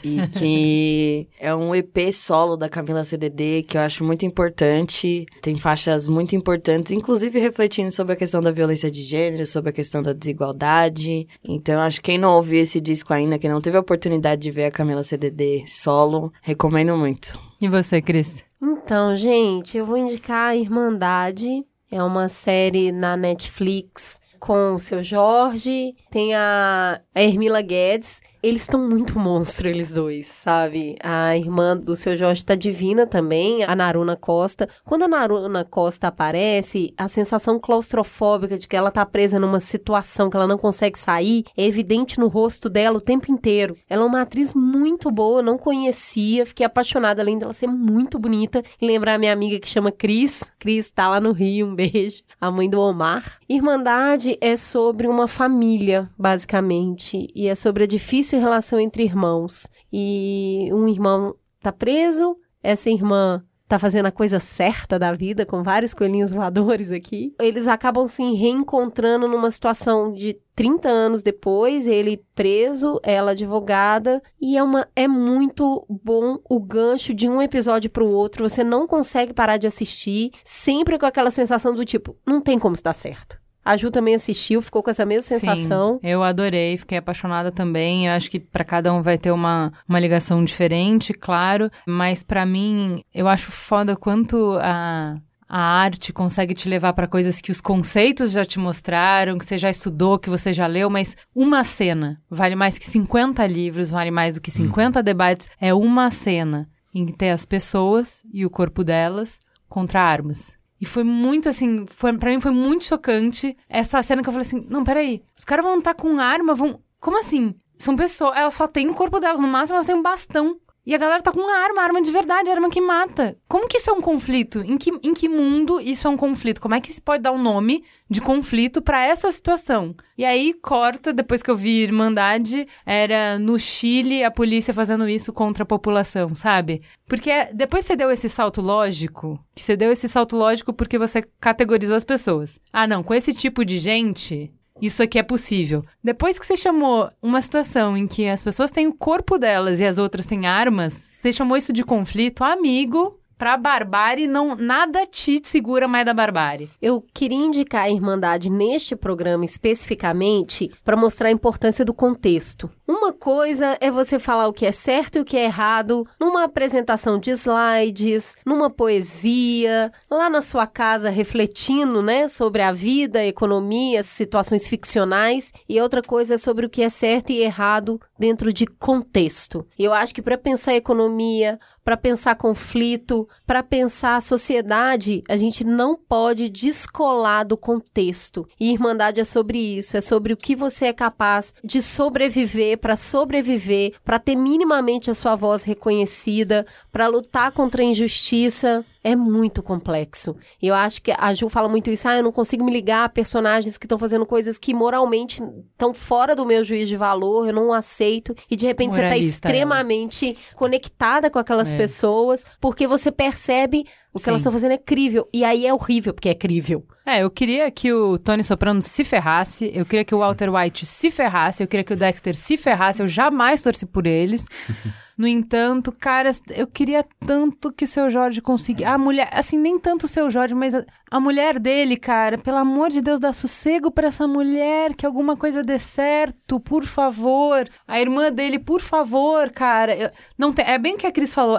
[0.03, 5.25] e que é um EP solo da Camila CDD que eu acho muito importante.
[5.41, 9.73] Tem faixas muito importantes, inclusive refletindo sobre a questão da violência de gênero, sobre a
[9.73, 11.27] questão da desigualdade.
[11.43, 14.51] Então, acho que quem não ouviu esse disco ainda, quem não teve a oportunidade de
[14.51, 17.39] ver a Camila CDD solo, recomendo muito.
[17.61, 18.45] E você, Cris?
[18.61, 21.65] Então, gente, eu vou indicar a Irmandade.
[21.91, 28.61] É uma série na Netflix com o seu Jorge, tem a, a Hermila Guedes eles
[28.61, 30.95] estão muito monstro, eles dois, sabe?
[31.01, 34.69] A irmã do seu Jorge tá divina também, a Naruna Costa.
[34.83, 40.29] Quando a Naruna Costa aparece, a sensação claustrofóbica de que ela tá presa numa situação
[40.29, 43.75] que ela não consegue sair é evidente no rosto dela o tempo inteiro.
[43.89, 48.63] Ela é uma atriz muito boa, não conhecia, fiquei apaixonada além dela ser muito bonita.
[48.79, 50.43] E lembrar a minha amiga que chama Cris.
[50.59, 52.21] Cris tá lá no Rio, um beijo.
[52.39, 53.39] A mãe do Omar.
[53.49, 59.67] Irmandade é sobre uma família, basicamente, e é sobre a difícil relação entre irmãos.
[59.91, 65.63] E um irmão tá preso, essa irmã tá fazendo a coisa certa da vida, com
[65.63, 67.33] vários coelhinhos voadores aqui.
[67.39, 74.57] Eles acabam se reencontrando numa situação de 30 anos depois, ele preso, ela advogada, e
[74.57, 78.87] é uma é muito bom o gancho de um episódio para o outro, você não
[78.87, 83.37] consegue parar de assistir, sempre com aquela sensação do tipo, não tem como estar certo.
[83.65, 85.95] A Ju também assistiu, ficou com essa mesma sensação.
[85.95, 88.05] Sim, eu adorei, fiquei apaixonada também.
[88.05, 91.71] Eu acho que para cada um vai ter uma, uma ligação diferente, claro.
[91.87, 95.17] Mas para mim, eu acho foda quanto a,
[95.49, 99.57] a arte consegue te levar para coisas que os conceitos já te mostraram, que você
[99.57, 104.11] já estudou, que você já leu, mas uma cena vale mais que 50 livros, vale
[104.11, 105.49] mais do que 50 debates.
[105.59, 110.54] É uma cena em que tem as pessoas e o corpo delas contra armas.
[110.79, 114.45] E foi muito assim, foi, pra mim foi muito chocante essa cena que eu falei
[114.45, 116.81] assim: não, peraí, os caras vão estar com arma, vão.
[116.99, 117.55] Como assim?
[117.77, 120.59] São pessoas, elas só têm o corpo delas, no máximo elas têm um bastão.
[120.85, 123.35] E a galera tá com uma arma, arma de verdade, arma que mata.
[123.47, 124.59] Como que isso é um conflito?
[124.59, 126.61] Em que, em que mundo isso é um conflito?
[126.61, 129.95] Como é que se pode dar um nome de conflito para essa situação?
[130.15, 135.33] E aí corta, depois que eu vi Irmandade, era no Chile a polícia fazendo isso
[135.33, 136.83] contra a população, sabe?
[137.07, 141.23] Porque depois você deu esse salto lógico, que você deu esse salto lógico porque você
[141.39, 142.59] categorizou as pessoas.
[142.71, 145.83] Ah, não, com esse tipo de gente, isso aqui é possível.
[146.03, 149.85] Depois que você chamou uma situação em que as pessoas têm o corpo delas e
[149.85, 155.41] as outras têm armas, você chamou isso de conflito, amigo, Pra barbárie, não, nada te
[155.43, 156.69] segura mais da barbárie.
[156.81, 162.69] Eu queria indicar a Irmandade neste programa especificamente para mostrar a importância do contexto.
[162.87, 166.43] Uma coisa é você falar o que é certo e o que é errado numa
[166.43, 173.25] apresentação de slides, numa poesia, lá na sua casa refletindo, né, sobre a vida, a
[173.25, 178.51] economia, situações ficcionais, e outra coisa é sobre o que é certo e errado dentro
[178.51, 179.65] de contexto.
[179.77, 185.95] Eu acho que para pensar economia, para pensar conflito, para pensar sociedade, a gente não
[185.95, 188.47] pode descolar do contexto.
[188.59, 192.95] E Irmandade é sobre isso, é sobre o que você é capaz de sobreviver, para
[192.95, 199.61] sobreviver, para ter minimamente a sua voz reconhecida, para lutar contra a injustiça, é muito
[199.61, 200.35] complexo.
[200.59, 203.09] Eu acho que a Ju fala muito isso, ah, eu não consigo me ligar a
[203.09, 207.53] personagens que estão fazendo coisas que moralmente estão fora do meu juízo de valor, eu
[207.53, 210.37] não aceito, e de repente Moralista, você está extremamente ela.
[210.55, 211.77] conectada com aquelas é.
[211.77, 213.85] pessoas, porque você percebe
[214.15, 214.29] o que Sim.
[214.29, 215.27] elas estão fazendo é crível.
[215.33, 216.85] E aí é horrível, porque é crível.
[217.05, 220.85] É, eu queria que o Tony Soprano se ferrasse, eu queria que o Walter White
[220.85, 224.45] se ferrasse, eu queria que o Dexter se ferrasse, eu jamais torci por eles.
[225.17, 228.83] No entanto, cara, eu queria tanto que o seu Jorge conseguisse.
[228.83, 230.83] A mulher, assim, nem tanto o seu Jorge, mas a,
[231.15, 235.37] a mulher dele, cara, pelo amor de Deus, dá sossego para essa mulher, que alguma
[235.37, 237.69] coisa dê certo, por favor.
[237.87, 239.95] A irmã dele, por favor, cara.
[239.95, 241.57] Eu, não tem, é bem o que a Cris falou,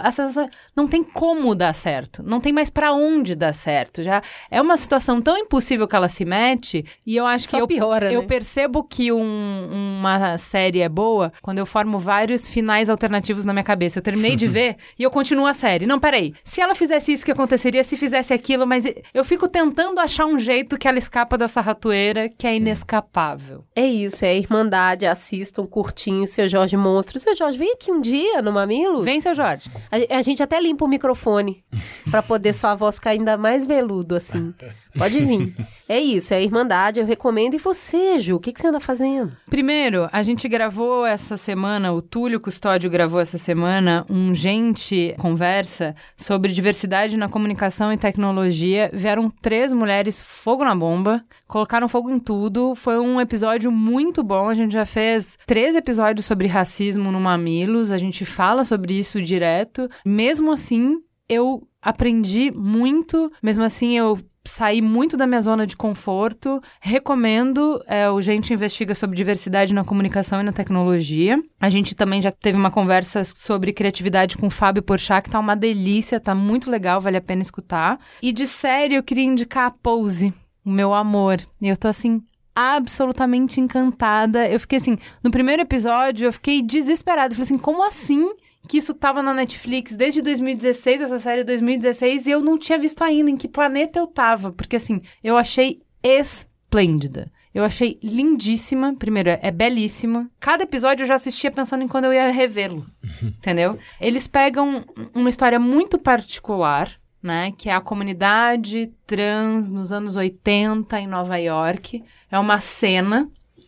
[0.77, 4.03] não tem como dar certo, não tem mais para onde dar certo.
[4.03, 4.21] Já
[4.51, 7.67] é uma situação tão impossível que ela se mete, e eu acho Só que eu,
[7.67, 8.27] piora, eu né?
[8.27, 9.71] percebo que um,
[10.01, 14.01] uma série é boa quando eu formo vários finais alternativos na minha cabeça.
[14.01, 15.87] Eu terminei de ver e eu continuo a série.
[15.87, 16.35] Não, peraí.
[16.45, 17.83] Se ela fizesse isso, o que aconteceria?
[17.83, 18.85] Se fizesse aquilo, mas
[19.15, 23.65] eu fico tentando achar um jeito que ela escapa dessa ratoeira que é inescapável.
[23.75, 25.07] É isso, é a Irmandade.
[25.07, 27.19] Assistam curtinho seu Jorge Monstro.
[27.19, 29.05] Seu Jorge, vem aqui um dia no Mamilos.
[29.05, 29.71] Vem, seu Jorge.
[29.91, 31.65] A, a gente até limpa o microfone
[32.11, 34.55] para poder sua voz ficar ainda mais veludo, assim.
[34.97, 35.55] Pode vir.
[35.89, 37.55] É isso, é a Irmandade, eu recomendo.
[37.55, 39.37] E você, Ju, o que, que você anda fazendo?
[39.49, 45.95] Primeiro, a gente gravou essa semana, o Túlio Custódio gravou essa semana, um Gente Conversa
[46.17, 48.91] sobre diversidade na comunicação e tecnologia.
[48.93, 52.75] Vieram três mulheres fogo na bomba, colocaram fogo em tudo.
[52.75, 54.49] Foi um episódio muito bom.
[54.49, 59.23] A gente já fez três episódios sobre racismo no Mamilos, a gente fala sobre isso
[59.23, 59.89] direto.
[60.05, 60.97] Mesmo assim,
[61.29, 66.61] eu aprendi muito, mesmo assim, eu saí muito da minha zona de conforto.
[66.81, 71.43] Recomendo é, o Gente Investiga sobre diversidade na comunicação e na tecnologia.
[71.61, 75.39] A gente também já teve uma conversa sobre criatividade com o Fábio Porchat, que tá
[75.39, 77.99] uma delícia, tá muito legal, vale a pena escutar.
[78.23, 80.33] E de série, eu queria indicar a Pose,
[80.65, 81.41] o meu amor.
[81.61, 82.23] E eu tô assim,
[82.55, 84.49] absolutamente encantada.
[84.49, 87.33] Eu fiquei assim, no primeiro episódio, eu fiquei desesperada.
[87.33, 88.31] Eu falei assim, como assim?
[88.69, 92.79] Que isso tava na Netflix desde 2016, essa série é 2016, e eu não tinha
[92.79, 94.53] visto ainda em que planeta eu tava.
[94.53, 97.31] Porque assim, eu achei esplêndida.
[97.57, 98.95] Eu achei lindíssima.
[98.95, 100.31] Primeiro, é belíssima.
[100.39, 102.85] Cada episódio eu já assistia pensando em quando eu ia revê-lo.
[103.23, 103.79] entendeu?
[103.99, 104.85] Eles pegam
[105.15, 107.53] uma história muito particular, né?
[107.57, 112.05] Que é a comunidade trans nos anos 80 em Nova York.
[112.31, 113.27] É uma cena.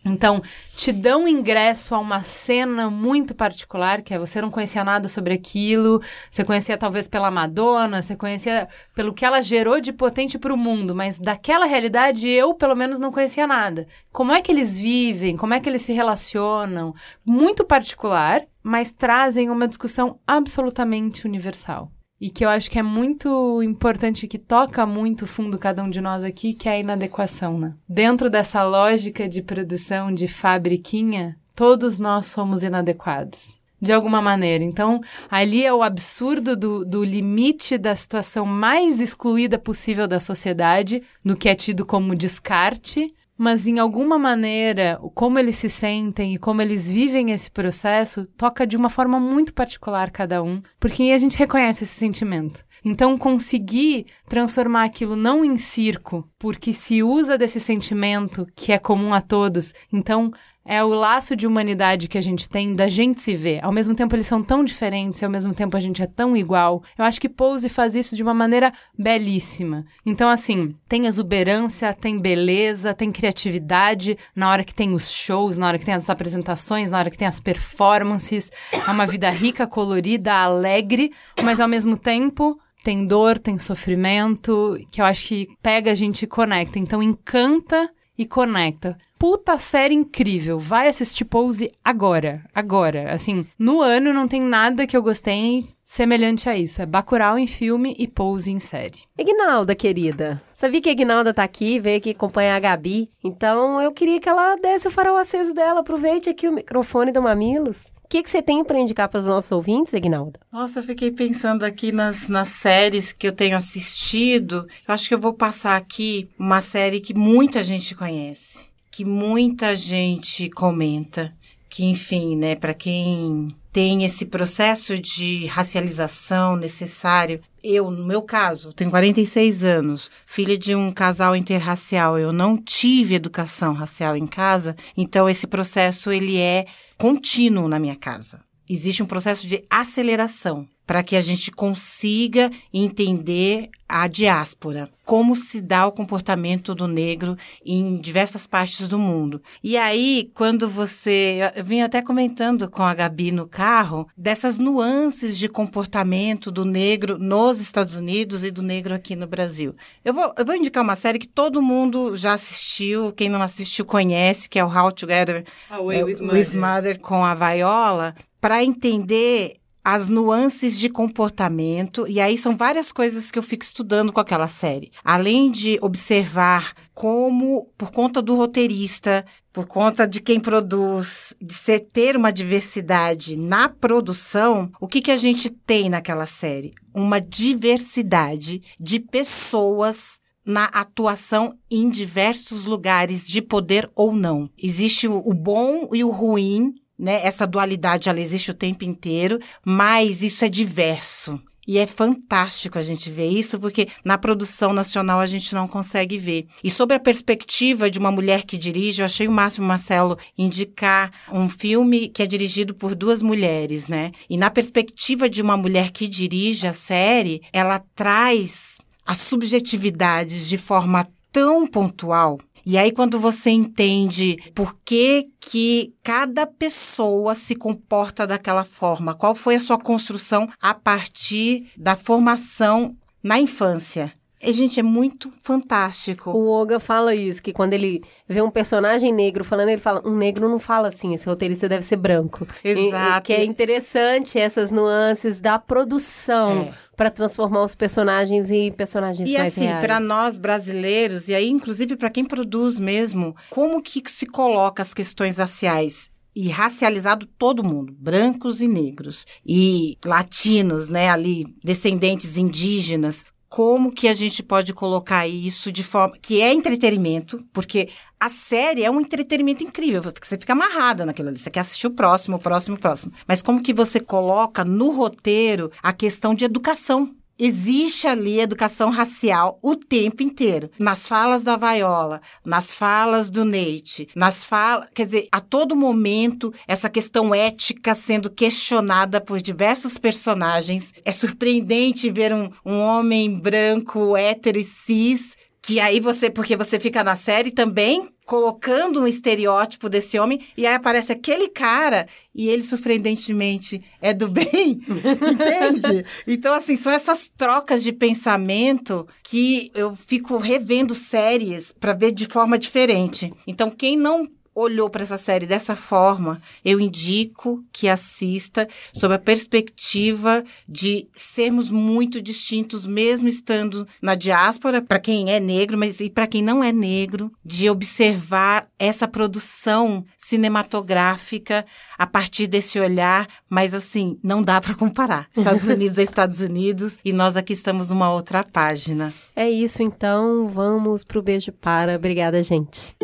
[0.09, 0.41] Então,
[0.75, 5.33] te dão ingresso a uma cena muito particular, que é você não conhecia nada sobre
[5.33, 10.53] aquilo, você conhecia talvez pela Madonna, você conhecia pelo que ela gerou de potente para
[10.53, 13.87] o mundo, mas daquela realidade eu, pelo menos, não conhecia nada.
[14.11, 16.93] Como é que eles vivem, como é que eles se relacionam,
[17.25, 23.63] muito particular, mas trazem uma discussão absolutamente universal e que eu acho que é muito
[23.63, 27.73] importante, que toca muito fundo cada um de nós aqui, que é a inadequação, né?
[27.87, 33.57] Dentro dessa lógica de produção de fabriquinha, todos nós somos inadequados.
[33.81, 34.61] De alguma maneira.
[34.61, 34.99] Então,
[35.31, 41.37] ali é o absurdo do, do limite da situação mais excluída possível da sociedade, no
[41.37, 46.61] que é tido como descarte, mas em alguma maneira, como eles se sentem e como
[46.61, 51.17] eles vivem esse processo toca de uma forma muito particular cada um, porque aí a
[51.17, 52.65] gente reconhece esse sentimento.
[52.83, 59.13] Então, conseguir transformar aquilo não em circo, porque se usa desse sentimento que é comum
[59.13, 60.31] a todos, então
[60.69, 63.59] é o laço de humanidade que a gente tem da gente se ver.
[63.65, 66.83] Ao mesmo tempo, eles são tão diferentes, ao mesmo tempo a gente é tão igual.
[66.95, 69.83] Eu acho que Pose faz isso de uma maneira belíssima.
[70.05, 75.67] Então, assim, tem exuberância, tem beleza, tem criatividade na hora que tem os shows, na
[75.67, 78.51] hora que tem as apresentações, na hora que tem as performances.
[78.71, 85.01] É uma vida rica, colorida, alegre, mas ao mesmo tempo tem dor, tem sofrimento, que
[85.01, 86.77] eu acho que pega a gente e conecta.
[86.77, 90.57] Então, encanta e conecta puta série incrível.
[90.57, 92.41] Vai assistir Pose agora.
[92.55, 93.11] Agora.
[93.11, 96.81] Assim, no ano não tem nada que eu gostei semelhante a isso.
[96.81, 98.99] É Bacurau em filme e Pose em série.
[99.17, 100.41] Ignalda, querida.
[100.55, 103.11] Sabia que a Ignalda tá aqui, veio aqui acompanhar a Gabi.
[103.21, 105.81] Então eu queria que ela desse o farol aceso dela.
[105.81, 107.87] Aproveite aqui o microfone do Mamilos.
[108.05, 110.39] O que, que você tem para indicar para os nossos ouvintes, Ignalda?
[110.51, 114.67] Nossa, eu fiquei pensando aqui nas, nas séries que eu tenho assistido.
[114.87, 118.68] Eu acho que eu vou passar aqui uma série que muita gente conhece
[118.99, 121.33] que muita gente comenta,
[121.69, 127.39] que enfim, né, para quem tem esse processo de racialização necessário.
[127.63, 132.19] Eu, no meu caso, tenho 46 anos, filha de um casal interracial.
[132.19, 136.65] Eu não tive educação racial em casa, então esse processo ele é
[136.97, 138.41] contínuo na minha casa.
[138.69, 145.61] Existe um processo de aceleração para que a gente consiga entender a diáspora, como se
[145.61, 149.39] dá o comportamento do negro em diversas partes do mundo.
[149.63, 151.51] E aí, quando você.
[151.55, 157.19] Eu vim até comentando com a Gabi no carro dessas nuances de comportamento do negro
[157.19, 159.75] nos Estados Unidos e do negro aqui no Brasil.
[160.03, 163.85] Eu vou, eu vou indicar uma série que todo mundo já assistiu, quem não assistiu
[163.85, 169.53] conhece, que é o How Together Away with, with Mother com a Viola, para entender
[169.83, 174.47] as nuances de comportamento, e aí são várias coisas que eu fico estudando com aquela
[174.47, 174.91] série.
[175.03, 181.79] Além de observar como, por conta do roteirista, por conta de quem produz, de ser,
[181.79, 186.73] ter uma diversidade na produção, o que, que a gente tem naquela série?
[186.93, 194.49] Uma diversidade de pessoas na atuação em diversos lugares de poder ou não.
[194.57, 197.21] Existe o bom e o ruim né?
[197.23, 201.41] Essa dualidade ela existe o tempo inteiro, mas isso é diverso.
[201.69, 206.17] E é fantástico a gente ver isso, porque na produção nacional a gente não consegue
[206.17, 206.47] ver.
[206.63, 211.11] E sobre a perspectiva de uma mulher que dirige, eu achei o máximo, Marcelo, indicar
[211.31, 214.11] um filme que é dirigido por duas mulheres, né?
[214.27, 220.57] E na perspectiva de uma mulher que dirige a série, ela traz as subjetividades de
[220.57, 228.27] forma tão pontual e aí, quando você entende por que, que cada pessoa se comporta
[228.27, 234.13] daquela forma, qual foi a sua construção a partir da formação na infância.
[234.41, 236.31] E, gente, é muito fantástico.
[236.31, 240.15] O Oga fala isso, que quando ele vê um personagem negro falando, ele fala, um
[240.15, 242.47] negro não fala assim, esse roteirista deve ser branco.
[242.63, 243.19] Exato.
[243.19, 246.69] E, que é interessante essas nuances da produção.
[246.73, 249.73] É para transformar os personagens em personagens e mais assim, reais.
[249.75, 254.25] E assim, para nós brasileiros, e aí inclusive para quem produz mesmo, como que se
[254.25, 256.11] coloca as questões raciais?
[256.35, 264.07] e racializado todo mundo, brancos e negros, e latinos, né, ali, descendentes indígenas como que
[264.07, 267.89] a gente pode colocar isso de forma que é entretenimento, porque
[268.19, 271.91] a série é um entretenimento incrível, você fica amarrada naquilo ali, você quer assistir o
[271.91, 273.11] próximo, o próximo, o próximo.
[273.27, 277.15] Mas como que você coloca no roteiro a questão de educação?
[277.41, 280.69] Existe ali educação racial o tempo inteiro.
[280.77, 284.89] Nas falas da Vaiola, nas falas do Neite, nas falas.
[284.93, 290.93] Quer dizer, a todo momento, essa questão ética sendo questionada por diversos personagens.
[291.05, 295.37] É surpreendente ver um, um homem branco, hétero e cis
[295.69, 300.65] que aí você, porque você fica na série também colocando um estereótipo desse homem, e
[300.65, 306.03] aí aparece aquele cara e ele surpreendentemente é do bem, entende?
[306.25, 312.25] Então, assim, são essas trocas de pensamento que eu fico revendo séries para ver de
[312.25, 313.31] forma diferente.
[313.45, 319.19] Então, quem não olhou para essa série dessa forma, eu indico que assista sob a
[319.19, 326.09] perspectiva de sermos muito distintos, mesmo estando na diáspora, para quem é negro, mas e
[326.09, 331.65] para quem não é negro, de observar essa produção cinematográfica
[331.97, 335.27] a partir desse olhar, mas assim, não dá para comparar.
[335.35, 339.13] Estados Unidos é Estados Unidos e nós aqui estamos numa outra página.
[339.35, 341.95] É isso então, vamos pro beijo para.
[341.95, 342.95] Obrigada, gente.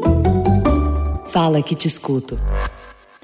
[1.35, 2.39] Fala que te escuto.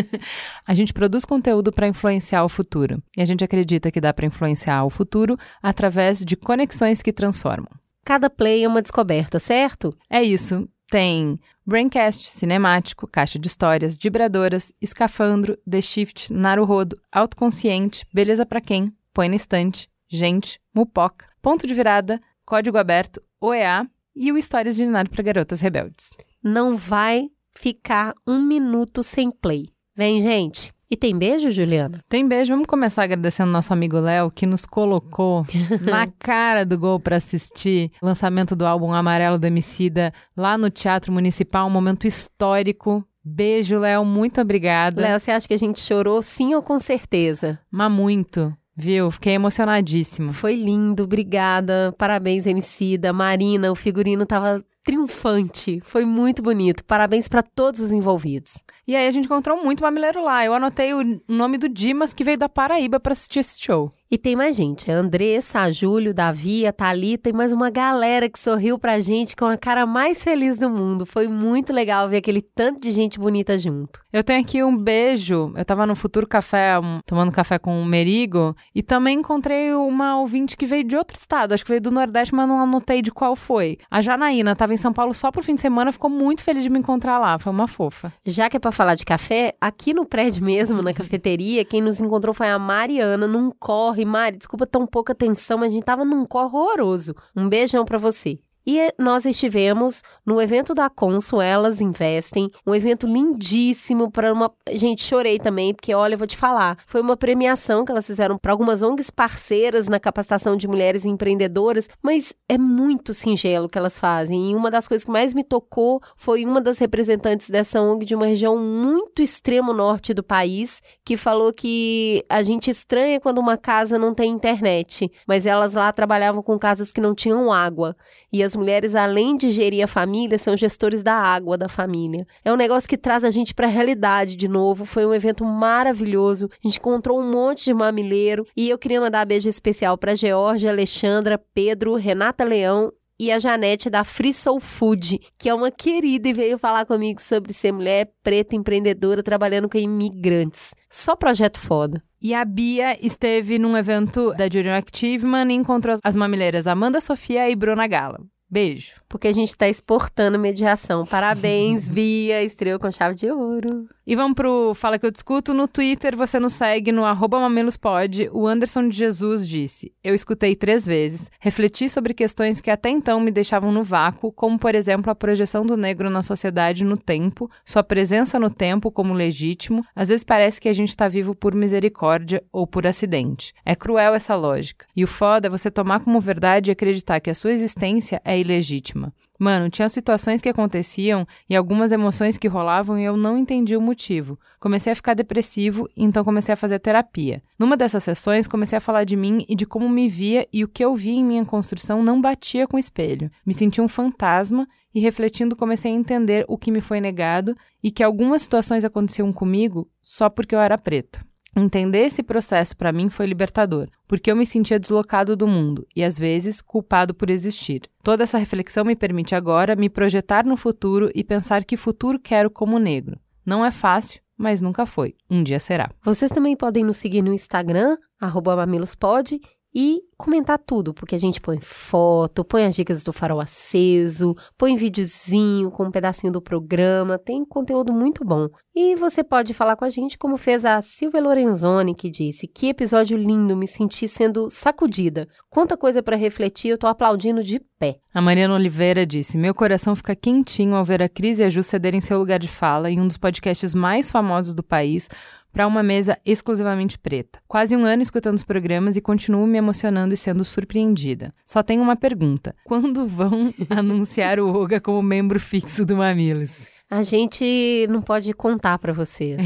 [0.65, 3.03] a gente produz conteúdo para influenciar o futuro.
[3.17, 7.73] E a gente acredita que dá para influenciar o futuro através de conexões que transformam.
[8.05, 9.93] Cada play é uma descoberta, certo?
[10.09, 10.69] É isso.
[10.89, 18.93] Tem Braincast, Cinemático, Caixa de Histórias, Vibradoras, Escafandro, The Shift, Naruhodo, Autoconsciente, Beleza para Quem,
[19.13, 24.87] Põe na Estante, Gente, Mupoca, Ponto de Virada, Código Aberto, OEA e o Histórias de
[24.87, 26.11] Ninário para Garotas Rebeldes.
[26.43, 29.69] Não vai ficar um minuto sem play.
[29.97, 30.76] Vem, gente!
[30.89, 32.01] E tem beijo, Juliana?
[32.09, 32.53] Tem beijo.
[32.53, 35.45] Vamos começar agradecendo nosso amigo Léo, que nos colocou
[35.83, 40.71] na cara do gol para assistir o lançamento do álbum Amarelo do Emicida lá no
[40.71, 43.05] Teatro Municipal, um momento histórico.
[43.25, 44.05] Beijo, Léo.
[44.05, 45.03] Muito obrigada.
[45.03, 47.59] Léo, você acha que a gente chorou sim ou com certeza?
[47.69, 48.57] Mas muito.
[48.77, 49.11] Viu?
[49.11, 50.33] Fiquei emocionadíssima.
[50.33, 51.93] Foi lindo, obrigada.
[51.99, 53.13] Parabéns, Emicida.
[53.13, 55.81] Marina, o figurino tava triunfante.
[55.83, 56.85] Foi muito bonito.
[56.85, 58.63] Parabéns para todos os envolvidos.
[58.87, 60.45] E aí a gente encontrou muito mamileiro lá.
[60.45, 63.91] Eu anotei o nome do Dimas que veio da Paraíba para assistir esse show.
[64.09, 68.29] E tem mais gente, a Andressa, a Júlio, Davi, a Thalita e mais uma galera
[68.29, 71.05] que sorriu pra gente com a cara mais feliz do mundo.
[71.05, 74.01] Foi muito legal ver aquele tanto de gente bonita junto.
[74.13, 75.53] Eu tenho aqui um beijo.
[75.57, 80.21] Eu tava no Futuro Café, um, tomando café com o Merigo, e também encontrei uma
[80.21, 83.11] ouvinte que veio de outro estado, acho que veio do Nordeste, mas não anotei de
[83.11, 83.77] qual foi.
[83.91, 86.71] A Janaína tava em São Paulo só por fim de semana, ficou muito feliz de
[86.71, 88.13] me encontrar lá, foi uma fofa.
[88.25, 92.01] Já que é pra falar de café, aqui no prédio mesmo, na cafeteria, quem nos
[92.01, 95.85] encontrou foi a Mariana, num corre corre, Mari, desculpa tão pouca atenção, mas a gente
[95.85, 97.15] tava num corre horroroso.
[97.35, 98.39] Um beijão para você.
[98.67, 104.51] E nós estivemos no evento da Consul, Elas Investem, um evento lindíssimo para uma.
[104.73, 106.77] Gente, chorei também, porque olha, eu vou te falar.
[106.85, 111.89] Foi uma premiação que elas fizeram para algumas ONGs parceiras na capacitação de mulheres empreendedoras,
[112.03, 114.51] mas é muito singelo o que elas fazem.
[114.51, 118.17] E uma das coisas que mais me tocou foi uma das representantes dessa ONG de
[118.17, 123.57] uma região muito extremo norte do país, que falou que a gente estranha quando uma
[123.57, 127.95] casa não tem internet, mas elas lá trabalhavam com casas que não tinham água.
[128.33, 132.27] E as mulheres, além de gerir a família, são gestores da água da família.
[132.45, 134.85] É um negócio que traz a gente para a realidade de novo.
[134.85, 136.49] Foi um evento maravilhoso.
[136.53, 140.15] A gente encontrou um monte de mamileiro e eu queria mandar um beijo especial para
[140.15, 145.71] Georgia, Alexandra, Pedro, Renata Leão e a Janete da Free Soul Food, que é uma
[145.71, 150.75] querida e veio falar comigo sobre ser mulher preta empreendedora trabalhando com imigrantes.
[150.91, 152.03] Só projeto foda.
[152.21, 157.49] E a Bia esteve num evento da Junior Activeman e encontrou as mamileiras Amanda Sofia
[157.49, 158.19] e Bruna Gala.
[158.49, 159.01] Beijo.
[159.09, 161.05] Porque a gente está exportando mediação.
[161.05, 163.89] Parabéns, Bia, estreou com chave de ouro.
[164.07, 165.53] E vamos pro Fala Que Eu Discuto.
[165.53, 168.31] No Twitter, você nos segue no arroba mamelospod.
[168.33, 173.19] O Anderson de Jesus disse, eu escutei três vezes, refleti sobre questões que até então
[173.19, 177.51] me deixavam no vácuo, como, por exemplo, a projeção do negro na sociedade no tempo,
[177.65, 179.85] sua presença no tempo como legítimo.
[179.95, 183.53] Às vezes parece que a gente está vivo por misericórdia ou por acidente.
[183.65, 184.87] É cruel essa lógica.
[184.95, 188.36] E o foda é você tomar como verdade e acreditar que a sua existência é
[188.39, 189.13] ilegítima.
[189.39, 193.81] Mano, tinha situações que aconteciam e algumas emoções que rolavam e eu não entendi o
[193.81, 194.39] motivo.
[194.59, 197.43] Comecei a ficar depressivo, então comecei a fazer terapia.
[197.59, 200.69] Numa dessas sessões, comecei a falar de mim e de como me via e o
[200.69, 203.31] que eu via em minha construção não batia com o espelho.
[203.45, 207.91] Me senti um fantasma e refletindo comecei a entender o que me foi negado e
[207.91, 211.26] que algumas situações aconteciam comigo só porque eu era preto.
[211.59, 216.05] Entender esse processo para mim foi libertador, porque eu me sentia deslocado do mundo e
[216.05, 217.81] às vezes culpado por existir.
[218.03, 222.51] Toda essa reflexão me permite agora me projetar no futuro e pensar que futuro quero
[222.51, 223.19] como negro.
[223.45, 225.15] Não é fácil, mas nunca foi.
[225.31, 225.91] Um dia será.
[226.03, 229.41] Vocês também podem nos seguir no Instagram, mamilospod,
[229.79, 234.75] e comentar tudo, porque a gente põe foto, põe as dicas do farol aceso, põe
[234.75, 238.49] videozinho com um pedacinho do programa, tem conteúdo muito bom.
[238.75, 242.69] E você pode falar com a gente como fez a Silvia Lorenzoni, que disse: "Que
[242.69, 245.29] episódio lindo, me senti sendo sacudida.
[245.51, 247.97] Quanta coisa para refletir, eu tô aplaudindo de pé".
[248.15, 251.63] A Mariana Oliveira disse: "Meu coração fica quentinho ao ver a Cris e a Ju
[251.63, 255.07] cederem seu lugar de fala em um dos podcasts mais famosos do país."
[255.57, 257.41] Para uma mesa exclusivamente preta.
[257.49, 261.33] Quase um ano escutando os programas e continuo me emocionando e sendo surpreendida.
[261.47, 266.69] Só tenho uma pergunta: quando vão anunciar o Oga como membro fixo do Mamilos?
[266.91, 269.43] A gente não pode contar para vocês,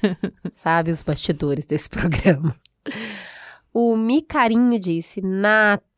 [0.52, 2.54] sabe, os bastidores desse programa.
[3.72, 5.22] O Micarinho disse: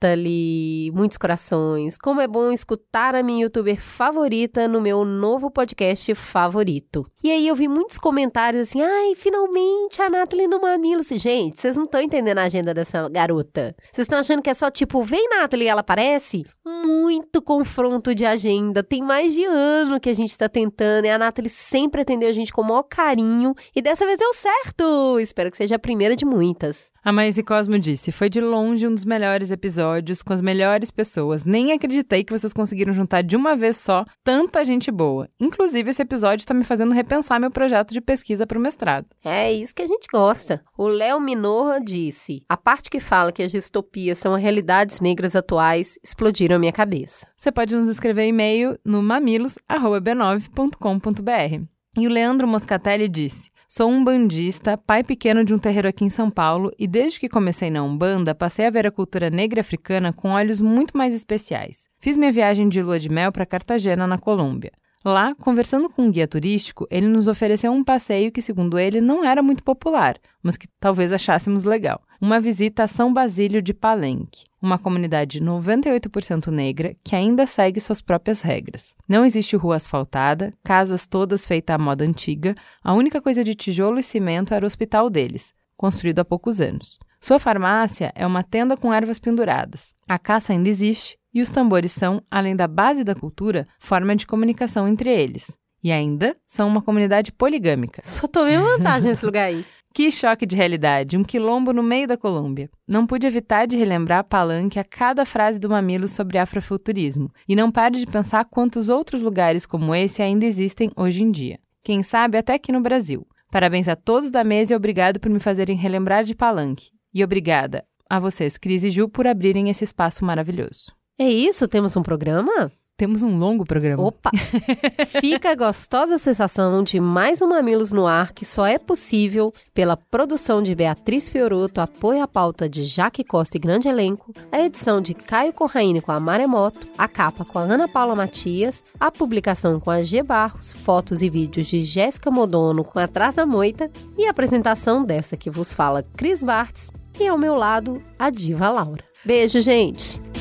[0.00, 1.98] Nathalie, muitos corações.
[1.98, 7.04] Como é bom escutar a minha youtuber favorita no meu novo podcast favorito.
[7.22, 11.08] E aí eu vi muitos comentários assim: ai, finalmente a Nathalie no Mamilos.
[11.08, 13.74] Gente, vocês não estão entendendo a agenda dessa garota.
[13.92, 16.46] Vocês estão achando que é só tipo, vem Nathalie ela aparece?
[16.64, 18.84] Muito confronto de agenda.
[18.84, 22.32] Tem mais de ano que a gente tá tentando e a Nathalie sempre atendeu a
[22.32, 23.52] gente com o maior carinho.
[23.74, 25.18] E dessa vez deu certo.
[25.18, 26.92] Espero que seja a primeira de muitas.
[27.02, 29.87] A Maíse Cosmo disse: Foi de longe um dos melhores episódios,
[30.24, 31.44] com as melhores pessoas.
[31.44, 35.28] Nem acreditei que vocês conseguiram juntar de uma vez só tanta gente boa.
[35.40, 39.06] Inclusive, esse episódio está me fazendo repensar meu projeto de pesquisa para o mestrado.
[39.24, 40.62] É isso que a gente gosta.
[40.76, 45.98] O Léo Minorra disse: A parte que fala que as distopias são realidades negras atuais
[46.02, 47.26] explodiram a minha cabeça.
[47.36, 51.66] Você pode nos escrever e-mail no mamilos.b9.com.br.
[51.96, 56.08] E o Leandro Moscatelli disse: Sou um bandista, pai pequeno de um terreiro aqui em
[56.08, 60.10] São Paulo, e desde que comecei na Umbanda, passei a ver a cultura negra africana
[60.10, 61.86] com olhos muito mais especiais.
[62.00, 64.72] Fiz minha viagem de lua de mel para Cartagena, na Colômbia.
[65.08, 69.24] Lá, conversando com um guia turístico, ele nos ofereceu um passeio que, segundo ele, não
[69.24, 72.02] era muito popular, mas que talvez achássemos legal.
[72.20, 78.02] Uma visita a São Basílio de Palenque, uma comunidade 98% negra que ainda segue suas
[78.02, 78.94] próprias regras.
[79.08, 82.54] Não existe rua asfaltada, casas todas feitas à moda antiga,
[82.84, 86.98] a única coisa de tijolo e cimento era o hospital deles, construído há poucos anos.
[87.18, 89.94] Sua farmácia é uma tenda com ervas penduradas.
[90.06, 94.26] A caça ainda existe e os tambores são, além da base da cultura, forma de
[94.26, 95.56] comunicação entre eles.
[95.82, 98.02] E ainda são uma comunidade poligâmica.
[98.02, 99.64] Só tomei vantagem nesse lugar aí.
[99.94, 102.68] Que choque de realidade, um quilombo no meio da Colômbia.
[102.86, 107.70] Não pude evitar de relembrar Palanque a cada frase do Mamilo sobre afrofuturismo, e não
[107.72, 111.58] pare de pensar quantos outros lugares como esse ainda existem hoje em dia.
[111.82, 113.26] Quem sabe até aqui no Brasil.
[113.50, 116.90] Parabéns a todos da mesa e obrigado por me fazerem relembrar de Palanque.
[117.12, 120.97] E obrigada a vocês, Cris e Ju, por abrirem esse espaço maravilhoso.
[121.20, 121.66] É isso?
[121.66, 122.70] Temos um programa?
[122.96, 124.04] Temos um longo programa.
[124.04, 124.30] Opa!
[125.20, 129.96] Fica a gostosa sensação de mais um Mamilos no ar que só é possível pela
[129.96, 135.00] produção de Beatriz Fioroto, apoio à pauta de Jaque Costa e grande elenco, a edição
[135.00, 139.80] de Caio Corraine com a Maremoto, a capa com a Ana Paula Matias, a publicação
[139.80, 144.24] com a G Barros, fotos e vídeos de Jéssica Modono com Atrás da Moita e
[144.26, 149.02] a apresentação dessa que vos fala Cris Bartz e ao meu lado a diva Laura.
[149.24, 150.27] Beijo, gente!